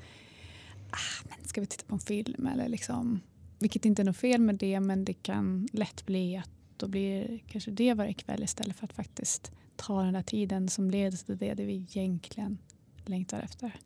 ah, 0.91 1.29
men 1.29 1.49
ska 1.49 1.61
vi 1.61 1.67
titta 1.67 1.85
på 1.87 1.95
en 1.95 2.01
film? 2.01 2.47
Eller 2.47 2.69
liksom, 2.69 3.21
vilket 3.59 3.85
inte 3.85 4.03
är 4.03 4.05
något 4.05 4.17
fel 4.17 4.41
med 4.41 4.55
det 4.55 4.81
men 4.81 5.05
det 5.05 5.15
kan 5.15 5.69
lätt 5.73 6.07
bli 6.07 6.37
att 6.37 6.60
då 6.81 6.89
blir 6.89 7.39
kanske 7.47 7.71
det 7.71 7.95
varje 7.95 8.13
kväll 8.13 8.43
istället 8.43 8.77
för 8.77 8.85
att 8.85 8.93
faktiskt 8.93 9.53
ta 9.77 10.03
den 10.03 10.13
där 10.15 10.23
tiden 10.23 10.69
som 10.69 10.91
leder 10.91 11.17
till 11.17 11.39
det, 11.39 11.55
det 11.55 11.65
vi 11.65 11.75
egentligen 11.75 12.59
längtar 13.05 13.41
efter. 13.41 13.81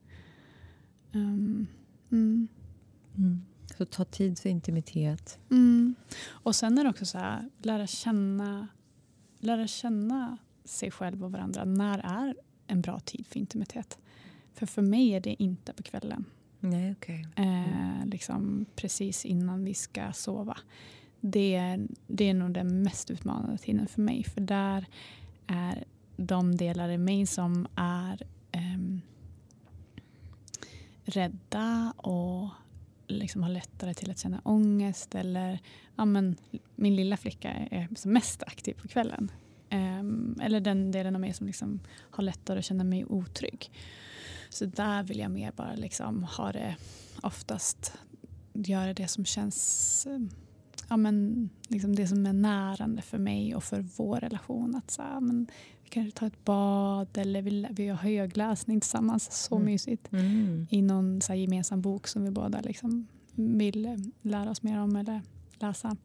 Um, 1.12 1.66
mm. 2.12 2.48
Mm. 3.16 3.44
Så 3.78 3.84
ta 3.84 4.04
tid 4.04 4.38
för 4.38 4.48
intimitet. 4.48 5.38
Mm. 5.50 5.94
Och 6.26 6.56
sen 6.56 6.78
är 6.78 6.84
det 6.84 6.90
också 6.90 7.06
så 7.06 7.18
här, 7.18 7.50
lära 7.62 7.86
känna, 7.86 8.68
lära 9.38 9.66
känna 9.66 10.38
sig 10.64 10.90
själv 10.90 11.24
och 11.24 11.32
varandra. 11.32 11.64
När 11.64 11.98
är 11.98 12.36
en 12.66 12.80
bra 12.80 13.00
tid 13.00 13.26
för 13.26 13.40
intimitet? 13.40 13.98
För 14.54 14.66
för 14.66 14.82
mig 14.82 15.10
är 15.10 15.20
det 15.20 15.42
inte 15.42 15.72
på 15.72 15.82
kvällen. 15.82 16.24
Nej, 16.60 16.92
okej. 16.92 17.26
Eh, 17.36 18.06
liksom 18.06 18.66
precis 18.76 19.24
innan 19.24 19.64
vi 19.64 19.74
ska 19.74 20.12
sova. 20.12 20.58
Det 21.26 21.54
är, 21.54 21.86
det 22.06 22.24
är 22.24 22.34
nog 22.34 22.54
den 22.54 22.82
mest 22.82 23.10
utmanande 23.10 23.58
tiden 23.58 23.86
för 23.86 24.00
mig. 24.00 24.24
För 24.24 24.40
där 24.40 24.86
är 25.46 25.84
de 26.16 26.56
delar 26.56 26.88
i 26.88 26.98
mig 26.98 27.26
som 27.26 27.66
är 27.74 28.22
um, 28.52 29.00
rädda 31.04 31.92
och 31.96 32.48
liksom 33.06 33.42
har 33.42 33.50
lättare 33.50 33.94
till 33.94 34.10
att 34.10 34.18
känna 34.18 34.40
ångest. 34.44 35.14
Eller 35.14 35.58
ja, 35.96 36.04
men, 36.04 36.36
min 36.74 36.96
lilla 36.96 37.16
flicka 37.16 37.50
är 37.50 37.88
som 37.96 38.12
mest 38.12 38.42
aktiv 38.42 38.74
på 38.82 38.88
kvällen. 38.88 39.30
Um, 39.72 40.38
eller 40.42 40.60
den 40.60 40.92
delen 40.92 41.14
av 41.14 41.20
mig 41.20 41.32
som 41.32 41.46
liksom 41.46 41.80
har 42.10 42.22
lättare 42.22 42.58
att 42.58 42.64
känna 42.64 42.84
mig 42.84 43.04
otrygg. 43.04 43.70
Så 44.48 44.66
där 44.66 45.02
vill 45.02 45.18
jag 45.18 45.30
mer 45.30 45.52
bara 45.52 45.74
liksom 45.74 46.24
ha 46.24 46.52
det 46.52 46.76
oftast 47.22 47.92
göra 48.52 48.94
det 48.94 49.08
som 49.08 49.24
känns 49.24 50.06
um, 50.10 50.30
ja, 50.88 50.96
men, 50.96 51.48
liksom 51.68 51.96
det 51.96 52.06
som 52.06 52.26
är 52.26 52.32
närande 52.32 53.02
för 53.02 53.18
mig 53.18 53.54
och 53.54 53.64
för 53.64 53.84
vår 53.96 54.16
relation. 54.16 54.74
Att 54.76 54.90
så, 54.90 55.02
här, 55.02 55.20
men, 55.20 55.46
vi 55.82 55.88
kanske 55.88 56.18
tar 56.18 56.26
ett 56.26 56.44
bad 56.44 57.18
eller 57.18 57.42
vi, 57.42 57.66
vi 57.70 57.88
har 57.88 57.96
högläsning 57.96 58.80
tillsammans. 58.80 59.32
Så 59.32 59.54
Mm. 59.54 59.66
mysigt. 59.66 60.12
Mm. 60.12 60.66
I 60.70 60.82
någon 60.82 61.20
så 61.20 61.32
här, 61.32 61.40
gemensam 61.40 61.80
bok 61.80 62.06
som 62.06 62.24
vi 62.24 62.30
båda 62.30 62.60
liksom 62.60 63.06
vill 63.34 63.86
eh, 63.86 63.96
lära 64.22 64.50
oss 64.50 64.62
mer 64.62 64.78
om 64.80 64.96
eller 64.96 65.22
läsa. 65.58 65.96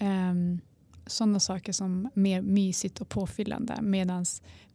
Um, 0.00 0.60
Sådana 1.06 1.40
saker 1.40 1.72
som 1.72 2.08
mer 2.14 2.42
mysigt 2.42 3.00
och 3.00 3.08
påfyllande. 3.08 3.78
Medan 3.82 4.24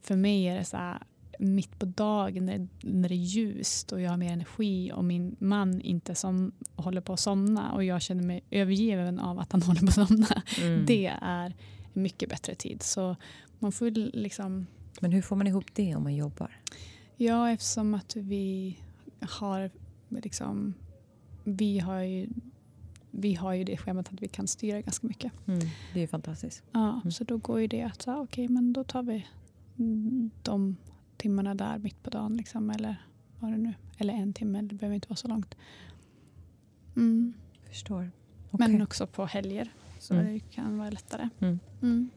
för 0.02 0.16
mig 0.16 0.44
är 0.48 0.58
det 0.58 0.64
så 0.64 0.76
här 0.76 1.02
mitt 1.38 1.78
på 1.78 1.86
dagen 1.86 2.46
när, 2.46 2.68
när 2.80 3.08
det 3.08 3.14
är 3.14 3.16
ljust 3.16 3.92
och 3.92 4.00
jag 4.00 4.10
har 4.10 4.16
mer 4.16 4.32
energi 4.32 4.92
och 4.92 5.04
min 5.04 5.36
man 5.38 5.80
inte 5.80 6.14
som 6.14 6.52
håller 6.76 7.00
på 7.00 7.12
att 7.12 7.20
somna 7.20 7.72
och 7.72 7.84
jag 7.84 8.02
känner 8.02 8.22
mig 8.22 8.44
övergiven 8.50 9.18
av 9.18 9.38
att 9.38 9.52
han 9.52 9.62
håller 9.68 9.80
på 9.80 9.86
att 9.86 10.08
somna. 10.08 10.42
Mm. 10.62 10.86
Det 10.86 11.12
är 11.20 11.54
mycket 11.92 12.28
bättre 12.28 12.54
tid. 12.54 12.82
Så 12.82 13.16
man 13.58 13.72
får 13.72 13.90
liksom, 14.16 14.66
Men 15.00 15.12
hur 15.12 15.22
får 15.22 15.36
man 15.36 15.46
ihop 15.46 15.74
det 15.74 15.96
om 15.96 16.02
man 16.02 16.16
jobbar? 16.16 16.56
ja 17.16 17.50
eftersom 17.50 17.94
att 17.94 18.16
vi 18.16 18.78
har 19.20 19.70
liksom, 20.08 20.74
vi 21.44 21.78
har 21.78 22.00
ju 22.00 22.28
vi 23.10 23.34
har 23.34 23.52
ju 23.52 23.64
det 23.64 23.76
schemat 23.76 24.12
att 24.12 24.22
vi 24.22 24.28
kan 24.28 24.46
styra 24.46 24.80
ganska 24.80 25.06
mycket. 25.06 25.32
Mm. 25.46 25.60
Det 25.92 25.98
är 25.98 26.00
ju 26.00 26.06
fantastiskt. 26.06 26.62
Ja, 26.72 26.90
Mm. 26.90 27.10
Så 27.10 27.24
då 27.24 27.36
går 27.36 27.60
ju 27.60 27.66
det 27.66 27.82
att, 27.82 28.04
här, 28.04 28.20
okej 28.20 28.48
men 28.48 28.72
då 28.72 28.84
tar 28.84 29.02
vi 29.02 29.26
de 30.42 30.76
timmarna 31.18 31.54
där 31.54 31.78
mitt 31.78 32.02
på 32.02 32.10
dagen. 32.10 32.36
Liksom, 32.36 32.70
eller 32.70 32.96
vad 33.40 33.50
det 33.52 33.56
nu 33.56 33.74
Eller 33.98 34.14
en 34.14 34.32
timme, 34.32 34.62
det 34.62 34.74
behöver 34.74 34.94
inte 34.94 35.08
vara 35.08 35.16
så 35.16 35.28
långt. 35.28 35.54
Mm. 36.96 37.32
Förstår. 37.68 38.10
Men 38.50 38.70
Okej. 38.74 38.82
också 38.82 39.06
på 39.06 39.26
helger. 39.26 39.72
Så 39.98 40.14
Mm. 40.14 40.26
det 40.32 40.40
kan 40.40 40.78
vara 40.78 40.90
lättare. 40.90 41.28
Mm. 41.40 41.58
Mm. 41.82 42.10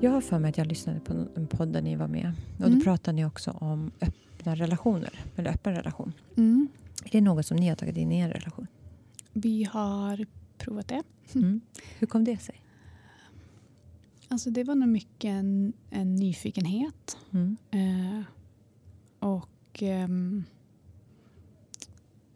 Jag 0.00 0.10
har 0.10 0.20
för 0.20 0.38
mig 0.38 0.48
att 0.48 0.58
jag 0.58 0.66
lyssnade 0.66 1.00
på 1.00 1.12
en 1.36 1.46
podd 1.46 1.72
där 1.72 1.82
ni 1.82 1.96
var 1.96 2.08
med. 2.08 2.32
Och 2.58 2.66
Mm. 2.66 2.78
då 2.78 2.84
pratade 2.84 3.14
ni 3.14 3.24
också 3.24 3.50
om 3.50 3.90
öppna 4.00 4.54
relationer. 4.54 5.20
Eller 5.36 5.50
öppen 5.50 5.74
relation. 5.74 6.12
Mm. 6.36 6.68
Är 7.04 7.10
det 7.12 7.20
något 7.20 7.46
som 7.46 7.56
ni 7.56 7.68
har 7.68 7.76
tagit 7.76 7.96
in 7.96 8.12
i 8.12 8.18
er 8.20 8.28
relation? 8.28 8.66
Vi 9.32 9.64
har 9.64 10.26
provat 10.58 10.88
det. 10.88 11.02
Mm. 11.34 11.60
Hur 11.98 12.06
kom 12.06 12.24
det 12.24 12.36
sig? 12.42 12.61
Alltså 14.32 14.50
det 14.50 14.64
var 14.64 14.74
nog 14.74 14.88
mycket 14.88 15.28
en, 15.28 15.72
en 15.90 16.14
nyfikenhet. 16.16 17.16
Mm. 17.32 17.56
Eh, 17.70 18.22
och 19.18 19.82
ehm, 19.82 20.44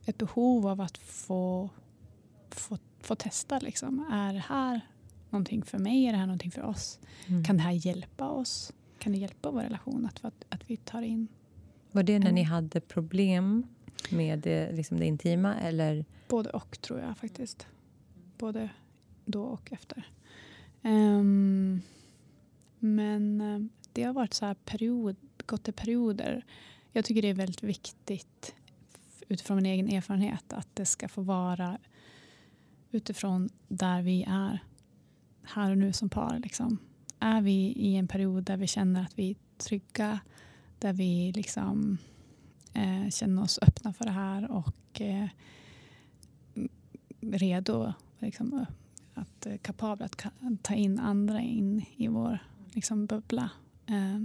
ett 0.05 0.19
behov 0.19 0.67
av 0.67 0.81
att 0.81 0.99
få, 0.99 1.71
få, 2.51 2.79
få 3.01 3.15
testa. 3.15 3.59
Liksom. 3.59 4.07
Är 4.13 4.33
det 4.33 4.45
här 4.49 4.81
någonting 5.31 5.63
för 5.63 5.79
mig? 5.79 6.05
Är 6.07 6.13
det 6.13 6.19
här 6.19 6.27
någonting 6.27 6.51
för 6.51 6.63
oss? 6.63 6.99
Mm. 7.27 7.45
Kan 7.45 7.57
det 7.57 7.63
här 7.63 7.87
hjälpa 7.87 8.29
oss? 8.29 8.73
Kan 8.99 9.13
det 9.13 9.19
hjälpa 9.19 9.51
vår 9.51 9.61
relation 9.61 10.07
att, 10.07 10.25
att, 10.25 10.45
att 10.49 10.71
vi 10.71 10.77
tar 10.77 11.03
in 11.03 11.29
Var 11.93 12.03
det 12.03 12.19
när 12.19 12.27
Mm. 12.27 12.35
ni 12.35 12.43
hade 12.43 12.81
problem 12.81 13.67
med 14.11 14.39
det, 14.39 14.73
liksom 14.73 14.99
det 14.99 15.07
intima? 15.07 15.55
Eller? 15.61 16.05
både 16.29 16.51
och 16.51 16.81
tror 16.81 17.01
jag 17.01 17.19
faktiskt. 17.19 17.67
Både 18.39 18.71
då 19.25 19.43
och 19.43 19.73
efter. 19.73 20.11
Um, 20.83 21.83
men 22.79 23.41
eh, 23.41 23.61
det 23.93 24.03
har 24.03 24.13
varit 24.13 24.35
så 24.35 24.47
här 24.47 24.55
period, 24.55 25.17
gått 25.47 25.69
i 25.69 25.73
perioder. 25.73 26.45
Jag 26.93 27.05
tycker 27.05 27.23
det 27.23 27.29
är 27.29 27.35
väldigt 27.35 27.63
viktigt 27.63 28.55
utifrån 29.29 29.57
min 29.57 29.67
egen 29.67 29.89
erfarenhet 29.89 30.53
att 30.53 30.69
det 30.75 30.87
ska 30.87 31.09
få 31.09 31.23
vara 31.23 31.79
utifrån 32.91 33.49
där 33.69 34.03
vi 34.03 34.25
är 34.29 34.59
här 35.43 35.71
och 35.71 35.79
nu 35.79 35.93
som 35.93 36.09
par. 36.09 36.39
Liksom. 36.39 36.79
Är 37.19 37.41
vi 37.41 37.73
i 37.77 37.97
en 37.97 38.09
period 38.09 38.45
där 38.45 38.57
vi 38.57 38.67
känner 38.67 39.03
att 39.03 39.19
vi 39.19 39.31
är 39.31 39.37
trygga, 39.59 40.21
där 40.79 40.93
vi 40.93 41.33
liksom 41.33 41.99
eh, 42.75 43.11
känner 43.11 43.43
oss 43.43 43.59
öppna 43.63 43.93
för 43.93 44.05
det 44.05 44.11
här 44.11 44.51
och 44.51 45.01
eh, 45.01 45.29
redo, 47.21 47.93
liksom, 48.19 48.67
att 49.17 49.47
eh, 49.47 49.57
kapabla 49.57 50.07
att 50.07 50.27
ta 50.63 50.75
in 50.75 50.99
andra 50.99 51.41
in 51.41 51.85
i 51.97 52.09
vår 52.09 52.39
liksom, 52.73 53.07
bubbla. 53.07 53.51
Eh, 53.87 54.23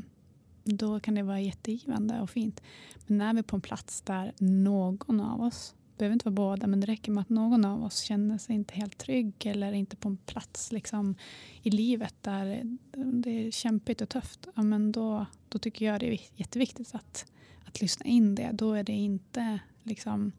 då 0.64 1.00
kan 1.00 1.16
det 1.16 1.24
vara 1.24 1.42
jättegivande 1.42 2.22
och 2.22 2.30
fint. 2.30 2.62
Men 3.08 3.18
när 3.18 3.34
vi 3.34 3.40
är 3.40 3.44
på 3.44 3.56
en 3.56 3.62
plats 3.62 4.02
där 4.02 4.34
någon 4.38 5.22
av 5.22 5.42
oss 5.42 5.76
behöver 5.98 6.14
inte 6.14 6.26
vara 6.26 6.36
båda, 6.36 6.68
men 6.68 6.80
det 6.80 6.88
räcker 6.88 7.12
med 7.12 7.22
att 7.22 7.30
någon 7.30 7.66
av 7.66 7.84
oss 7.84 8.00
känner 8.00 8.38
sig 8.38 8.56
inte 8.56 8.74
helt 8.76 8.98
trygg 8.98 9.46
eller 9.46 9.74
inte 9.74 9.96
på 9.96 10.08
en 10.08 10.18
plats 10.18 10.72
liksom, 10.72 11.16
i 11.62 11.70
livet 11.70 12.16
där 12.22 12.78
det 12.94 13.48
är 13.48 13.52
kämpigt 13.52 14.02
och 14.02 14.10
tufft. 14.10 14.48
Ja, 14.56 14.62
men 14.62 14.92
då, 14.92 15.26
då 15.50 15.60
tycker 15.60 15.86
jag 15.86 16.00
det 16.00 16.14
är 16.14 16.20
jätteviktigt 16.36 16.96
att, 16.96 17.32
att 17.66 17.82
lyssna 17.82 18.06
in 18.06 18.36
det. 18.36 18.50
Då 18.54 18.74
är 18.74 18.84
det 18.84 18.94
inte 18.94 19.60
liksom, 19.84 20.32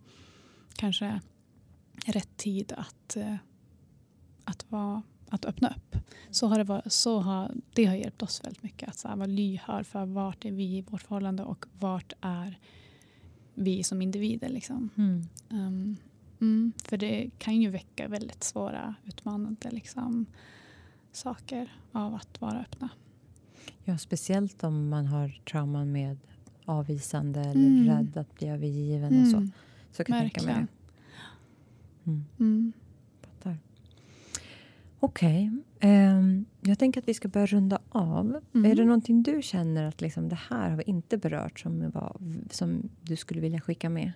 kanske 0.77 1.21
rätt 2.07 2.37
tid 2.37 2.73
att, 2.77 3.17
eh, 3.17 3.37
att, 4.45 4.67
vara, 4.69 5.03
att 5.29 5.45
öppna 5.45 5.69
upp. 5.69 5.97
Så 6.31 6.47
har 6.47 6.59
det, 6.59 6.65
varit, 6.65 6.93
så 6.93 7.21
har, 7.21 7.55
det 7.73 7.85
har 7.85 7.95
hjälpt 7.95 8.23
oss 8.23 8.45
väldigt 8.45 8.63
mycket. 8.63 8.89
Att 8.89 8.99
så 8.99 9.09
här, 9.09 9.17
vara 9.17 9.27
lyhörd 9.27 9.87
för 9.87 10.05
vart 10.05 10.45
är 10.45 10.53
vi 10.53 10.77
i 10.77 10.83
vårt 10.83 11.03
förhållande 11.03 11.43
och 11.43 11.67
vart 11.79 12.13
är 12.21 12.59
vi 13.55 13.83
som 13.83 14.03
individer. 14.03 14.49
Liksom. 14.49 14.91
Mm. 14.97 15.23
Um, 15.49 15.97
mm, 16.41 16.73
för 16.85 16.97
det 16.97 17.31
kan 17.39 17.61
ju 17.61 17.71
väcka 17.71 18.09
väldigt 18.09 18.45
svåra, 18.45 18.95
utmanande 19.05 19.71
liksom, 19.71 20.27
saker 21.13 21.73
av 21.93 22.15
att 22.15 22.41
vara 22.41 22.61
öppna. 22.61 22.89
Ja, 23.85 23.99
speciellt 23.99 24.65
om 24.65 24.89
man 24.89 25.07
har 25.07 25.41
trauman 25.51 25.93
med 25.93 26.19
avvisande 26.65 27.41
eller 27.41 27.67
mm. 27.67 27.87
rädd 27.87 28.17
att 28.17 28.35
bli 28.35 28.49
övergiven 28.49 29.21
och 29.21 29.29
så. 29.29 29.37
Mm. 29.37 29.53
Så 29.93 30.05
kan 30.05 30.17
jag 30.17 30.33
tänka 30.33 30.43
mig 30.43 30.55
det. 30.55 30.67
Okej. 35.05 35.51
Okay. 35.79 35.91
Um, 35.91 35.99
ehm, 35.99 36.45
jag 36.61 36.79
tänker 36.79 37.01
att 37.01 37.09
vi 37.09 37.15
ska 37.15 37.29
börja 37.29 37.47
runda 37.47 37.81
av. 37.89 38.41
Mm. 38.55 38.71
Är 38.71 38.75
det 38.75 38.85
någonting 38.85 39.23
du 39.23 39.43
känner 39.43 39.85
att 39.85 40.01
liksom, 40.01 40.29
det 40.29 40.39
här 40.51 40.71
har 40.71 40.77
vi 40.77 40.83
inte 40.87 41.19
berört 41.19 41.61
som, 41.61 41.91
var, 41.91 42.17
som 42.51 42.89
du 43.03 43.17
skulle 43.17 43.41
vilja 43.41 43.61
skicka 43.61 43.91
med? 43.91 44.13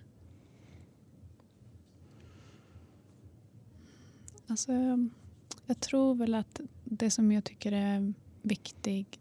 Alltså, 4.47 4.71
jag 5.65 5.79
tror 5.79 6.15
väl 6.15 6.35
att 6.35 6.61
det 6.83 7.11
som 7.11 7.31
jag 7.31 7.43
tycker 7.43 7.71
är 7.71 8.13
viktig, 8.41 9.19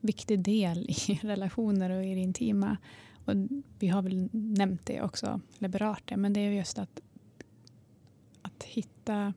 viktig 0.00 0.40
del 0.40 0.90
i 0.90 1.14
relationer 1.22 1.90
och 1.90 2.04
i 2.04 2.14
det 2.14 2.20
intima 2.20 2.76
och 3.24 3.34
vi 3.78 3.88
har 3.88 4.02
väl 4.02 4.28
nämnt 4.32 4.86
det 4.86 5.02
också, 5.02 5.40
eller 5.58 5.68
berört 5.68 6.02
det, 6.04 6.16
men 6.16 6.32
det 6.32 6.40
är 6.40 6.50
just 6.50 6.78
att, 6.78 7.00
att 8.42 8.62
hitta 8.62 9.34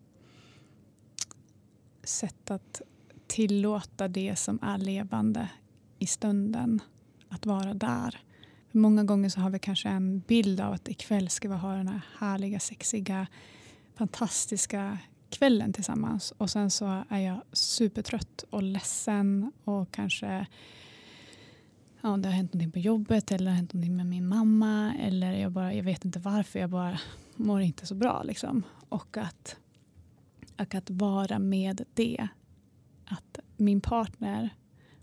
sätt 2.03 2.51
att 2.51 2.81
tillåta 3.27 4.07
det 4.07 4.35
som 4.35 4.59
är 4.61 4.77
levande 4.77 5.49
i 5.99 6.07
stunden 6.07 6.81
att 7.29 7.45
vara 7.45 7.73
där. 7.73 8.19
För 8.71 8.77
många 8.77 9.03
gånger 9.03 9.29
så 9.29 9.39
har 9.39 9.49
vi 9.49 9.59
kanske 9.59 9.89
en 9.89 10.19
bild 10.19 10.59
av 10.61 10.73
att 10.73 10.89
ikväll 10.89 11.29
ska 11.29 11.49
vi 11.49 11.55
ha 11.55 11.73
den 11.73 11.87
här 11.87 12.01
härliga, 12.17 12.59
sexiga, 12.59 13.27
fantastiska 13.95 14.97
kvällen 15.29 15.73
tillsammans. 15.73 16.33
Och 16.37 16.49
sen 16.49 16.71
så 16.71 17.03
är 17.09 17.19
jag 17.19 17.41
supertrött 17.51 18.43
och 18.49 18.63
ledsen 18.63 19.51
och 19.63 19.91
kanske 19.91 20.47
ja, 22.01 22.17
det 22.17 22.27
har 22.27 22.35
hänt 22.35 22.53
någonting 22.53 22.71
på 22.71 22.79
jobbet 22.79 23.31
eller 23.31 23.45
det 23.45 23.51
har 23.51 23.55
hänt 23.55 23.73
någonting 23.73 23.95
med 23.95 24.05
min 24.05 24.27
mamma 24.27 24.93
eller 24.99 25.33
jag, 25.33 25.51
bara, 25.51 25.73
jag 25.73 25.83
vet 25.83 26.05
inte 26.05 26.19
varför, 26.19 26.59
jag 26.59 26.69
bara 26.69 26.99
mår 27.35 27.61
inte 27.61 27.85
så 27.85 27.95
bra. 27.95 28.23
Liksom. 28.23 28.63
Och 28.89 29.17
att 29.17 29.55
och 30.57 30.75
att 30.75 30.89
vara 30.89 31.39
med 31.39 31.85
det. 31.93 32.27
Att 33.05 33.39
min 33.57 33.81
partner 33.81 34.49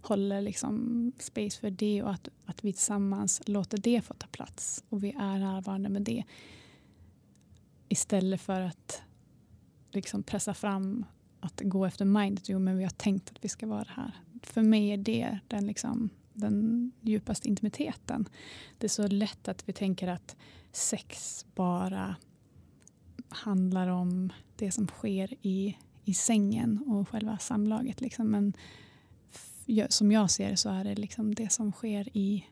håller 0.02 0.42
liksom 0.42 1.12
space 1.18 1.60
för 1.60 1.70
det 1.70 2.02
och 2.02 2.10
att, 2.10 2.28
att 2.44 2.64
vi 2.64 2.72
tillsammans 2.72 3.42
låter 3.46 3.78
det 3.78 4.00
få 4.00 4.14
ta 4.14 4.26
plats. 4.26 4.84
Och 4.88 5.04
vi 5.04 5.10
är 5.10 5.38
närvarande 5.38 5.88
med 5.88 6.02
det. 6.02 6.24
Istället 7.88 8.40
för 8.40 8.60
att 8.60 9.02
liksom 9.90 10.22
pressa 10.22 10.54
fram 10.54 11.04
att 11.40 11.60
gå 11.64 11.86
efter 11.86 12.04
mindet. 12.04 12.48
Jo, 12.48 12.58
men 12.58 12.78
vi 12.78 12.84
har 12.84 12.90
tänkt 12.90 13.30
att 13.30 13.44
vi 13.44 13.48
ska 13.48 13.66
vara 13.66 13.88
här. 13.88 14.12
För 14.42 14.62
mig 14.62 14.90
är 14.90 14.96
det 14.96 15.38
den, 15.48 15.66
liksom, 15.66 16.10
den 16.32 16.90
djupaste 17.00 17.48
intimiteten. 17.48 18.28
Det 18.78 18.86
är 18.86 18.88
så 18.88 19.08
lätt 19.08 19.48
att 19.48 19.68
vi 19.68 19.72
tänker 19.72 20.08
att 20.08 20.36
sex 20.72 21.46
bara 21.54 22.16
handlar 23.28 23.88
om 23.88 24.32
det 24.56 24.70
som 24.70 24.86
sker 24.86 25.34
i, 25.42 25.76
i 26.04 26.14
sängen 26.14 26.78
och 26.86 27.08
själva 27.08 27.38
samlaget. 27.38 28.00
Liksom. 28.00 28.30
Men 28.30 28.52
som 29.88 30.12
jag 30.12 30.30
ser 30.30 30.50
det 30.50 30.56
så 30.56 30.68
är 30.68 30.84
det 30.84 30.94
liksom 30.94 31.34
det 31.34 31.52
som 31.52 31.72
sker 31.72 32.16
i, 32.16 32.44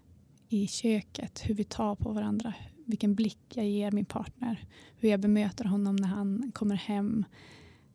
i 0.49 0.67
köket. 0.67 1.43
Hur 1.45 1.55
vi 1.55 1.65
tar 1.65 1.95
på 1.95 2.13
varandra. 2.13 2.55
Vilken 2.85 3.15
blick 3.15 3.39
jag 3.55 3.67
ger 3.67 3.91
min 3.91 4.05
partner. 4.05 4.65
Hur 4.97 5.09
jag 5.09 5.21
bemöter 5.21 5.65
honom 5.65 5.97
när 5.97 6.09
han 6.09 6.53
kommer 6.55 6.77
hem. 6.77 7.25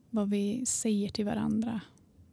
Vad 0.10 0.30
vi 0.30 0.66
säger 0.66 1.10
till 1.10 1.26
varandra. 1.26 1.82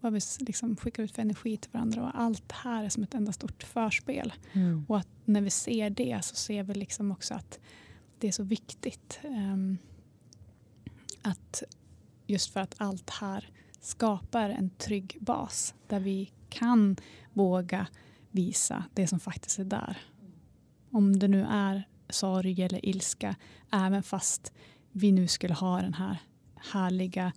Vad 0.00 0.12
vi 0.12 0.20
liksom 0.40 0.76
skickar 0.76 1.02
ut 1.02 1.12
för 1.12 1.22
energi 1.22 1.56
till 1.56 1.70
varandra. 1.72 2.02
Och 2.02 2.20
allt 2.20 2.48
det 2.48 2.54
här 2.54 2.84
är 2.84 2.88
som 2.88 3.02
ett 3.02 3.14
enda 3.14 3.32
stort 3.32 3.62
förspel. 3.62 4.32
Mm. 4.52 4.84
Och 4.88 4.98
att 4.98 5.08
när 5.24 5.40
vi 5.40 5.50
ser 5.50 5.90
det 5.90 6.24
så 6.24 6.34
ser 6.34 6.62
vi 6.62 6.74
liksom 6.74 7.10
också 7.10 7.34
att 7.34 7.60
det 8.18 8.28
är 8.28 8.32
så 8.32 8.42
viktigt. 8.42 9.20
Um, 9.24 9.78
att 11.22 11.62
just 12.26 12.52
för 12.52 12.60
att 12.60 12.74
allt 12.78 13.10
här 13.10 13.50
skapar 13.80 14.50
en 14.50 14.70
trygg 14.70 15.16
bas 15.20 15.74
där 15.86 16.00
vi 16.00 16.32
kan 16.48 16.96
våga 17.32 17.86
visa 18.30 18.84
det 18.94 19.06
som 19.06 19.20
faktiskt 19.20 19.58
är 19.58 19.64
där. 19.64 19.98
Om 20.90 21.18
det 21.18 21.28
nu 21.28 21.46
är 21.50 21.88
sorg 22.08 22.62
eller 22.62 22.86
ilska, 22.86 23.36
även 23.72 24.02
fast 24.02 24.52
vi 24.92 25.12
nu 25.12 25.28
skulle 25.28 25.54
ha 25.54 25.80
den 25.80 25.94
här 25.94 26.18
härliga 26.72 27.32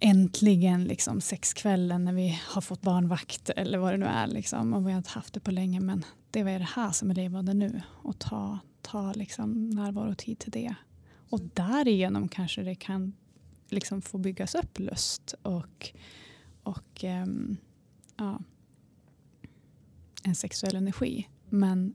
äntligen 0.00 0.84
liksom 0.84 1.20
sexkvällen 1.20 2.04
när 2.04 2.12
vi 2.12 2.40
har 2.46 2.60
fått 2.60 2.82
barnvakt 2.82 3.50
eller 3.50 3.78
vad 3.78 3.92
det 3.92 3.98
nu 3.98 4.06
är. 4.06 4.26
Liksom, 4.26 4.74
och 4.74 4.86
vi 4.86 4.92
har 4.92 4.98
inte 4.98 5.10
haft 5.10 5.34
det 5.34 5.40
på 5.40 5.50
länge 5.50 5.80
men 5.80 6.04
det 6.30 6.40
är 6.40 6.58
det 6.58 6.68
här 6.74 6.90
som 6.90 7.10
är 7.10 7.14
levande 7.14 7.54
nu 7.54 7.82
och 7.86 8.18
ta, 8.18 8.58
ta 8.82 9.12
liksom 9.12 9.70
närvaro 9.70 10.14
tid 10.14 10.38
till 10.38 10.50
det. 10.50 10.74
Och 11.30 11.40
därigenom 11.54 12.28
kanske 12.28 12.62
det 12.62 12.74
kan 12.74 13.12
liksom 13.68 14.02
få 14.02 14.18
byggas 14.18 14.54
upp 14.54 14.78
lust 14.78 15.34
och, 15.42 15.90
och 16.62 17.04
um, 17.04 17.56
ja, 18.16 18.40
en 20.22 20.34
sexuell 20.34 20.76
energi. 20.76 21.28
Men 21.48 21.94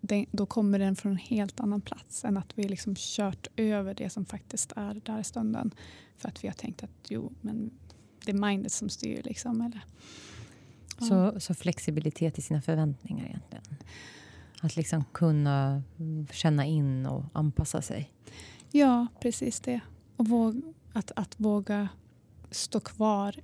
det, 0.00 0.26
då 0.32 0.46
kommer 0.46 0.78
den 0.78 0.96
från 0.96 1.12
en 1.12 1.18
helt 1.18 1.60
annan 1.60 1.80
plats 1.80 2.24
än 2.24 2.36
att 2.36 2.58
vi 2.58 2.68
liksom 2.68 2.94
kört 2.98 3.46
över 3.56 3.94
det 3.94 4.10
som 4.10 4.24
faktiskt 4.24 4.72
är 4.76 5.00
där 5.04 5.20
i 5.20 5.24
stunden. 5.24 5.74
För 6.16 6.28
att 6.28 6.44
vi 6.44 6.48
har 6.48 6.54
tänkt 6.54 6.82
att 6.82 6.90
jo, 7.08 7.32
men 7.40 7.70
det 8.24 8.30
är 8.30 8.50
mindet 8.50 8.72
som 8.72 8.88
styr. 8.88 9.22
Liksom, 9.22 9.60
eller, 9.60 9.84
så, 11.08 11.40
så 11.40 11.54
flexibilitet 11.54 12.38
i 12.38 12.42
sina 12.42 12.62
förväntningar 12.62 13.26
egentligen? 13.26 13.64
Att 14.60 14.76
liksom 14.76 15.04
kunna 15.12 15.82
känna 16.30 16.66
in 16.66 17.06
och 17.06 17.24
anpassa 17.32 17.82
sig? 17.82 18.12
Ja, 18.70 19.06
precis 19.20 19.60
det. 19.60 19.80
Och 20.16 20.28
våg, 20.28 20.62
att, 20.92 21.12
att 21.16 21.34
våga 21.36 21.88
stå 22.50 22.80
kvar 22.80 23.36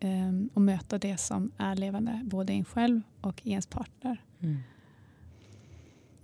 um, 0.00 0.50
och 0.54 0.62
möta 0.62 0.98
det 0.98 1.16
som 1.16 1.50
är 1.56 1.76
levande, 1.76 2.20
både 2.24 2.52
i 2.52 2.58
en 2.58 2.64
själv 2.64 3.00
och 3.20 3.46
i 3.46 3.50
ens 3.50 3.66
partner. 3.66 4.22
Mm. 4.40 4.58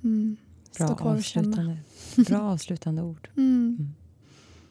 Mm. 0.03 0.37
Bra, 0.79 0.89
avslutande, 1.01 1.79
bra 2.29 2.41
avslutande 2.41 3.03
ord. 3.03 3.29
Mm. 3.37 3.95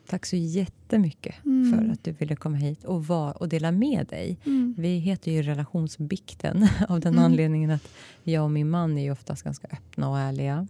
Tack 0.09 0.25
så 0.25 0.35
jättemycket 0.35 1.45
mm. 1.45 1.71
för 1.71 1.93
att 1.93 2.03
du 2.03 2.11
ville 2.11 2.35
komma 2.35 2.57
hit 2.57 2.83
och, 2.83 3.07
var, 3.07 3.41
och 3.41 3.49
dela 3.49 3.71
med 3.71 4.07
dig. 4.07 4.37
Mm. 4.45 4.75
Vi 4.77 4.97
heter 4.97 5.31
ju 5.31 5.41
Relationsbikten 5.41 6.67
av 6.89 6.99
den 6.99 7.13
mm. 7.13 7.25
anledningen 7.25 7.71
att 7.71 7.87
jag 8.23 8.43
och 8.43 8.51
min 8.51 8.69
man 8.69 8.97
är 8.97 9.03
ju 9.03 9.11
oftast 9.11 9.43
ganska 9.43 9.67
öppna 9.71 10.09
och 10.09 10.19
ärliga. 10.19 10.67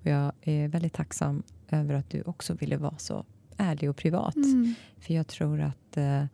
Och 0.00 0.06
jag 0.06 0.32
är 0.42 0.68
väldigt 0.68 0.92
tacksam 0.92 1.42
över 1.68 1.94
att 1.94 2.10
du 2.10 2.22
också 2.22 2.54
ville 2.54 2.76
vara 2.76 2.98
så 2.98 3.24
ärlig 3.56 3.90
och 3.90 3.96
privat. 3.96 4.36
Mm. 4.36 4.74
För 4.98 5.14
jag 5.14 5.26
tror 5.26 5.60
att 5.60 5.96
eh, 5.96 6.24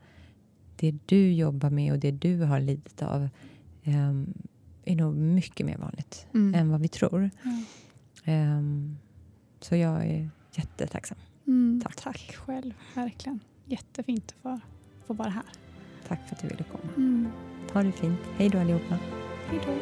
det 0.77 0.95
du 1.07 1.33
jobbar 1.33 1.71
med 1.71 1.93
och 1.93 1.99
det 1.99 2.11
du 2.11 2.41
har 2.41 2.61
lidit 2.61 3.03
av 3.03 3.29
eh, 3.83 4.13
är 4.85 4.97
nog 4.97 5.15
mycket 5.15 5.67
mer 5.67 5.77
vanligt 5.77 6.27
mm. 6.35 6.55
än 6.55 6.71
vad 6.71 6.81
vi 6.81 6.89
tror. 6.89 7.31
Um, 8.27 8.99
så 9.61 9.77
jag 9.77 10.07
är 10.07 10.31
jättetacksam. 10.55 11.19
Mm, 11.47 11.81
tack. 11.85 11.97
tack 11.97 12.37
själv, 12.37 12.75
verkligen. 12.95 13.41
Jättefint 13.67 14.35
att 14.37 14.43
få, 14.43 14.61
få 15.07 15.15
vara 15.15 15.29
här. 15.29 15.45
Tack 16.09 16.29
för 16.29 16.37
att 16.37 16.43
du 16.43 16.49
ville 16.49 16.65
komma. 16.65 16.93
Mm. 16.97 17.29
Ha 17.73 17.83
det 17.83 17.93
fint. 17.93 18.21
Hej 18.37 18.49
då 18.49 18.59
allihopa. 18.59 18.99
Hej 19.49 19.61
då. 19.67 19.73